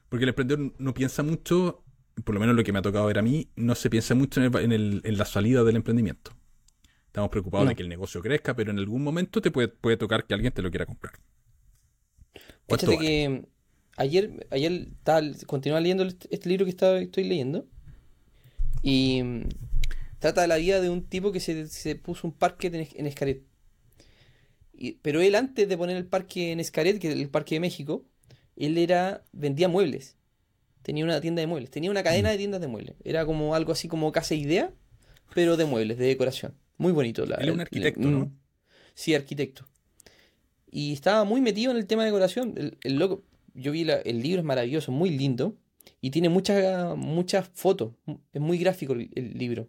Porque 0.08 0.24
el 0.24 0.30
emprendedor 0.30 0.72
no 0.78 0.94
piensa 0.94 1.22
mucho, 1.22 1.84
por 2.24 2.34
lo 2.34 2.40
menos 2.40 2.56
lo 2.56 2.64
que 2.64 2.72
me 2.72 2.78
ha 2.78 2.82
tocado 2.82 3.06
ver 3.06 3.18
a 3.18 3.22
mí, 3.22 3.48
no 3.56 3.74
se 3.74 3.90
piensa 3.90 4.14
mucho 4.14 4.40
en, 4.42 4.46
el- 4.54 4.64
en 4.64 4.72
el- 4.72 5.00
en 5.04 5.18
la 5.18 5.24
salida 5.24 5.64
del 5.64 5.76
emprendimiento. 5.76 6.32
Estamos 7.06 7.30
preocupados 7.30 7.66
No. 7.66 7.70
de 7.70 7.76
que 7.76 7.82
el 7.82 7.88
negocio 7.88 8.22
crezca, 8.22 8.54
pero 8.56 8.70
en 8.70 8.78
algún 8.78 9.02
momento 9.04 9.40
te 9.42 9.50
puede, 9.50 9.68
puede 9.68 9.96
tocar 9.96 10.26
que 10.26 10.34
alguien 10.34 10.52
te 10.52 10.62
lo 10.62 10.70
quiera 10.70 10.86
comprar. 10.86 11.14
¿Cuánto 12.66 12.86
Fíjate 12.86 12.96
vale? 12.96 13.08
que 13.08 13.48
ayer, 13.96 14.46
ayer 14.50 14.72
estaba, 14.98 15.20
continuaba 15.46 15.80
leyendo 15.80 16.04
este, 16.04 16.28
este 16.34 16.48
libro 16.48 16.64
que 16.64 16.70
estaba, 16.70 16.98
estoy 17.00 17.24
leyendo. 17.24 17.66
Y 18.82 19.22
trata 20.18 20.42
de 20.42 20.48
la 20.48 20.56
vida 20.56 20.80
de 20.80 20.90
un 20.90 21.04
tipo 21.06 21.32
que 21.32 21.40
se, 21.40 21.66
se 21.68 21.94
puso 21.96 22.26
un 22.26 22.32
parque 22.32 22.66
en, 22.68 22.74
en 23.06 23.12
Xcaret. 23.12 23.42
Y- 24.72 24.92
pero 25.02 25.20
él 25.20 25.34
antes 25.34 25.68
de 25.68 25.76
poner 25.76 25.96
el 25.96 26.06
parque 26.06 26.52
en 26.52 26.62
Xcaret, 26.62 26.98
que 27.00 27.08
es 27.08 27.14
el 27.14 27.28
parque 27.28 27.56
de 27.56 27.60
México, 27.60 28.04
él 28.56 28.78
era 28.78 29.24
vendía 29.32 29.68
muebles. 29.68 30.16
Tenía 30.82 31.04
una 31.04 31.20
tienda 31.20 31.40
de 31.40 31.46
muebles. 31.46 31.70
Tenía 31.70 31.90
una 31.90 32.00
Mm. 32.00 32.04
cadena 32.04 32.30
de 32.30 32.38
tiendas 32.38 32.60
de 32.60 32.68
muebles. 32.68 32.94
Era 33.04 33.26
como 33.26 33.54
algo 33.54 33.72
así 33.72 33.88
como 33.88 34.10
Casa 34.12 34.34
Idea, 34.34 34.72
pero 35.34 35.56
de 35.56 35.64
muebles, 35.64 35.98
de 35.98 36.06
decoración. 36.06 36.54
Muy 36.78 36.92
bonito. 36.92 37.26
La, 37.26 37.36
es 37.36 37.50
un 37.50 37.60
arquitecto, 37.60 38.00
mm, 38.08 38.10
¿no? 38.18 38.32
Sí, 38.94 39.14
arquitecto. 39.14 39.66
Y 40.70 40.92
estaba 40.92 41.24
muy 41.24 41.40
metido 41.40 41.70
en 41.72 41.76
el 41.78 41.86
tema 41.86 42.02
de 42.04 42.10
decoración. 42.10 42.54
El, 42.56 42.78
el 42.82 42.96
loco, 42.96 43.22
yo 43.54 43.72
vi 43.72 43.84
la- 43.84 43.96
el 43.98 44.22
libro, 44.22 44.40
es 44.40 44.44
maravilloso, 44.44 44.92
muy 44.92 45.10
lindo. 45.10 45.56
Y 46.00 46.10
tiene 46.10 46.28
muchas 46.28 46.96
muchas 46.96 47.48
fotos. 47.54 47.94
Es 48.32 48.40
muy 48.40 48.58
gráfico 48.58 48.92
el, 48.92 49.10
el 49.14 49.36
libro. 49.36 49.68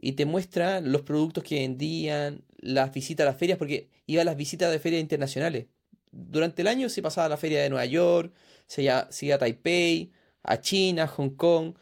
Y 0.00 0.12
te 0.12 0.26
muestra 0.26 0.80
los 0.80 1.02
productos 1.02 1.44
que 1.44 1.60
vendían, 1.60 2.42
las 2.58 2.92
visitas 2.92 3.26
a 3.26 3.30
las 3.30 3.38
ferias, 3.38 3.58
porque 3.58 3.88
iba 4.06 4.22
a 4.22 4.24
las 4.24 4.36
visitas 4.36 4.70
de 4.70 4.78
ferias 4.78 5.00
internacionales. 5.00 5.66
Durante 6.12 6.62
el 6.62 6.68
año 6.68 6.88
se 6.88 7.02
pasaba 7.02 7.26
a 7.26 7.28
la 7.30 7.36
feria 7.36 7.62
de 7.62 7.70
Nueva 7.70 7.86
York, 7.86 8.32
se 8.66 8.82
iba, 8.82 9.10
se 9.10 9.26
iba 9.26 9.36
a 9.36 9.38
Taipei, 9.38 10.12
a 10.42 10.60
China, 10.60 11.06
Hong 11.08 11.30
Kong. 11.30 11.74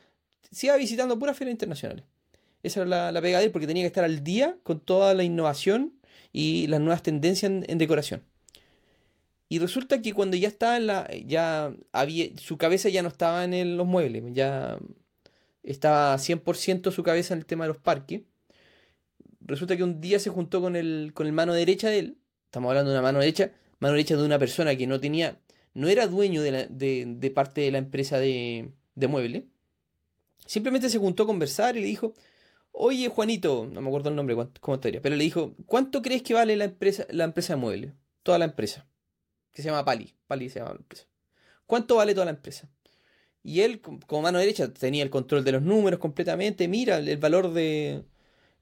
Se 0.51 0.67
iba 0.67 0.77
visitando 0.77 1.19
puras 1.19 1.37
ferias 1.37 1.53
internacionales. 1.55 2.05
Esa 2.63 2.81
era 2.81 2.89
la, 2.89 3.13
la 3.13 3.21
pega 3.23 3.39
de 3.39 3.47
él, 3.47 3.51
porque 3.51 3.67
tenía 3.67 3.83
que 3.83 3.89
estar 3.89 4.05
al 4.05 4.23
día 4.23 4.57
con 4.63 4.81
toda 4.81 5.15
la 5.15 5.25
innovación 5.25 5.95
y 6.33 6.67
las 6.69 6.81
nuevas 6.81 7.03
tendencias 7.03 7.51
en, 7.51 7.65
en 7.69 7.79
decoración. 7.79 8.23
Y 9.49 9.59
resulta 9.59 10.01
que 10.01 10.15
cuando 10.15 10.37
ya 10.37 10.49
estaba 10.49 10.77
en 10.77 10.87
la. 10.87 11.11
ya 11.27 11.75
había. 11.93 12.27
su 12.39 12.57
cabeza 12.57 12.89
ya 12.89 13.03
no 13.03 13.09
estaba 13.09 13.45
en 13.45 13.53
el- 13.55 13.77
los 13.77 13.87
muebles, 13.87 14.23
ya 14.33 14.79
estaba 15.63 16.17
100% 16.19 16.91
su 16.91 17.03
cabeza 17.03 17.35
en 17.35 17.41
el 17.41 17.47
tema 17.47 17.65
de 17.65 17.69
los 17.69 17.79
parques. 17.79 18.23
Resulta 19.41 19.77
que 19.77 19.85
un 19.85 20.01
día 20.01 20.19
se 20.19 20.31
juntó 20.31 20.61
con 20.61 20.77
el, 20.77 21.13
con 21.15 21.27
el 21.27 21.33
mano 21.33 21.53
derecha 21.53 21.89
de 21.89 21.99
él. 21.99 22.19
Estamos 22.47 22.69
hablando 22.71 22.91
de 22.91 22.97
una 22.99 23.03
mano 23.03 23.19
derecha. 23.19 23.53
Mano 23.81 23.95
derecha 23.95 24.17
de 24.17 24.25
una 24.25 24.39
persona 24.39 24.77
que 24.77 24.87
no 24.87 25.01
tenía. 25.01 25.41
no 25.75 25.89
era 25.89 26.07
dueño 26.07 26.43
de, 26.43 26.69
de- 26.71 27.31
parte 27.31 27.61
de 27.63 27.71
la 27.73 27.79
empresa 27.79 28.19
de, 28.19 28.71
de 28.95 29.09
muebles. 29.09 29.45
Simplemente 30.47 30.89
se 30.91 30.99
juntó 30.99 31.25
a 31.25 31.27
conversar 31.27 31.77
y 31.77 31.81
le 31.81 31.87
dijo. 31.87 32.15
Oye, 32.75 33.09
Juanito, 33.09 33.69
no 33.71 33.83
me 33.83 33.89
acuerdo 33.89 34.09
el 34.09 34.17
nombre, 34.17 34.35
cómo 34.61 34.77
estaría, 34.77 35.03
pero 35.03 35.15
le 35.15 35.23
dijo, 35.25 35.55
¿cuánto 35.67 36.01
crees 36.01 36.23
que 36.23 36.33
vale 36.33 36.57
la 36.57 36.65
empresa, 36.65 37.07
la 37.11 37.25
empresa 37.25 37.53
de 37.53 37.61
muebles? 37.61 37.93
Toda 38.23 38.39
la 38.39 38.47
empresa. 38.47 38.87
Que 39.53 39.61
se 39.61 39.69
llama 39.69 39.85
Pali. 39.85 40.15
Pali 40.27 40.49
se 40.49 40.59
llama 40.61 40.71
la 40.73 40.79
empresa. 40.81 41.05
¿Cuánto 41.67 41.97
vale 41.97 42.15
toda 42.15 42.25
la 42.25 42.31
empresa? 42.31 42.71
Y 43.45 43.61
él, 43.61 43.81
com- 43.81 44.01
como 44.07 44.23
mano 44.23 44.39
derecha, 44.39 44.73
tenía 44.73 45.03
el 45.03 45.11
control 45.11 45.45
de 45.45 45.53
los 45.53 45.63
números 45.63 45.99
completamente. 45.99 46.69
Mira, 46.69 46.99
el 46.99 47.17
valor 47.19 47.53
de. 47.53 48.05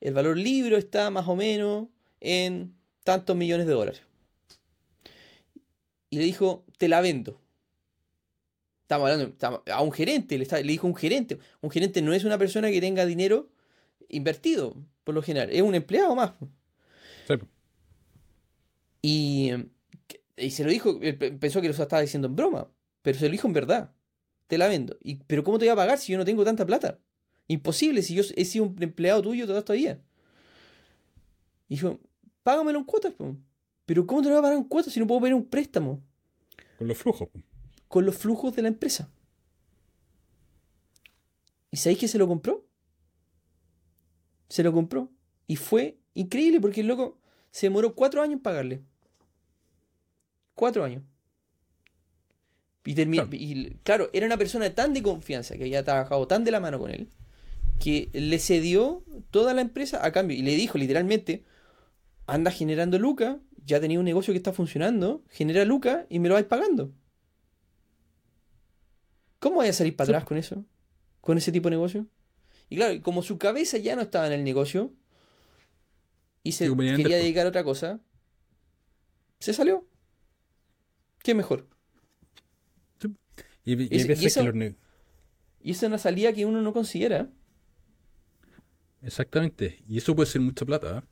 El 0.01 0.15
valor 0.15 0.37
libro 0.39 0.77
está 0.79 1.11
más 1.11 1.29
o 1.29 1.37
menos 1.37 1.89
en 2.21 2.75
tantos 3.05 3.37
millones 3.37 3.67
de 3.67 3.73
dólares. 3.75 4.03
Y 6.09 6.17
le 6.19 6.25
dijo, 6.25 6.65
te 6.79 6.89
la 6.89 7.01
vendo. 7.01 7.39
Estamos 8.83 9.05
hablando 9.11 9.33
estamos- 9.33 9.61
a 9.71 9.83
un 9.83 9.93
gerente, 9.93 10.37
le, 10.39 10.43
está- 10.45 10.61
le 10.61 10.73
dijo 10.73 10.87
un 10.87 10.97
gerente. 10.97 11.39
Un 11.61 11.71
gerente 11.71 12.03
no 12.03 12.13
es 12.15 12.25
una 12.25 12.39
persona 12.39 12.71
que 12.71 12.81
tenga 12.81 13.05
dinero 13.07 13.51
invertido, 14.09 14.75
por 15.05 15.15
lo 15.15 15.23
general. 15.23 15.51
Es 15.53 15.63
un 15.63 15.75
empleado 15.75 16.15
más. 16.17 16.33
Sí. 17.29 17.35
Y, 19.03 19.51
y 20.37 20.51
se 20.51 20.65
lo 20.65 20.71
dijo, 20.71 20.99
pensó 21.39 21.61
que 21.61 21.69
lo 21.69 21.75
estaba 21.75 22.03
diciendo 22.03 22.27
en 22.29 22.37
broma, 22.37 22.69
pero 23.03 23.19
se 23.19 23.27
lo 23.27 23.33
dijo 23.33 23.47
en 23.47 23.53
verdad. 23.55 23.93
Te 24.51 24.59
la 24.59 24.67
vendo. 24.67 24.99
Y, 25.01 25.15
pero 25.29 25.45
¿cómo 25.45 25.61
te 25.61 25.67
voy 25.67 25.71
a 25.71 25.77
pagar 25.77 25.97
si 25.97 26.11
yo 26.11 26.19
no 26.19 26.25
tengo 26.25 26.45
tanta 26.45 26.67
plata? 26.67 26.99
Imposible, 27.47 28.03
si 28.03 28.15
yo 28.17 28.25
he 28.35 28.45
sido 28.45 28.65
un 28.65 28.83
empleado 28.83 29.23
tuyo 29.23 29.47
toda 29.47 29.61
esta 29.61 29.75
vida. 29.75 30.01
Y 31.69 31.77
dijo, 31.77 32.01
págamelo 32.43 32.81
en 32.81 32.85
cuotas. 32.85 33.15
po". 33.15 33.37
Pero 33.87 34.09
¿cómo 34.09 34.23
te 34.23 34.29
lo 34.29 34.35
voy 34.35 34.39
a 34.41 34.43
pagar 34.43 34.59
en 34.59 34.65
cuotas 34.65 34.93
si 34.93 34.99
no 34.99 35.07
puedo 35.07 35.21
pedir 35.21 35.35
un 35.35 35.47
préstamo? 35.47 36.03
Con 36.79 36.89
los 36.89 36.99
flujos. 36.99 37.29
Con 37.87 38.05
los 38.05 38.17
flujos 38.17 38.57
de 38.57 38.63
la 38.63 38.69
empresa. 38.69 39.09
¿Y 41.71 41.77
sabéis 41.77 42.01
que 42.01 42.09
se 42.09 42.19
lo 42.19 42.27
compró? 42.27 42.67
Se 44.49 44.65
lo 44.65 44.73
compró. 44.73 45.13
Y 45.47 45.55
fue 45.55 46.01
increíble 46.15 46.61
porque 46.61 46.81
el 46.81 46.89
loco 46.89 47.21
se 47.53 47.67
demoró 47.67 47.95
cuatro 47.95 48.21
años 48.21 48.35
en 48.35 48.41
pagarle. 48.41 48.83
Cuatro 50.57 50.83
años. 50.83 51.05
Y, 52.85 52.95
Claro. 52.95 53.29
y, 53.33 53.77
claro, 53.83 54.11
era 54.13 54.27
una 54.27 54.39
persona 54.39 54.75
tan 54.75 54.95
de 54.95 55.03
confianza 55.03 55.57
que 55.57 55.65
había 55.65 55.85
trabajado 55.85 56.27
tan 56.27 56.45
de 56.45 56.51
la 56.51 56.61
mano 56.61 56.79
con 56.79 56.91
él 56.91 57.09
que 57.79 58.09
le 58.13 58.39
cedió 58.39 59.03
toda 59.31 59.55
la 59.55 59.61
empresa 59.63 60.05
a 60.05 60.13
cambio 60.13 60.37
y 60.37 60.43
le 60.43 60.55
dijo 60.55 60.77
literalmente 60.79 61.45
anda 62.27 62.51
generando 62.51 62.99
lucas, 62.99 63.39
ya 63.65 63.81
tenía 63.81 63.99
un 63.99 64.05
negocio 64.05 64.33
que 64.33 64.39
está 64.39 64.53
funcionando, 64.53 65.23
genera 65.31 65.65
lucas 65.65 66.07
y 66.09 66.19
me 66.21 66.29
lo 66.29 66.35
vais 66.35 66.47
pagando. 66.47 66.93
¿Cómo 69.39 69.57
voy 69.57 69.69
a 69.69 69.73
salir 69.73 69.97
para 69.97 70.07
Sí. 70.07 70.13
atrás 70.13 70.25
con 70.25 70.37
eso? 70.37 70.65
Con 71.21 71.39
ese 71.39 71.53
tipo 71.53 71.69
de 71.69 71.77
negocio. 71.77 72.07
Y 72.69 72.77
claro, 72.77 73.01
como 73.03 73.23
su 73.23 73.39
cabeza 73.39 73.79
ya 73.79 73.97
no 73.97 74.03
estaba 74.03 74.27
en 74.27 74.33
el 74.35 74.45
negocio, 74.45 74.93
y 76.43 76.53
se 76.53 76.69
quería 76.75 77.17
dedicar 77.19 77.47
a 77.47 77.49
otra 77.49 77.65
cosa, 77.65 78.01
se 79.41 79.53
salió. 79.53 79.87
¿Qué 81.23 81.35
mejor? 81.35 81.67
Y, 83.65 83.83
y 83.83 83.97
eso- 84.01 84.07
que 84.53 84.75
Y 85.63 85.71
es 85.73 85.83
una 85.83 85.99
salida 85.99 86.33
que 86.33 86.47
uno 86.47 86.63
no 86.63 86.73
considera. 86.73 87.29
Exactamente. 89.03 89.83
Y 89.89 89.99
eso 89.99 90.15
puede 90.15 90.29
ser 90.31 90.41
mucha 90.41 90.65
plata. 90.65 91.05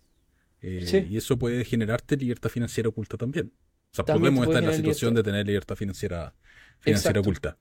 ¿eh? 0.62 0.78
Eh, 0.80 0.86
Sí. 0.86 1.06
Y 1.10 1.16
eso 1.16 1.38
puede 1.38 1.64
generarte 1.64 2.16
libertad 2.16 2.50
financiera 2.50 2.88
oculta 2.88 3.16
también. 3.16 3.52
O 3.92 3.94
sea, 3.94 4.04
También 4.04 4.34
podemos 4.34 4.48
estar 4.48 4.62
en 4.62 4.70
la 4.70 4.76
situación 4.76 5.10
libertad. 5.12 5.24
de 5.26 5.32
tener 5.32 5.46
libertad 5.46 5.76
financiera, 5.76 6.34
financiera 6.80 7.20
Exacto. 7.20 7.20
oculta. 7.20 7.58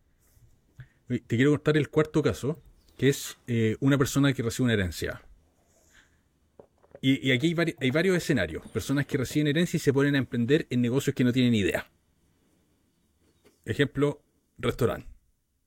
Te 1.08 1.36
quiero 1.38 1.52
contar 1.52 1.78
el 1.78 1.90
cuarto 1.90 2.22
caso, 2.22 2.62
que 2.98 3.10
es 3.10 3.38
eh, 3.48 3.78
una 3.80 3.98
persona 3.98 4.34
que 4.34 4.44
recibe 4.44 4.66
una 4.66 4.74
herencia. 4.74 5.22
Y, 7.02 7.26
y 7.28 7.32
aquí 7.32 7.48
hay, 7.48 7.54
vari- 7.54 7.76
hay 7.80 7.92
varios 7.92 8.18
escenarios. 8.18 8.68
Personas 8.72 9.06
que 9.06 9.18
reciben 9.18 9.48
herencia 9.48 9.78
y 9.78 9.80
se 9.80 9.94
ponen 9.94 10.16
a 10.16 10.18
emprender 10.18 10.68
en 10.70 10.82
negocios 10.82 11.16
que 11.16 11.24
no 11.24 11.32
tienen 11.32 11.54
idea. 11.54 11.90
Ejemplo, 13.66 14.22
restaurante. 14.58 15.08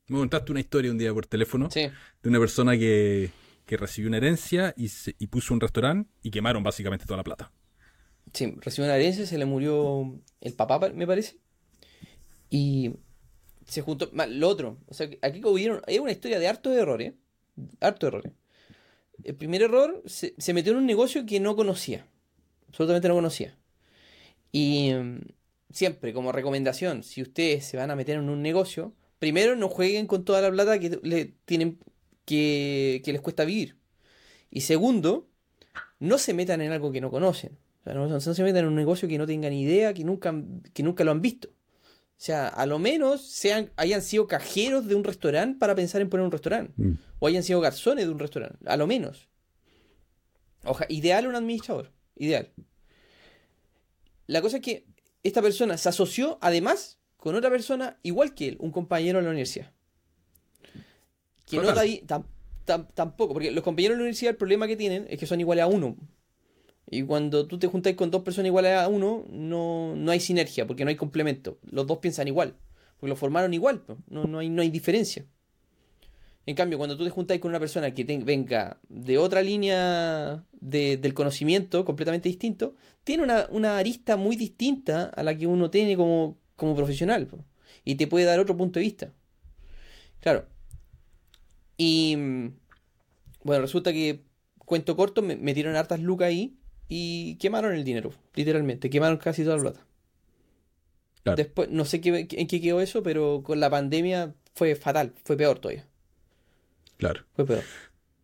Me 0.08 0.18
contaste 0.18 0.50
una 0.52 0.60
historia 0.60 0.90
un 0.90 0.98
día 0.98 1.12
por 1.14 1.26
teléfono 1.26 1.70
Sí. 1.70 1.82
de 2.22 2.28
una 2.28 2.38
persona 2.40 2.76
que, 2.76 3.30
que 3.66 3.76
recibió 3.76 4.08
una 4.08 4.16
herencia 4.16 4.74
y, 4.76 4.88
se- 4.88 5.14
y 5.18 5.26
puso 5.28 5.54
un 5.54 5.60
restaurante 5.60 6.10
y 6.22 6.30
quemaron 6.30 6.62
básicamente 6.62 7.04
toda 7.06 7.18
la 7.18 7.24
plata. 7.24 7.52
Sí, 8.32 8.54
recibió 8.60 8.86
una 8.86 8.96
herencia, 8.96 9.26
se 9.26 9.38
le 9.38 9.44
murió 9.44 10.20
el 10.40 10.54
papá, 10.54 10.80
pa- 10.80 10.90
me 10.90 11.06
parece. 11.06 11.38
Y 12.48 12.92
se 13.66 13.82
juntó. 13.82 14.10
Lo 14.28 14.48
otro, 14.48 14.78
o 14.86 14.94
sea, 14.94 15.08
que 15.08 15.18
aquí 15.22 15.40
hubieron. 15.44 15.82
Es 15.86 16.00
una 16.00 16.12
historia 16.12 16.38
de 16.38 16.48
hartos 16.48 16.76
errores. 16.76 17.14
Hartos 17.80 18.08
errores. 18.08 18.32
El 19.22 19.34
primer 19.36 19.62
error, 19.62 20.02
se, 20.06 20.34
se 20.38 20.54
metió 20.54 20.72
en 20.72 20.78
un 20.78 20.86
negocio 20.86 21.26
que 21.26 21.40
no 21.40 21.54
conocía. 21.54 22.06
Absolutamente 22.68 23.08
no 23.08 23.14
conocía. 23.14 23.56
Y 24.50 24.92
mm, 24.94 25.20
siempre, 25.70 26.12
como 26.12 26.32
recomendación, 26.32 27.02
si 27.02 27.22
ustedes 27.22 27.64
se 27.64 27.76
van 27.76 27.90
a 27.90 27.96
meter 27.96 28.16
en 28.16 28.28
un 28.28 28.42
negocio, 28.42 28.94
primero 29.18 29.56
no 29.56 29.68
jueguen 29.68 30.06
con 30.06 30.24
toda 30.24 30.40
la 30.40 30.50
plata 30.50 30.78
que 30.78 31.00
le 31.02 31.34
tienen 31.44 31.78
que, 32.24 33.02
que 33.04 33.12
les 33.12 33.20
cuesta 33.20 33.44
vivir. 33.44 33.76
Y 34.50 34.62
segundo, 34.62 35.28
no 35.98 36.18
se 36.18 36.34
metan 36.34 36.60
en 36.60 36.72
algo 36.72 36.92
que 36.92 37.00
no 37.00 37.10
conocen. 37.10 37.58
O 37.80 37.84
sea, 37.84 37.94
no, 37.94 38.08
no 38.08 38.20
se 38.20 38.42
metan 38.42 38.64
en 38.64 38.66
un 38.66 38.74
negocio 38.74 39.08
que 39.08 39.18
no 39.18 39.26
tengan 39.26 39.52
idea, 39.52 39.94
que 39.94 40.04
nunca, 40.04 40.34
que 40.72 40.82
nunca 40.82 41.04
lo 41.04 41.12
han 41.12 41.22
visto. 41.22 41.48
O 41.48 42.22
sea, 42.22 42.48
a 42.48 42.66
lo 42.66 42.78
menos 42.78 43.22
sean, 43.22 43.70
hayan 43.76 44.02
sido 44.02 44.26
cajeros 44.26 44.86
de 44.86 44.94
un 44.94 45.04
restaurante 45.04 45.58
para 45.58 45.74
pensar 45.74 46.02
en 46.02 46.10
poner 46.10 46.26
un 46.26 46.32
restaurante. 46.32 46.74
O 47.18 47.26
hayan 47.26 47.42
sido 47.42 47.60
garzones 47.60 48.04
de 48.04 48.12
un 48.12 48.18
restaurante. 48.18 48.58
A 48.66 48.76
lo 48.76 48.86
menos. 48.86 49.28
Oja, 50.64 50.84
ideal 50.90 51.26
un 51.26 51.36
administrador. 51.36 51.92
Ideal. 52.16 52.50
La 54.26 54.42
cosa 54.42 54.58
es 54.58 54.62
que 54.62 54.84
esta 55.22 55.42
persona 55.42 55.76
se 55.76 55.88
asoció 55.88 56.38
además 56.40 56.98
con 57.16 57.34
otra 57.34 57.50
persona 57.50 57.98
igual 58.02 58.34
que 58.34 58.48
él, 58.48 58.56
un 58.60 58.70
compañero 58.72 59.18
de 59.18 59.24
la 59.24 59.30
universidad. 59.30 59.72
Que 61.46 61.56
no 61.56 61.62
da 61.74 61.82
ahí- 61.82 62.02
tam- 62.06 62.24
tam- 62.66 62.88
tampoco, 62.94 63.34
porque 63.34 63.50
los 63.50 63.64
compañeros 63.64 63.94
de 63.94 63.98
la 63.98 64.02
universidad 64.04 64.30
el 64.30 64.36
problema 64.36 64.66
que 64.66 64.76
tienen 64.76 65.06
es 65.10 65.18
que 65.18 65.26
son 65.26 65.40
iguales 65.40 65.64
a 65.64 65.66
uno. 65.66 65.96
Y 66.92 67.02
cuando 67.02 67.46
tú 67.46 67.58
te 67.58 67.66
juntas 67.68 67.94
con 67.94 68.10
dos 68.10 68.22
personas 68.22 68.46
iguales 68.48 68.76
a 68.76 68.88
uno, 68.88 69.24
no, 69.28 69.94
no 69.96 70.10
hay 70.10 70.20
sinergia, 70.20 70.66
porque 70.66 70.84
no 70.84 70.88
hay 70.90 70.96
complemento. 70.96 71.58
Los 71.70 71.86
dos 71.86 71.98
piensan 71.98 72.26
igual, 72.28 72.56
porque 72.98 73.10
lo 73.10 73.16
formaron 73.16 73.52
igual, 73.54 73.84
no, 74.08 74.24
no, 74.24 74.38
hay, 74.38 74.48
no 74.48 74.62
hay 74.62 74.70
diferencia. 74.70 75.24
En 76.46 76.54
cambio, 76.56 76.78
cuando 76.78 76.96
tú 76.96 77.04
te 77.04 77.10
juntas 77.10 77.38
con 77.38 77.50
una 77.50 77.60
persona 77.60 77.92
que 77.94 78.04
te- 78.04 78.18
venga 78.18 78.80
de 78.88 79.18
otra 79.18 79.42
línea 79.42 80.44
de- 80.60 80.96
del 80.96 81.14
conocimiento 81.14 81.84
completamente 81.84 82.28
distinto, 82.28 82.74
tiene 83.04 83.22
una, 83.22 83.46
una 83.50 83.78
arista 83.78 84.16
muy 84.16 84.36
distinta 84.36 85.04
a 85.04 85.22
la 85.22 85.36
que 85.36 85.46
uno 85.46 85.70
tiene 85.70 85.96
como, 85.96 86.38
como 86.56 86.74
profesional. 86.74 87.26
po. 87.26 87.44
Y 87.84 87.94
te 87.96 88.06
puede 88.06 88.24
dar 88.24 88.40
otro 88.40 88.56
punto 88.56 88.78
de 88.80 88.84
vista. 88.84 89.12
Claro. 90.20 90.46
Y 91.76 92.14
bueno, 93.42 93.62
resulta 93.62 93.92
que, 93.92 94.22
cuento 94.58 94.96
corto, 94.96 95.22
me 95.22 95.36
metieron 95.36 95.76
hartas 95.76 96.00
lucas 96.00 96.28
ahí 96.28 96.56
y 96.88 97.36
quemaron 97.36 97.74
el 97.74 97.84
dinero, 97.84 98.12
literalmente. 98.34 98.90
Quemaron 98.90 99.18
casi 99.18 99.44
toda 99.44 99.56
la 99.56 99.62
plata. 99.62 99.86
Claro. 101.22 101.36
Después, 101.36 101.70
no 101.70 101.84
sé 101.84 102.00
qué, 102.00 102.26
en 102.30 102.46
qué 102.46 102.60
quedó 102.60 102.80
eso, 102.80 103.02
pero 103.02 103.42
con 103.42 103.60
la 103.60 103.70
pandemia 103.70 104.34
fue 104.54 104.74
fatal, 104.74 105.14
fue 105.24 105.36
peor 105.36 105.58
todavía. 105.58 105.86
Claro. 107.00 107.26
Fue 107.34 107.46
peor. 107.46 107.64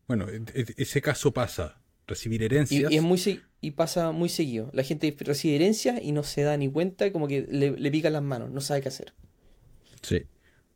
Bueno, 0.06 0.26
ese 0.54 1.02
caso 1.02 1.32
pasa. 1.32 1.80
Recibir 2.08 2.44
herencias. 2.44 2.92
y 2.92 2.96
es 2.96 3.02
muy 3.02 3.42
y 3.60 3.72
pasa 3.72 4.12
muy 4.12 4.28
seguido. 4.28 4.70
La 4.72 4.84
gente 4.84 5.16
recibe 5.18 5.56
herencias 5.56 6.00
y 6.00 6.12
no 6.12 6.22
se 6.22 6.42
da 6.42 6.56
ni 6.56 6.70
cuenta, 6.70 7.10
como 7.10 7.26
que 7.26 7.48
le, 7.50 7.72
le 7.72 7.90
pican 7.90 8.12
las 8.12 8.22
manos, 8.22 8.48
no 8.52 8.60
sabe 8.60 8.80
qué 8.80 8.88
hacer. 8.88 9.12
Sí. 10.02 10.22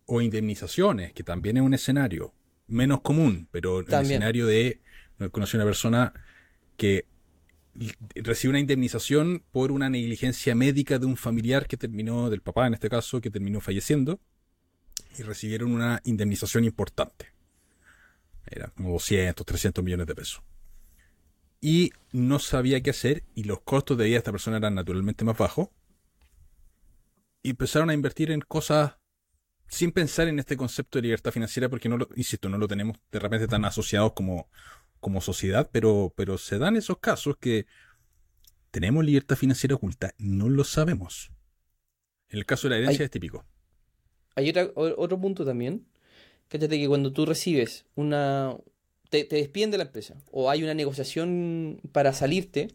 O 0.07 0.21
indemnizaciones, 0.21 1.13
que 1.13 1.23
también 1.23 1.57
es 1.57 1.63
un 1.63 1.73
escenario 1.73 2.35
menos 2.71 3.01
común, 3.01 3.49
pero 3.51 3.81
el 3.81 3.93
escenario 3.93 4.47
de. 4.47 4.81
Conocí 5.33 5.57
una 5.57 5.67
persona 5.67 6.15
que 6.79 7.05
recibe 8.15 8.51
una 8.51 8.61
indemnización 8.61 9.43
por 9.53 9.71
una 9.71 9.91
negligencia 9.91 10.55
médica 10.55 10.99
de 10.99 11.07
un 11.07 11.17
familiar 11.17 11.67
que 11.67 11.77
terminó, 11.77 12.31
del 12.31 12.41
papá 12.41 12.67
en 12.67 12.75
este 12.75 12.89
caso, 12.89 13.21
que 13.21 13.31
terminó 13.31 13.61
falleciendo, 13.61 14.19
y 15.19 15.23
recibieron 15.23 15.73
una 15.73 16.01
indemnización 16.05 16.65
importante. 16.65 17.27
Era 18.51 18.69
como 18.69 18.91
200, 18.93 19.47
300 19.47 19.83
millones 19.85 20.07
de 20.07 20.15
pesos. 20.15 20.43
Y 21.61 21.93
no 22.13 22.39
sabía 22.39 22.81
qué 22.83 22.91
hacer, 22.91 23.25
y 23.35 23.45
los 23.45 23.61
costos 23.61 23.97
de 23.99 24.05
vida 24.05 24.15
de 24.15 24.19
esta 24.19 24.33
persona 24.33 24.57
eran 24.57 24.75
naturalmente 24.75 25.25
más 25.25 25.37
bajos. 25.39 25.69
Y 27.43 27.51
empezaron 27.51 27.91
a 27.91 27.95
invertir 27.95 28.31
en 28.31 28.41
cosas 28.41 28.97
sin 29.69 29.93
pensar 29.93 30.27
en 30.29 30.39
este 30.39 30.57
concepto 30.57 30.99
de 30.99 31.03
libertad 31.03 31.31
financiera, 31.33 31.69
porque 31.69 31.89
no 31.89 31.97
lo, 31.97 32.09
insisto, 32.17 32.49
no 32.49 32.59
lo 32.59 32.67
tenemos 32.67 32.97
de 33.13 33.19
repente 33.21 33.47
tan 33.47 33.65
asociados 33.65 34.13
como, 34.15 34.49
como 34.99 35.21
sociedad, 35.21 35.71
pero, 35.73 36.13
pero 36.17 36.39
se 36.39 36.59
dan 36.59 36.77
esos 36.77 36.99
casos 36.99 37.37
que 37.39 37.67
tenemos 38.73 39.05
libertad 39.05 39.37
financiera 39.37 39.77
oculta, 39.77 40.13
no 40.19 40.49
lo 40.49 40.65
sabemos. 40.65 41.31
En 42.29 42.39
el 42.39 42.47
caso 42.47 42.69
de 42.69 42.71
la 42.71 42.77
herencia 42.79 43.03
Hay- 43.03 43.07
es 43.07 43.11
típico. 43.11 43.45
Hay 44.37 44.49
otra- 44.51 44.71
otro 44.75 45.21
punto 45.21 45.45
también. 45.45 45.87
Cállate 46.51 46.81
que 46.81 46.89
cuando 46.89 47.13
tú 47.13 47.25
recibes 47.25 47.85
una. 47.95 48.57
Te, 49.09 49.25
te 49.25 49.37
despiden 49.37 49.71
de 49.71 49.79
la 49.79 49.85
empresa 49.85 50.17
o 50.31 50.51
hay 50.51 50.63
una 50.63 50.75
negociación 50.75 51.81
para 51.93 52.13
salirte, 52.13 52.69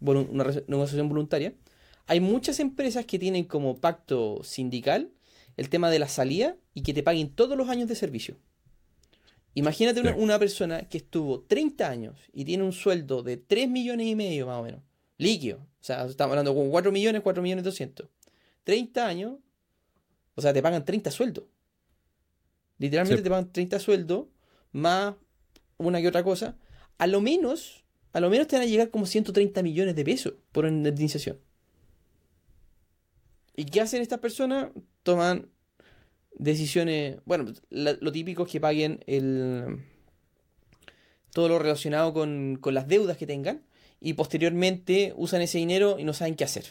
una 0.00 0.44
negociación 0.66 1.08
voluntaria, 1.08 1.54
hay 2.06 2.20
muchas 2.20 2.60
empresas 2.60 3.06
que 3.06 3.18
tienen 3.18 3.44
como 3.44 3.78
pacto 3.78 4.42
sindical 4.42 5.10
el 5.56 5.68
tema 5.68 5.90
de 5.90 5.98
la 5.98 6.08
salida 6.08 6.56
y 6.74 6.82
que 6.82 6.92
te 6.92 7.02
paguen 7.02 7.30
todos 7.30 7.56
los 7.56 7.68
años 7.68 7.88
de 7.88 7.94
servicio. 7.94 8.36
Imagínate 9.54 10.00
una, 10.00 10.16
una 10.16 10.38
persona 10.38 10.88
que 10.88 10.98
estuvo 10.98 11.40
30 11.40 11.88
años 11.88 12.18
y 12.32 12.44
tiene 12.44 12.64
un 12.64 12.72
sueldo 12.72 13.22
de 13.22 13.36
3 13.36 13.68
millones 13.68 14.06
y 14.06 14.16
medio 14.16 14.46
más 14.46 14.58
o 14.58 14.64
menos, 14.64 14.80
líquido. 15.16 15.58
O 15.58 15.84
sea, 15.84 16.04
estamos 16.06 16.32
hablando 16.32 16.54
con 16.54 16.70
4 16.70 16.90
millones, 16.90 17.22
4 17.22 17.42
millones 17.42 17.64
200. 17.64 18.08
30 18.64 19.06
años, 19.06 19.34
o 20.34 20.42
sea, 20.42 20.52
te 20.52 20.62
pagan 20.62 20.84
30 20.84 21.10
sueldos. 21.10 21.44
Literalmente 22.84 23.18
Sí. 23.20 23.24
te 23.24 23.30
pagan 23.30 23.50
30 23.50 23.78
sueldos 23.78 24.26
más 24.72 25.14
una 25.78 26.00
que 26.02 26.08
otra 26.08 26.22
cosa. 26.22 26.56
A 26.98 27.06
lo 27.06 27.20
menos, 27.20 27.84
a 28.12 28.20
lo 28.20 28.28
menos 28.30 28.46
te 28.46 28.56
van 28.56 28.62
a 28.64 28.66
llegar 28.68 28.90
como 28.90 29.06
130 29.06 29.62
millones 29.62 29.96
de 29.96 30.04
pesos 30.04 30.34
por 30.52 30.66
indemnización. 30.66 31.38
¿Y 33.56 33.64
qué 33.66 33.80
hacen 33.80 34.02
estas 34.02 34.18
personas? 34.18 34.70
Toman 35.02 35.48
decisiones, 36.36 37.18
bueno, 37.24 37.52
la- 37.70 37.96
lo 38.00 38.10
típico 38.12 38.44
es 38.44 38.50
que 38.52 38.60
paguen 38.60 39.00
el 39.06 39.80
todo 41.32 41.48
lo 41.48 41.58
relacionado 41.58 42.12
con, 42.12 42.58
con 42.60 42.74
las 42.74 42.86
deudas 42.86 43.16
que 43.16 43.26
tengan 43.26 43.62
y 44.00 44.12
posteriormente 44.14 45.12
usan 45.16 45.40
ese 45.42 45.58
dinero 45.58 45.96
y 45.98 46.04
no 46.04 46.12
saben 46.12 46.34
qué 46.36 46.44
hacer. 46.44 46.66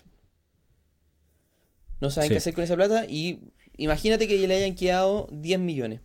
No 2.01 2.09
saben 2.11 2.28
Sí. 2.30 2.34
qué 2.34 2.38
hacer 2.38 2.53
con 2.53 2.64
esa 2.64 2.76
plata 2.76 3.05
y 3.07 3.39
imagínate 3.78 4.28
que 4.28 4.47
le 4.47 4.55
hayan 4.55 4.76
quedado 4.76 5.28
10 5.32 5.59
millones. 5.59 6.01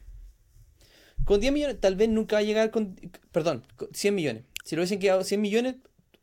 Con 1.24 1.40
10 1.40 1.52
millones 1.52 1.80
tal 1.80 1.96
vez 1.96 2.08
nunca 2.08 2.36
va 2.36 2.40
a 2.40 2.42
llegar 2.44 2.70
con... 2.70 2.96
Perdón, 3.32 3.64
con 3.76 3.88
100 3.92 4.14
millones. 4.14 4.44
Si 4.64 4.74
le 4.76 4.80
hubiesen 4.82 4.98
quedado 4.98 5.24
100 5.24 5.40
millones 5.40 5.76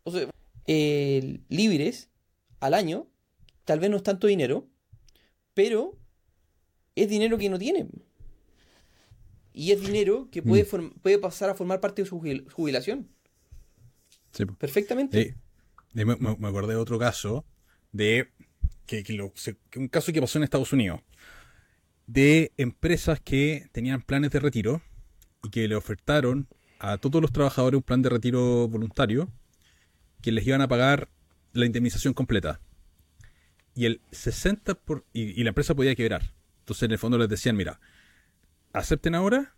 o 0.03 0.11
sea, 0.11 0.29
eh, 0.67 1.39
libres 1.49 2.09
al 2.59 2.73
año, 2.73 3.07
tal 3.65 3.79
vez 3.79 3.89
no 3.89 3.97
es 3.97 4.03
tanto 4.03 4.27
dinero, 4.27 4.67
pero 5.53 5.97
es 6.95 7.09
dinero 7.09 7.37
que 7.37 7.49
no 7.49 7.59
tienen. 7.59 7.89
Y 9.53 9.71
es 9.71 9.81
dinero 9.81 10.27
que 10.31 10.41
puede, 10.43 10.63
Mm. 10.63 10.91
puede 11.01 11.17
pasar 11.19 11.49
a 11.49 11.55
formar 11.55 11.79
parte 11.79 12.01
de 12.01 12.07
su 12.07 12.19
jubil- 12.19 12.49
jubilación. 12.51 13.07
Sí. 14.33 14.45
Perfectamente. 14.45 15.23
Sí. 15.93 16.03
Me, 16.03 16.13
acordé 16.47 16.73
de 16.73 16.79
otro 16.79 16.99
caso 16.99 17.45
de 17.93 18.27
que, 18.85 19.03
que 19.03 19.13
lo- 19.13 19.31
que 19.69 19.79
un 19.79 19.87
caso 19.87 20.11
que 20.11 20.19
pasó 20.19 20.37
en 20.37 20.43
Estados 20.43 20.73
Unidos 20.73 20.99
de 22.07 22.51
empresas 22.57 23.19
que 23.19 23.67
tenían 23.71 24.01
planes 24.01 24.31
de 24.31 24.39
retiro 24.39 24.81
y 25.43 25.49
que 25.49 25.67
le 25.67 25.75
ofertaron 25.75 26.47
a 26.79 26.97
todos 26.97 27.21
los 27.21 27.31
trabajadores 27.31 27.77
un 27.77 27.83
plan 27.83 28.01
de 28.01 28.09
retiro 28.09 28.67
voluntario 28.67 29.29
que 30.21 30.31
les 30.31 30.45
iban 30.45 30.61
a 30.61 30.67
pagar 30.67 31.09
la 31.53 31.65
indemnización 31.65 32.13
completa. 32.13 32.59
Y 33.73 33.85
el 33.85 34.01
60% 34.11 34.77
por, 34.83 35.05
y, 35.13 35.39
y 35.39 35.43
la 35.43 35.49
empresa 35.49 35.75
podía 35.75 35.95
quebrar. 35.95 36.33
Entonces 36.59 36.83
en 36.83 36.91
el 36.91 36.97
fondo 36.97 37.17
les 37.17 37.29
decían, 37.29 37.55
mira, 37.55 37.79
acepten 38.73 39.15
ahora 39.15 39.55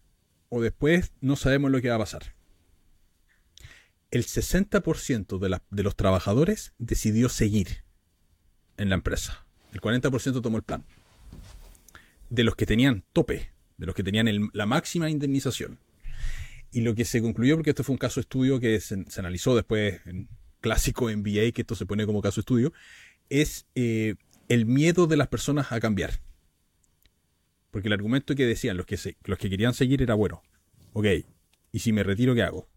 o 0.49 0.61
después 0.61 1.11
no 1.21 1.35
sabemos 1.35 1.71
lo 1.71 1.81
que 1.81 1.89
va 1.89 1.95
a 1.95 1.99
pasar. 1.99 2.33
El 4.11 4.23
60% 4.25 5.37
de, 5.39 5.49
la- 5.49 5.63
de 5.69 5.83
los 5.83 5.95
trabajadores 5.95 6.73
decidió 6.77 7.29
seguir 7.29 7.83
en 8.77 8.89
la 8.89 8.95
empresa. 8.95 9.45
El 9.73 9.81
40% 9.81 10.41
tomó 10.41 10.57
el 10.57 10.63
plan. 10.63 10.85
De 12.29 12.43
los 12.43 12.55
que 12.55 12.65
tenían 12.65 13.03
tope, 13.13 13.51
de 13.77 13.85
los 13.85 13.95
que 13.95 14.03
tenían 14.03 14.27
el- 14.27 14.49
la 14.53 14.65
máxima 14.65 15.09
indemnización. 15.09 15.79
Y 16.71 16.81
lo 16.81 16.93
que 16.95 17.05
se 17.05 17.21
concluyó, 17.21 17.55
porque 17.55 17.69
esto 17.71 17.83
fue 17.83 17.93
un 17.93 17.97
caso 17.99 18.19
de 18.19 18.23
estudio 18.23 18.59
que 18.59 18.79
se, 18.81 19.05
se 19.09 19.19
analizó 19.19 19.55
después 19.55 20.01
en 20.05 20.27
clásico 20.59 21.09
MBA, 21.09 21.51
que 21.53 21.61
esto 21.61 21.75
se 21.75 21.85
pone 21.85 22.05
como 22.05 22.21
caso 22.21 22.35
de 22.35 22.41
estudio, 22.41 22.73
es 23.29 23.65
eh, 23.75 24.15
el 24.49 24.65
miedo 24.65 25.07
de 25.07 25.17
las 25.17 25.27
personas 25.29 25.71
a 25.71 25.79
cambiar. 25.79 26.19
Porque 27.71 27.87
el 27.87 27.93
argumento 27.93 28.35
que 28.35 28.45
decían 28.45 28.77
los 28.77 28.85
que, 28.85 28.97
se- 28.97 29.17
los 29.25 29.37
que 29.37 29.49
querían 29.49 29.73
seguir 29.73 30.01
era, 30.01 30.13
bueno, 30.15 30.41
ok, 30.93 31.05
¿y 31.71 31.79
si 31.79 31.93
me 31.93 32.03
retiro 32.03 32.33
qué 32.35 32.43
hago? 32.43 32.67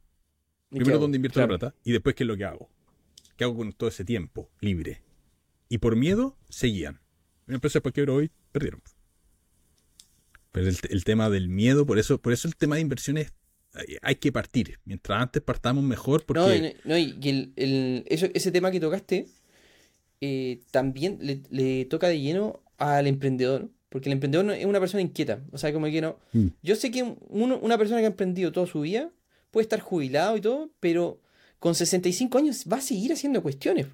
¿Y 0.71 0.75
qué 0.75 0.85
Primero? 0.85 0.99
¿dónde 1.01 1.17
invierto 1.17 1.35
Claro. 1.41 1.53
la 1.55 1.59
plata? 1.59 1.77
Y 1.85 1.93
después, 1.93 2.15
¿qué 2.15 2.23
es 2.25 2.29
lo 2.29 2.37
que 2.37 2.45
hago? 2.45 2.71
¿Qué 3.37 3.45
hago 3.45 3.57
con 3.57 3.73
todo 3.73 3.89
ese 3.89 4.05
tiempo 4.05 4.51
libre? 4.61 5.03
Y 5.69 5.79
por 5.79 5.97
miedo, 5.97 6.37
seguían. 6.49 7.01
Una 7.47 7.57
empresa 7.57 7.79
después 7.79 7.95
quebró 7.95 8.17
hoy, 8.17 8.31
perdieron. 8.53 8.83
Pero 10.53 10.69
el, 10.69 10.77
el 10.91 11.05
tema 11.05 11.31
del 11.31 11.49
miedo, 11.49 11.87
por 11.87 11.99
eso, 11.99 12.21
por 12.21 12.33
eso 12.33 12.49
el 12.49 12.57
tema 12.57 12.75
de 12.77 12.83
inversiones 12.83 13.33
hay- 13.75 13.97
hay 14.03 14.15
que 14.17 14.33
partir. 14.33 14.79
Mientras 14.85 15.21
antes 15.23 15.43
partamos 15.43 15.85
mejor, 15.85 16.25
porque 16.27 16.41
No, 16.41 16.55
y- 16.55 16.75
no, 16.85 16.99
y 16.99 17.29
el, 17.29 17.53
el- 17.57 18.05
eso- 18.09 18.27
ese 18.35 18.51
tema 18.51 18.71
que 18.71 18.81
tocaste 18.81 19.27
eh, 20.21 20.61
también 20.71 21.19
le, 21.21 21.41
le 21.51 21.85
toca 21.87 22.09
de 22.09 22.21
lleno 22.21 22.61
al 22.79 23.07
emprendedor, 23.07 23.71
porque 23.89 24.09
el 24.09 24.15
emprendedor 24.15 24.45
no- 24.45 24.53
es 24.53 24.67
una 24.67 24.81
persona 24.81 25.01
inquieta, 25.03 25.43
o 25.53 25.59
sea, 25.59 25.73
como 25.73 25.87
que 25.87 26.01
no... 26.01 26.19
Mm. 26.33 26.49
Yo 26.63 26.77
sé 26.77 26.91
que 26.91 27.03
uno- 27.29 27.59
una 27.63 27.79
persona 27.79 28.01
que 28.01 28.05
ha 28.07 28.11
emprendido 28.11 28.53
toda 28.53 28.67
su 28.67 28.81
vida 28.83 29.11
puede 29.51 29.63
estar 29.63 29.81
jubilado 29.81 30.37
y 30.37 30.41
todo, 30.41 30.71
pero 30.81 31.21
con 31.59 31.75
65 31.75 32.39
años 32.39 32.65
va 32.71 32.79
a 32.79 32.81
seguir 32.83 33.13
haciendo 33.13 33.43
cuestiones. 33.43 33.87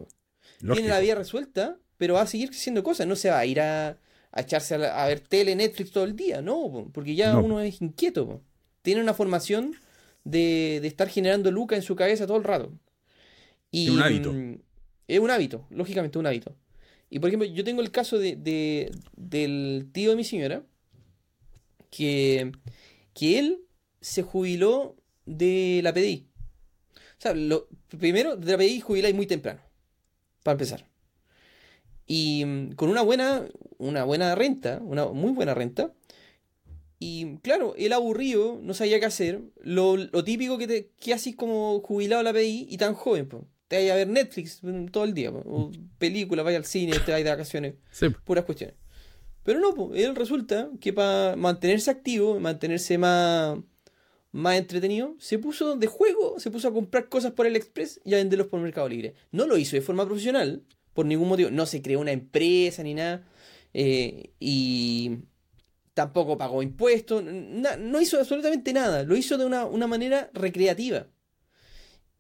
Tiene 0.61 0.89
la 0.89 1.01
vida 1.01 1.15
resuelta, 1.15 1.79
pero 1.97 2.15
va 2.15 2.23
a 2.23 2.27
seguir 2.27 2.51
haciendo 2.51 2.83
cosas, 2.83 3.07
no 3.07 3.15
se 3.17 3.31
va 3.31 3.39
a 3.39 3.47
ir 3.47 3.61
a, 3.61 3.99
a 4.37 4.43
echarse 4.43 4.75
a, 4.75 4.79
la- 4.79 5.03
a 5.03 5.09
ver 5.09 5.21
tele, 5.21 5.55
Netflix 5.57 5.91
todo 5.91 6.05
el 6.05 6.15
día, 6.15 6.43
no, 6.43 6.71
po, 6.71 6.91
porque 6.93 7.15
ya 7.15 7.33
No. 7.33 7.43
uno 7.43 7.61
es 7.61 7.81
inquieto. 7.81 8.27
po. 8.27 8.43
Tiene 8.83 9.01
una 9.01 9.15
formación 9.15 9.75
de, 10.25 10.79
de 10.83 10.89
estar 10.89 11.09
generando 11.09 11.51
lucas 11.51 11.79
en 11.79 11.83
su 11.83 11.97
cabeza 11.97 12.27
todo 12.27 12.37
el 12.37 12.45
rato. 12.45 12.73
Y, 13.71 13.87
Es 13.87 13.91
un 13.93 14.03
hábito. 14.03 14.33
mm, 14.33 14.59
Es 15.09 15.19
un 15.21 15.31
hábito, 15.31 15.67
lógicamente 15.71 16.19
un 16.19 16.27
hábito. 16.27 16.55
Y 17.11 17.19
por 17.21 17.29
ejemplo, 17.31 17.49
yo 17.49 17.63
tengo 17.65 17.81
el 17.83 17.91
caso 17.91 18.19
de, 18.19 18.37
de- 18.37 18.91
del 19.17 19.89
tío 19.93 20.11
de 20.11 20.17
mi 20.17 20.25
señora, 20.25 20.63
que, 21.91 22.53
que 23.15 23.39
él 23.39 23.61
se 24.01 24.23
jubiló 24.23 24.97
de 25.25 25.81
la 25.83 25.93
PDI. 25.93 26.27
O 26.95 27.21
sea, 27.21 27.35
lo, 27.35 27.69
primero, 27.99 28.37
de 28.37 28.53
la 28.53 28.59
PDI 28.59 28.81
jubiláis 28.81 29.15
muy 29.15 29.27
temprano, 29.27 29.61
para 30.43 30.53
empezar. 30.55 30.87
Y 32.07 32.45
mm, 32.45 32.73
con 32.73 32.89
una 32.89 33.03
buena, 33.03 33.43
una 33.79 34.05
buena 34.05 34.35
renta, 34.35 34.81
una 34.83 35.07
muy 35.07 35.33
buena 35.33 35.55
renta. 35.55 35.93
Y 36.99 37.37
claro, 37.39 37.75
él 37.77 37.93
aburrido, 37.93 38.59
no 38.63 38.75
sabía 38.75 38.99
qué 39.01 39.07
hacer. 39.07 39.43
Lo, 39.63 39.97
lo 39.97 40.25
típico 40.25 40.57
que, 40.59 40.67
te, 40.67 40.91
que 40.99 41.13
haces 41.13 41.37
como 41.37 41.81
jubilado 41.81 42.23
la 42.23 42.33
PDI 42.33 42.69
y 42.71 42.79
tan 42.79 42.95
joven, 42.95 43.29
pues. 43.29 43.43
Te 43.69 43.83
vas 43.83 43.93
a 43.93 43.97
ver 43.97 44.09
Netflix 44.09 44.63
mm, 44.63 44.87
todo 44.87 45.05
el 45.05 45.13
día, 45.13 45.33
po, 45.33 45.43
o 45.45 45.73
películas, 45.99 46.45
vaya 46.45 46.59
al 46.59 46.65
cine, 46.65 46.93
te 47.05 47.11
vas 47.11 47.25
de 47.25 47.31
vacaciones 47.31 47.75
Sí, 47.91 48.09
puras 48.25 48.45
cuestiones. 48.45 48.77
Pero 49.43 49.61
no, 49.61 49.95
él 49.95 50.15
resulta 50.15 50.71
que 50.81 50.93
para 50.93 51.37
mantenerse 51.37 51.91
activo, 51.91 52.39
mantenerse 52.39 52.97
más, 52.99 53.59
más 54.33 54.57
entretenido, 54.57 55.15
se 55.19 55.39
puso 55.39 55.77
de 55.77 55.87
juego, 55.87 56.39
se 56.39 56.51
puso 56.51 56.69
a 56.69 56.73
comprar 56.73 57.09
cosas 57.09 57.33
por 57.33 57.47
el 57.47 57.57
Express 57.57 58.01
y 58.05 58.15
a 58.15 58.19
venderlos 58.19 58.49
por 58.49 58.61
Mercado 58.61 58.89
Libre. 58.89 59.15
No 59.31 59.47
lo 59.47 59.57
hizo 59.57 59.77
de 59.77 59.83
forma 59.83 60.05
profesional, 60.05 60.63
por 60.97 61.07
ningún 61.07 61.29
motivo. 61.29 61.51
No 61.51 61.67
se 61.67 61.81
creó 61.83 62.01
una 62.01 62.11
empresa 62.13 62.83
ni 62.83 62.95
nada. 62.95 63.23
eh, 63.73 64.31
y 64.41 65.19
tampoco 65.95 66.37
pagó 66.37 66.63
impuestos. 66.63 67.23
no 67.23 68.01
hizo 68.01 68.19
absolutamente 68.19 68.73
nada. 68.73 69.05
Lo 69.05 69.17
hizo 69.17 69.39
de 69.39 69.45
una, 69.47 69.65
una 69.67 69.87
manera 69.87 70.31
recreativa. 70.35 71.07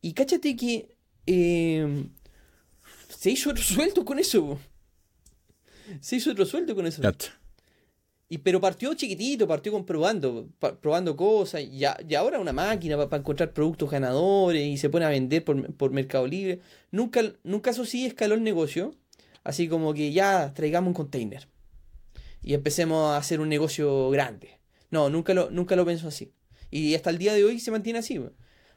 Y 0.00 0.12
cáchate 0.12 0.54
que 0.54 0.96
eh, 1.26 2.04
se 3.08 3.30
hizo 3.30 3.50
otro 3.50 3.64
sueldo 3.74 4.04
con 4.04 4.18
eso. 4.18 4.58
Se 6.00 6.16
hizo 6.16 6.30
otro 6.30 6.46
sueldo 6.46 6.74
con 6.74 6.86
eso. 6.86 7.02
cacha. 7.02 7.32
Y, 8.28 8.38
pero 8.38 8.60
partió 8.60 8.92
chiquitito, 8.94 9.46
partió 9.46 9.70
con 9.70 9.86
probando, 9.86 10.48
probando 10.80 11.16
cosas. 11.16 11.62
Y, 11.62 11.84
ahora 12.14 12.40
una 12.40 12.52
máquina 12.52 12.96
para 12.96 13.20
encontrar 13.20 13.52
productos 13.52 13.90
ganadores 13.90 14.66
y 14.66 14.76
se 14.78 14.90
pone 14.90 15.04
a 15.04 15.10
vender 15.10 15.44
por, 15.44 15.72
por 15.74 15.92
Mercado 15.92 16.26
Libre. 16.26 16.60
Nunca, 16.90 17.22
nunca 17.44 17.70
eso 17.70 17.84
sí 17.84 18.06
escaló 18.06 18.34
el 18.34 18.42
negocio. 18.42 18.94
Así 19.44 19.68
como 19.68 19.94
que 19.94 20.12
ya 20.12 20.52
traigamos 20.54 20.88
un 20.88 20.94
container. 20.94 21.46
Y 22.42 22.54
empecemos 22.54 23.10
a 23.10 23.16
hacer 23.16 23.40
un 23.40 23.48
negocio 23.48 24.10
grande. 24.10 24.58
No, 24.90 25.08
nunca 25.08 25.34
lo, 25.34 25.50
nunca 25.50 25.76
lo 25.76 25.84
pensó 25.84 26.08
así. 26.08 26.32
Y 26.70 26.94
hasta 26.96 27.10
el 27.10 27.18
día 27.18 27.32
de 27.32 27.44
hoy 27.44 27.60
se 27.60 27.70
mantiene 27.70 28.00
así. 28.00 28.20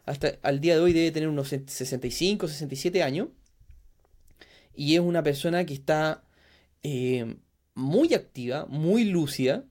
Hasta 0.06 0.38
al 0.44 0.60
día 0.60 0.76
de 0.76 0.82
hoy 0.82 0.94
debe 0.94 1.12
tener 1.12 1.28
unos 1.28 1.50
65, 1.50 2.48
67 2.48 3.02
años. 3.02 3.30
Y 4.76 4.94
es 4.94 5.02
una 5.02 5.24
persona 5.24 5.66
que 5.66 5.74
está 5.74 6.24
eh, 6.84 7.36
muy 7.80 8.14
activa, 8.14 8.66
muy 8.70 9.06
lúcida. 9.06 9.64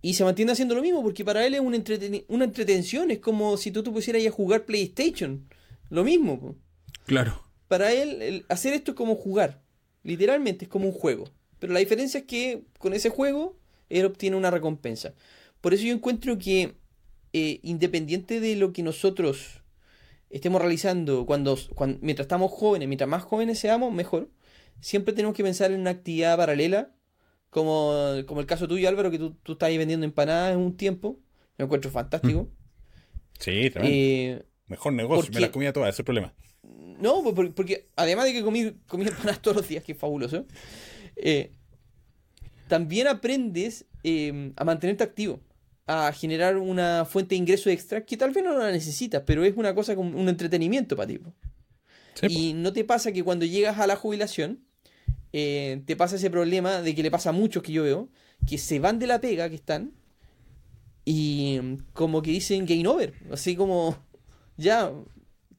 Y 0.00 0.14
se 0.14 0.24
mantiene 0.24 0.52
haciendo 0.52 0.74
lo 0.74 0.82
mismo 0.82 1.02
porque 1.02 1.24
para 1.24 1.46
él 1.46 1.54
es 1.54 1.60
un 1.60 1.74
entreten- 1.74 2.24
una 2.28 2.44
entretención. 2.44 3.10
Es 3.10 3.18
como 3.20 3.56
si 3.56 3.70
tú 3.70 3.82
te 3.82 3.90
pusieras 3.90 4.20
ahí 4.20 4.26
a 4.26 4.32
jugar 4.32 4.64
PlayStation. 4.64 5.48
Lo 5.90 6.02
mismo. 6.04 6.40
po. 6.40 6.56
Claro. 7.06 7.42
Para 7.68 7.92
él, 7.92 8.20
el 8.22 8.44
hacer 8.48 8.72
esto 8.74 8.90
es 8.92 8.96
como 8.96 9.14
jugar. 9.14 9.62
Literalmente 10.02 10.64
es 10.64 10.68
como 10.68 10.86
un 10.86 10.92
juego. 10.92 11.24
Pero 11.58 11.72
la 11.72 11.78
diferencia 11.78 12.18
es 12.20 12.26
que 12.26 12.64
con 12.78 12.92
ese 12.94 13.08
juego 13.10 13.56
él 13.88 14.04
obtiene 14.04 14.36
una 14.36 14.50
recompensa. 14.50 15.14
Por 15.60 15.72
eso 15.72 15.84
yo 15.84 15.94
encuentro 15.94 16.36
que 16.38 16.74
eh, 17.32 17.60
independiente 17.62 18.40
de 18.40 18.56
lo 18.56 18.72
que 18.72 18.82
nosotros 18.82 19.62
estemos 20.30 20.60
realizando 20.60 21.24
cuando, 21.26 21.56
cuan- 21.74 21.98
mientras 22.02 22.24
estamos 22.24 22.50
jóvenes, 22.50 22.88
mientras 22.88 23.08
más 23.08 23.22
jóvenes 23.22 23.58
seamos, 23.60 23.92
mejor. 23.92 24.28
Siempre 24.80 25.14
tenemos 25.14 25.36
que 25.36 25.44
pensar 25.44 25.70
en 25.70 25.80
una 25.80 25.90
actividad 25.90 26.36
paralela, 26.36 26.90
como, 27.52 27.92
como 28.26 28.40
el 28.40 28.46
caso 28.46 28.66
tuyo, 28.66 28.88
Álvaro, 28.88 29.10
que 29.10 29.18
tú, 29.18 29.34
tú 29.42 29.52
estás 29.52 29.66
ahí 29.68 29.76
vendiendo 29.76 30.06
empanadas 30.06 30.54
en 30.54 30.58
un 30.58 30.74
tiempo. 30.74 31.20
Lo 31.58 31.66
encuentro 31.66 31.90
fantástico. 31.90 32.48
Sí, 33.38 33.68
tremendo. 33.70 33.88
Eh, 33.94 34.42
Mejor 34.68 34.94
negocio, 34.94 35.24
porque- 35.24 35.34
me 35.34 35.40
la 35.42 35.52
comía 35.52 35.72
toda, 35.72 35.86
ese 35.88 35.96
es 35.96 35.98
el 36.00 36.04
problema. 36.06 36.32
No, 36.98 37.22
pues, 37.22 37.34
por- 37.34 37.54
porque 37.54 37.88
además 37.94 38.24
de 38.24 38.32
que 38.32 38.42
comí, 38.42 38.72
comí 38.86 39.04
empanadas 39.06 39.42
todos 39.42 39.58
los 39.58 39.68
días, 39.68 39.84
que 39.84 39.92
es 39.92 39.98
fabuloso, 39.98 40.46
eh, 41.16 41.52
también 42.68 43.06
aprendes 43.08 43.84
eh, 44.04 44.52
a 44.56 44.64
mantenerte 44.64 45.04
activo, 45.04 45.40
a 45.86 46.10
generar 46.12 46.56
una 46.56 47.04
fuente 47.04 47.34
de 47.34 47.38
ingreso 47.40 47.68
extra 47.70 48.04
que 48.04 48.16
tal 48.16 48.30
vez 48.30 48.42
no 48.42 48.56
la 48.58 48.70
necesitas, 48.72 49.22
pero 49.26 49.44
es 49.44 49.54
una 49.56 49.74
cosa 49.74 49.94
como 49.94 50.18
un 50.18 50.28
entretenimiento 50.28 50.96
para 50.96 51.06
ti. 51.08 51.20
Sí. 52.14 52.26
Y 52.28 52.52
no 52.54 52.72
te 52.72 52.82
pasa 52.84 53.12
que 53.12 53.22
cuando 53.22 53.44
llegas 53.44 53.78
a 53.78 53.86
la 53.86 53.94
jubilación, 53.96 54.64
eh, 55.32 55.82
te 55.86 55.96
pasa 55.96 56.16
ese 56.16 56.30
problema 56.30 56.82
de 56.82 56.94
que 56.94 57.02
le 57.02 57.10
pasa 57.10 57.30
a 57.30 57.32
muchos 57.32 57.62
que 57.62 57.72
yo 57.72 57.82
veo, 57.84 58.08
que 58.46 58.58
se 58.58 58.78
van 58.78 58.98
de 58.98 59.06
la 59.06 59.20
pega 59.20 59.48
que 59.48 59.54
están 59.56 59.92
y 61.04 61.58
mm, 61.62 61.76
como 61.92 62.22
que 62.22 62.30
dicen 62.30 62.66
game 62.66 62.86
over, 62.86 63.14
así 63.32 63.56
como 63.56 63.96
ya 64.56 64.92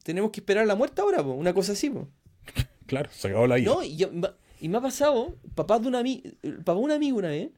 tenemos 0.02 0.30
que 0.30 0.40
esperar 0.40 0.66
la 0.66 0.74
muerte 0.76 1.00
ahora, 1.00 1.22
po, 1.22 1.32
una 1.32 1.52
cosa 1.54 1.72
así. 1.72 1.90
po. 1.90 2.08
Claro, 2.86 3.08
se 3.12 3.28
acabó 3.28 3.46
la 3.46 3.56
vida. 3.56 3.72
No, 3.72 3.82
y, 3.82 3.96
yo- 3.96 4.10
y 4.60 4.68
me 4.68 4.76
ha 4.76 4.80
pasado, 4.82 5.36
papá 5.54 5.78
de 5.78 5.88
un 5.88 5.94
amigo, 5.94 6.28
papá 6.58 6.74
de 6.74 6.84
un 6.84 6.90
amigo 6.92 7.16
una 7.18 7.28
vez, 7.28 7.48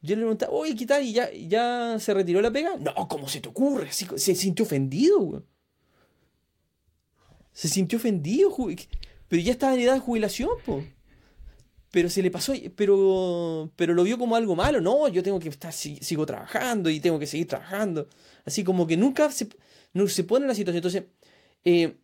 yo 0.00 0.14
le 0.14 0.22
preguntaba, 0.22 0.52
oye, 0.52 0.76
¿qué 0.76 0.86
tal? 0.86 1.02
¿Y 1.04 1.12
ya, 1.12 1.28
ya 1.32 1.96
se 1.98 2.14
retiró 2.14 2.40
la 2.40 2.52
pega? 2.52 2.76
No, 2.78 2.94
¿cómo 3.08 3.26
se 3.28 3.40
te 3.40 3.48
ocurre? 3.48 3.88
Así, 3.88 4.06
se 4.16 4.36
sintió 4.36 4.64
ofendido, 4.64 5.18
güey. 5.18 5.42
Se 7.52 7.66
sintió 7.68 7.98
ofendido, 7.98 8.54
pero 9.26 9.42
ya 9.42 9.50
estaba 9.50 9.74
en 9.74 9.80
edad 9.80 9.94
de 9.94 10.00
jubilación, 10.00 10.50
po. 10.64 10.84
Pero 11.90 12.10
se 12.10 12.22
le 12.22 12.30
pasó, 12.30 12.52
pero, 12.76 13.72
pero 13.76 13.94
lo 13.94 14.02
vio 14.04 14.18
como 14.18 14.36
algo 14.36 14.54
malo. 14.54 14.80
No, 14.80 15.08
yo 15.08 15.22
tengo 15.22 15.38
que 15.40 15.48
estar, 15.48 15.72
si- 15.72 15.96
sigo 15.96 16.26
trabajando 16.26 16.90
y 16.90 17.00
tengo 17.00 17.18
que 17.18 17.26
seguir 17.26 17.46
trabajando. 17.48 18.08
Así 18.44 18.62
como 18.64 18.86
que 18.86 18.96
nunca 18.96 19.30
se, 19.30 19.48
no 19.94 20.06
se 20.06 20.24
pone 20.24 20.44
en 20.44 20.48
la 20.48 20.54
situación. 20.54 20.76
Entonces, 20.78 21.04
eh, 21.64 21.96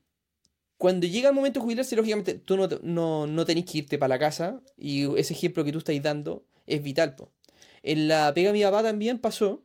cuando 0.78 1.06
llega 1.06 1.28
el 1.28 1.34
momento 1.34 1.60
de 1.60 1.64
jubilarse, 1.64 1.96
lógicamente 1.96 2.34
tú 2.34 2.56
no, 2.56 2.66
no, 2.82 3.26
no 3.26 3.44
tenés 3.44 3.64
que 3.66 3.78
irte 3.78 3.98
para 3.98 4.08
la 4.14 4.18
casa 4.18 4.60
y 4.76 5.04
ese 5.18 5.34
ejemplo 5.34 5.64
que 5.64 5.72
tú 5.72 5.78
estás 5.78 6.00
dando 6.02 6.46
es 6.66 6.82
vital. 6.82 7.14
po. 7.14 7.30
En 7.82 8.08
la 8.08 8.32
pega 8.34 8.52
mi 8.52 8.62
papá 8.62 8.82
también 8.82 9.18
pasó 9.18 9.62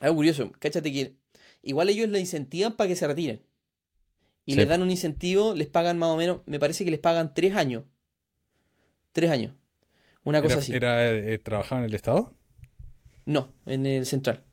algo 0.00 0.16
curioso. 0.16 0.52
Cáchate 0.58 0.92
que 0.92 1.16
igual 1.62 1.88
ellos 1.88 2.08
le 2.10 2.20
incentivan 2.20 2.76
para 2.76 2.88
que 2.88 2.96
se 2.96 3.06
retiren. 3.06 3.42
y 4.44 4.52
Sí. 4.52 4.58
les 4.58 4.68
dan 4.68 4.82
un 4.82 4.90
incentivo, 4.90 5.54
les 5.54 5.68
pagan 5.68 5.98
más 5.98 6.08
o 6.10 6.16
menos, 6.16 6.40
me 6.46 6.58
parece 6.58 6.84
que 6.84 6.90
les 6.90 6.98
pagan 7.00 7.32
tres 7.32 7.54
años. 7.54 7.84
Tres 9.12 9.30
años. 9.30 9.54
Una 10.24 10.40
cosa 10.40 10.54
¿Era, 10.54 10.60
así. 10.62 10.72
era, 10.74 11.10
eh, 11.10 11.38
trabajaba 11.38 11.80
en 11.80 11.86
el 11.86 11.94
Estado? 11.94 12.34
No, 13.26 13.52
en 13.66 13.86
el 13.86 14.06
central. 14.06 14.44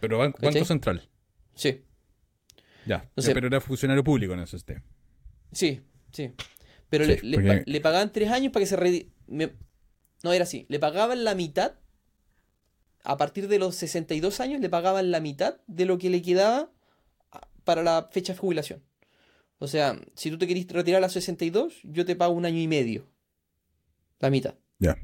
Pero. 0.00 0.18
Banco 0.18 0.64
Central. 0.64 1.08
Sí, 1.54 1.82
Ya. 2.86 3.08
Pero 3.14 3.46
era 3.46 3.60
funcionario 3.60 4.04
público 4.04 4.34
en 4.34 4.40
ese 4.40 4.56
sistema. 4.58 4.82
sí, 5.52 5.80
sí. 6.12 6.32
Pero 6.90 7.06
Sí, 7.06 7.16
le, 7.22 7.36
porque- 7.64 7.80
pagaban 7.80 8.12
tres 8.12 8.30
años 8.30 8.52
para 8.52 8.62
que 8.62 8.66
se... 8.66 8.76
redi- 8.76 9.08
me- 9.26 9.52
No, 10.22 10.32
era 10.32 10.44
así. 10.44 10.64
Le 10.68 10.78
pagaban 10.78 11.24
la 11.24 11.34
mitad. 11.34 11.74
A 13.02 13.16
partir 13.16 13.48
de 13.48 13.58
los 13.58 13.74
62 13.74 14.38
años 14.40 14.60
le 14.60 14.68
pagaban 14.68 15.10
la 15.10 15.20
mitad 15.20 15.56
de 15.66 15.86
lo 15.86 15.98
que 15.98 16.08
le 16.10 16.22
quedaba 16.22 16.70
para 17.64 17.82
la 17.82 18.08
fecha 18.12 18.32
de 18.34 18.38
jubilación. 18.38 18.82
O 19.64 19.68
sea, 19.68 19.98
si 20.14 20.30
tú 20.30 20.36
te 20.36 20.46
querís 20.46 20.68
retirar 20.68 20.98
a 20.98 21.06
los 21.06 21.12
62, 21.14 21.80
yo 21.84 22.04
te 22.04 22.14
pago 22.14 22.34
un 22.34 22.44
año 22.44 22.58
y 22.58 22.68
medio. 22.68 23.08
La 24.20 24.28
mitad. 24.28 24.56
Ya. 24.78 24.98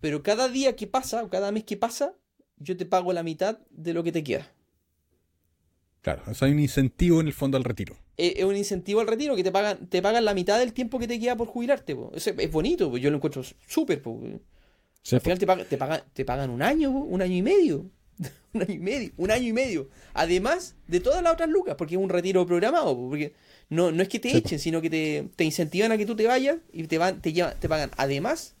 Pero 0.00 0.24
cada 0.24 0.48
día 0.48 0.74
que 0.74 0.88
pasa, 0.88 1.22
o 1.22 1.30
cada 1.30 1.52
mes 1.52 1.62
que 1.62 1.76
pasa, 1.76 2.14
yo 2.56 2.76
te 2.76 2.86
pago 2.86 3.12
la 3.12 3.22
mitad 3.22 3.60
de 3.70 3.94
lo 3.94 4.02
que 4.02 4.10
te 4.10 4.24
queda. 4.24 4.52
Claro. 6.02 6.24
O 6.26 6.34
sea, 6.34 6.46
hay 6.46 6.54
un 6.54 6.60
incentivo 6.60 7.20
en 7.20 7.28
el 7.28 7.32
fondo 7.32 7.56
al 7.56 7.62
retiro. 7.62 7.96
Es 8.16 8.34
es 8.36 8.44
un 8.44 8.56
incentivo 8.56 9.00
al 9.00 9.06
retiro 9.06 9.36
que 9.36 9.44
te 9.44 9.52
pagan, 9.52 9.86
te 9.88 10.02
pagan 10.02 10.24
la 10.24 10.34
mitad 10.34 10.58
del 10.58 10.72
tiempo 10.72 10.98
que 10.98 11.06
te 11.06 11.20
queda 11.20 11.36
por 11.36 11.46
jubilarte. 11.46 11.94
po. 11.94 12.10
Eso 12.16 12.30
es 12.36 12.50
bonito, 12.50 12.90
po. 12.90 12.96
yo 12.96 13.10
lo 13.10 13.16
encuentro 13.16 13.44
súper. 13.44 14.02
Sí, 15.02 15.14
Al 15.14 15.20
final 15.20 15.38
te, 15.38 15.46
pagan, 15.46 15.66
te, 15.68 15.78
pagan, 15.78 16.02
te 16.12 16.24
pagan 16.24 16.50
un 16.50 16.62
año, 16.62 16.90
un 16.90 17.22
año 17.22 17.36
y 17.36 17.42
medio. 17.42 17.90
un 18.54 18.62
año 18.62 18.74
y 18.74 18.78
medio, 18.78 19.10
un 19.16 19.30
año 19.30 19.48
y 19.48 19.52
medio. 19.52 19.88
Además 20.14 20.74
de 20.88 21.00
todas 21.00 21.22
las 21.22 21.34
otras 21.34 21.48
lucas, 21.48 21.76
porque 21.76 21.94
es 21.96 22.00
un 22.00 22.08
retiro 22.08 22.46
programado. 22.46 22.96
po, 22.96 23.08
Porque 23.10 23.34
no, 23.70 23.92
no 23.92 24.02
es 24.02 24.08
que 24.08 24.18
te 24.20 24.32
Sí, 24.32 24.36
echen, 24.36 24.58
sino 24.58 24.80
que 24.80 24.90
te, 24.90 25.28
te 25.36 25.44
incentivan 25.44 25.92
a 25.92 25.98
que 25.98 26.06
tú 26.06 26.16
te 26.16 26.26
vayas 26.26 26.58
y 26.72 26.84
te, 26.84 26.98
van, 26.98 27.20
te, 27.22 27.32
llevan, 27.32 27.58
te 27.60 27.68
pagan 27.68 27.90
además 27.96 28.54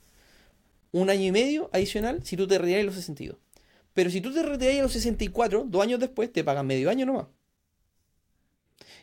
un 0.92 1.10
año 1.10 1.24
y 1.24 1.32
medio 1.32 1.70
adicional 1.72 2.22
si 2.24 2.36
tú 2.36 2.46
te 2.48 2.58
retiras 2.58 2.82
a 2.82 2.84
los 2.86 2.94
62. 2.96 3.36
Pero 3.94 4.10
si 4.10 4.20
tú 4.20 4.32
te 4.32 4.42
retiras 4.42 4.78
a 4.78 4.82
los 4.82 4.92
64, 4.92 5.64
dos 5.68 5.82
años 5.82 6.00
después, 6.00 6.32
te 6.32 6.44
pagan 6.44 6.66
medio 6.66 6.90
año 6.90 7.06
nomás. 7.06 7.26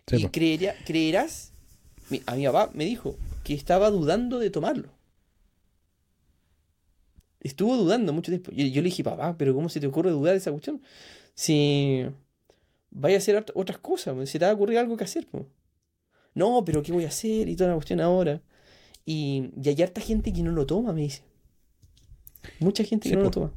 Sí, 0.08 0.18
y 0.18 0.30
creería- 0.30 0.76
creerás, 0.86 1.52
a 2.26 2.36
mi 2.36 2.46
papá 2.46 2.72
me 2.74 2.86
dijo 2.86 3.18
que 3.44 3.54
estaba 3.54 3.90
dudando 3.90 4.40
de 4.40 4.50
tomarlo. 4.50 4.90
Estuvo 7.44 7.76
dudando 7.78 8.14
mucho 8.14 8.32
tiempo. 8.32 8.52
Yo, 8.54 8.66
yo 8.68 8.82
le 8.82 8.86
dije, 8.90 9.04
papá, 9.04 9.38
pero 9.38 9.54
¿cómo 9.54 9.70
se 9.70 9.80
te 9.80 9.88
ocurre 9.88 10.12
dudar 10.12 10.34
de 10.34 10.38
esa 10.40 10.52
cuestión? 10.52 10.82
Si 11.36 12.06
vaya 12.92 13.16
a 13.18 13.20
hacer 13.20 13.36
ot- 13.38 13.52
otras 13.56 13.80
cosas, 13.80 14.30
se 14.30 14.40
te 14.40 14.46
va 14.46 14.52
a 14.52 14.56
ocurrir 14.56 14.78
algo 14.80 14.98
que 14.98 15.04
hacer. 15.06 15.28
po". 15.28 15.48
No, 16.36 16.64
pero 16.66 16.84
¿qué 16.84 16.92
voy 16.94 17.06
a 17.06 17.10
hacer? 17.10 17.50
Y 17.50 17.56
toda 17.56 17.70
la 17.72 17.76
cuestión 17.78 18.02
ahora. 18.02 18.42
Y, 19.06 19.52
y 19.62 19.70
hay 19.70 19.82
harta 19.84 20.02
gente 20.02 20.34
que 20.34 20.44
no 20.44 20.52
lo 20.52 20.66
toma, 20.68 20.94
me 20.94 21.02
dice. 21.04 21.24
Mucha 22.60 22.84
gente 22.84 23.10
Sí, 23.10 23.12
que 23.12 23.16
no 23.16 23.24
lo 23.24 23.30
po. 23.30 23.32
toma. 23.32 23.54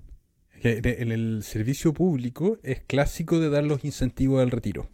En 0.62 1.12
el 1.12 1.42
servicio 1.44 1.94
público 1.94 2.58
es 2.62 2.80
clásico 2.80 3.38
de 3.40 3.50
dar 3.50 3.64
los 3.64 3.84
incentivos 3.84 4.42
al 4.42 4.50
retiro. 4.50 4.88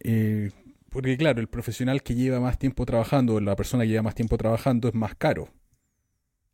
Eh, 0.00 0.50
porque 0.90 1.16
claro, 1.16 1.40
el 1.40 1.48
profesional 1.48 2.02
que 2.02 2.14
lleva 2.14 2.40
más 2.40 2.58
tiempo 2.58 2.84
trabajando, 2.86 3.40
la 3.40 3.56
persona 3.56 3.84
que 3.84 3.90
lleva 3.90 4.02
más 4.02 4.14
tiempo 4.14 4.36
trabajando 4.38 4.88
es 4.88 4.94
más 4.94 5.14
caro. 5.14 5.48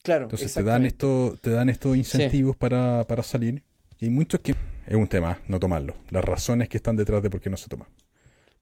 Claro, 0.06 0.26
Entonces 0.26 0.54
te 0.54 0.62
dan, 0.62 0.86
esto, 0.86 1.36
te 1.40 1.50
dan 1.50 1.68
estos 1.68 1.96
incentivos 1.96 2.54
para, 2.54 3.04
para 3.08 3.24
salir. 3.24 3.64
Y 3.98 4.04
hay 4.04 4.10
muchos 4.12 4.38
que 4.38 4.54
es 4.86 4.94
un 4.94 5.08
tema 5.08 5.40
no 5.48 5.58
tomarlo. 5.58 5.96
Las 6.10 6.24
razones 6.24 6.68
que 6.68 6.76
están 6.76 6.94
detrás 6.94 7.24
de 7.24 7.28
por 7.28 7.40
qué 7.40 7.50
no 7.50 7.56
se 7.56 7.68
toma. 7.68 7.88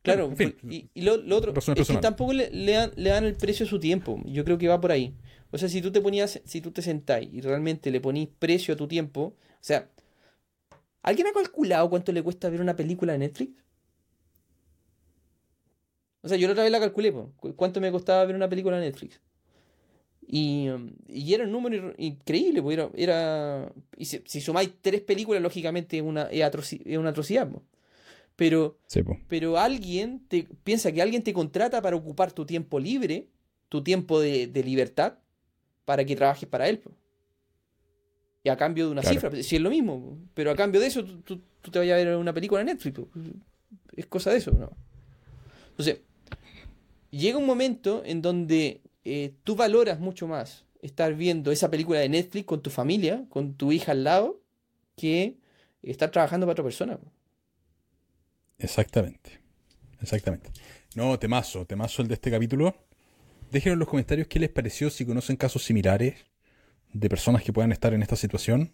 Claro, 0.01 0.25
en 0.25 0.37
fin. 0.39 0.57
y, 0.71 0.89
y 0.95 1.03
lo, 1.03 1.19
lo 1.19 1.37
otro 1.37 1.53
es 1.55 1.87
que 1.87 1.97
tampoco 1.99 2.33
le, 2.33 2.49
le 2.51 2.73
dan, 2.73 2.93
le 2.97 3.11
dan 3.11 3.27
el 3.27 3.35
precio 3.35 3.67
a 3.67 3.69
su 3.69 3.79
tiempo. 3.79 4.23
Yo 4.25 4.43
creo 4.43 4.57
que 4.57 4.69
va 4.69 4.81
por 4.81 4.91
ahí. 4.91 5.15
O 5.51 5.59
sea, 5.59 5.69
si 5.69 5.83
tú 5.83 5.93
te 5.93 6.01
ponías, 6.01 6.41
si 6.47 6.63
tú 6.63 6.71
te 6.71 6.81
sentás 6.81 7.23
y 7.23 7.43
realmente 7.43 7.91
le 7.91 8.01
ponís 8.01 8.31
precio 8.39 8.73
a 8.73 8.79
tu 8.79 8.89
tiempo, 8.89 9.21
o 9.21 9.37
sea, 9.61 9.91
¿alguien 11.03 11.27
ha 11.27 11.33
calculado 11.35 11.91
cuánto 11.91 12.11
le 12.11 12.23
cuesta 12.23 12.49
ver 12.49 12.63
una 12.63 12.75
película 12.75 13.13
de 13.13 13.19
Netflix? 13.19 13.53
O 16.23 16.29
sea, 16.29 16.39
yo 16.39 16.47
la 16.47 16.53
otra 16.53 16.63
vez 16.63 16.73
la 16.73 16.81
calculé, 16.81 17.13
cuánto 17.55 17.83
me 17.83 17.93
costaba 17.93 18.25
ver 18.25 18.35
una 18.35 18.49
película 18.49 18.79
de 18.79 18.87
Netflix. 18.87 19.21
Y, 20.27 20.69
um, 20.71 20.91
y 21.09 21.35
era 21.35 21.45
un 21.45 21.53
número 21.53 21.93
increíble, 21.99 22.63
pues 22.63 22.79
era, 22.79 22.91
era- 22.97 23.73
y 23.97 24.07
si, 24.07 24.23
si 24.25 24.41
sumáis 24.41 24.71
tres 24.81 25.01
películas, 25.03 25.43
lógicamente 25.43 25.99
es 25.99 26.03
una, 26.03 26.23
es 26.25 26.41
atroci- 26.43 26.83
es 26.85 26.97
una 26.99 27.11
atrocidad, 27.11 27.49
po. 27.51 27.63
Pero 28.37 28.79
Sí, 28.87 29.03
po. 29.03 29.17
pero 29.29 29.59
alguien 29.59 30.25
te 30.29 30.49
piensa 30.65 30.91
que 30.93 31.03
alguien 31.03 31.23
te 31.23 31.33
contrata 31.33 31.81
para 31.83 31.95
ocupar 31.97 32.33
tu 32.33 32.45
tiempo 32.47 32.81
libre, 32.81 33.29
tu 33.69 33.83
tiempo 33.83 34.19
de, 34.21 34.47
de 34.47 34.65
libertad, 34.65 35.19
para 35.85 36.05
que 36.05 36.17
trabajes 36.17 36.49
para 36.49 36.69
él. 36.69 36.79
po. 36.79 36.91
Y 38.43 38.49
a 38.49 38.57
cambio 38.57 38.87
de 38.87 38.93
una 38.93 39.03
Claro. 39.03 39.15
cifra, 39.21 39.43
si 39.43 39.57
es 39.57 39.63
lo 39.63 39.71
mismo, 39.71 40.19
pero 40.35 40.51
a 40.51 40.57
cambio 40.57 40.81
de 40.81 40.87
eso 40.89 41.05
tú, 41.05 41.21
tú- 41.23 41.41
tú 41.63 41.71
te 41.71 41.79
vayas 41.79 41.95
a 42.01 42.05
ver 42.05 42.17
una 42.17 42.33
película 42.33 42.61
en 42.63 42.67
Netflix. 42.69 42.99
Es 43.97 44.07
cosa 44.07 44.31
de 44.33 44.39
eso, 44.39 44.51
¿no? 44.53 44.71
Entonces, 45.71 46.01
llega 47.11 47.39
un 47.39 47.47
momento 47.47 48.03
en 48.05 48.21
donde 48.23 48.81
eh, 49.05 49.35
tú 49.45 49.57
valoras 49.57 50.01
mucho 50.01 50.27
más 50.29 50.67
estar 50.83 51.15
viendo 51.15 51.51
esa 51.53 51.71
película 51.71 52.01
de 52.01 52.09
Netflix 52.09 52.47
con 52.47 52.63
tu 52.63 52.71
familia, 52.71 53.27
con 53.31 53.55
tu 53.57 53.73
hija 53.73 53.93
al 53.93 54.05
lado, 54.05 54.43
que 54.97 55.39
estar 55.83 56.11
trabajando 56.11 56.47
para 56.47 56.53
otra 56.53 56.65
persona. 56.65 56.99
Exactamente. 58.59 59.41
Exactamente. 60.01 60.51
No, 60.95 61.19
temazo, 61.19 61.67
temazo 61.67 62.03
el 62.03 62.09
de 62.09 62.15
este 62.15 62.31
capítulo. 62.31 62.77
Déjenos 63.51 63.75
en 63.75 63.81
los 63.81 63.89
comentarios 63.89 64.29
qué 64.29 64.39
les 64.41 64.51
pareció, 64.51 64.91
si 64.91 65.07
conocen 65.07 65.37
casos 65.37 65.65
similares 65.65 66.17
de 66.93 67.09
personas 67.11 67.43
que 67.45 67.53
puedan 67.53 67.73
estar 67.73 67.95
en 67.95 68.03
esta 68.03 68.17
situación 68.17 68.73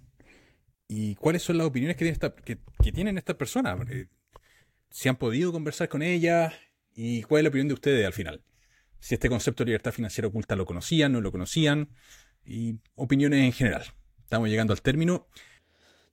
y 0.88 1.16
cuáles 1.16 1.42
son 1.42 1.58
las 1.58 1.66
opiniones 1.68 1.96
que, 1.96 2.58
que 2.82 2.92
tienen 2.92 3.18
estas 3.18 3.36
personas. 3.36 3.80
Eh, 3.90 4.08
Si 4.90 5.08
han 5.08 5.16
podido 5.16 5.52
conversar 5.52 5.88
con 5.88 6.02
ellas 6.02 6.54
y 6.94 7.22
cuál 7.24 7.40
es 7.40 7.44
la 7.44 7.48
opinión 7.50 7.68
de 7.68 7.74
ustedes 7.74 8.06
al 8.06 8.12
final. 8.14 8.42
Si 9.00 9.14
este 9.14 9.28
concepto 9.28 9.64
de 9.64 9.68
libertad 9.68 9.92
financiera 9.92 10.28
oculta 10.28 10.56
lo 10.56 10.66
conocían, 10.66 11.12
no 11.12 11.20
lo 11.20 11.32
conocían 11.32 11.88
y 12.44 12.76
opiniones 12.94 13.40
en 13.44 13.52
general. 13.52 13.82
Estamos 14.22 14.48
llegando 14.48 14.72
al 14.72 14.82
término. 14.82 15.26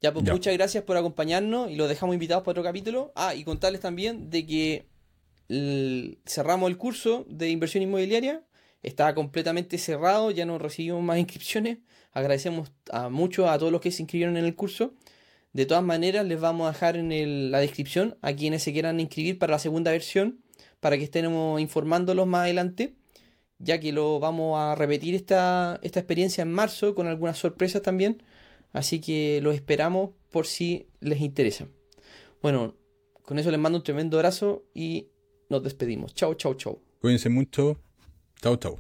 Ya, 0.02 0.14
pues 0.14 0.26
Ya. 0.26 0.34
muchas 0.34 0.54
gracias 0.54 0.84
por 0.84 0.96
acompañarnos 0.98 1.70
y 1.72 1.76
los 1.76 1.90
dejamos 1.90 2.14
invitados 2.14 2.44
para 2.44 2.52
otro 2.52 2.64
capítulo. 2.64 3.12
Ah, 3.16 3.36
y 3.36 3.44
contarles 3.44 3.82
también 3.82 4.30
de 4.30 4.46
que 4.46 4.88
el- 5.50 6.20
cerramos 6.26 6.70
el 6.70 6.78
curso 6.78 7.26
de 7.30 7.50
inversión 7.50 7.84
inmobiliaria. 7.84 8.44
Está 8.84 9.14
completamente 9.16 9.78
cerrado, 9.78 10.32
ya 10.32 10.46
no 10.46 10.58
recibimos 10.60 11.02
más 11.04 11.18
inscripciones. 11.18 11.80
Agradecemos 12.14 12.72
a 12.92 13.10
mucho 13.10 13.50
a 13.50 13.58
todos 13.58 13.72
los 13.72 13.82
que 13.82 13.92
se 13.92 14.04
inscribieron 14.04 14.38
en 14.38 14.46
el 14.46 14.56
curso. 14.56 14.94
De 15.54 15.66
todas 15.66 15.84
maneras, 15.84 16.26
les 16.26 16.40
vamos 16.40 16.68
a 16.70 16.74
dejar 16.74 16.96
en 16.98 17.12
el- 17.12 17.52
la 17.52 17.60
descripción 17.60 18.18
a 18.22 18.34
quienes 18.34 18.64
se 18.64 18.72
quieran 18.74 19.00
inscribir 19.00 19.40
para 19.40 19.52
la 19.54 19.60
segunda 19.60 19.92
versión, 19.92 20.42
para 20.80 20.98
que 20.98 21.04
estemos 21.04 21.60
informándolos 21.60 22.28
más 22.28 22.42
adelante, 22.42 22.96
ya 23.60 23.80
que 23.80 23.92
lo 23.92 24.20
vamos 24.20 24.60
a 24.60 24.76
repetir 24.76 25.16
esta, 25.16 25.80
esta 25.82 26.00
experiencia 26.00 26.42
en 26.42 26.52
marzo 26.52 26.96
con 26.96 27.08
algunas 27.08 27.38
sorpresas 27.38 27.82
también. 27.82 28.24
Así 28.74 29.00
que 29.00 29.40
los 29.42 29.56
esperamos 29.56 30.12
por 30.32 30.46
si 30.46 30.88
les 31.00 31.22
interesa. 31.22 31.68
Bueno, 32.42 32.76
con 33.24 33.40
eso 33.40 33.50
les 33.50 33.60
mando 33.60 33.78
un 33.78 33.84
tremendo 33.84 34.18
abrazo 34.18 34.66
y 34.74 35.08
nos 35.50 35.64
despedimos. 35.64 36.14
Chao, 36.14 36.36
chao, 36.36 36.54
chao. 36.54 36.80
Cuídense 37.00 37.30
mucho. 37.30 37.78
Chau, 38.42 38.58
chau. 38.58 38.78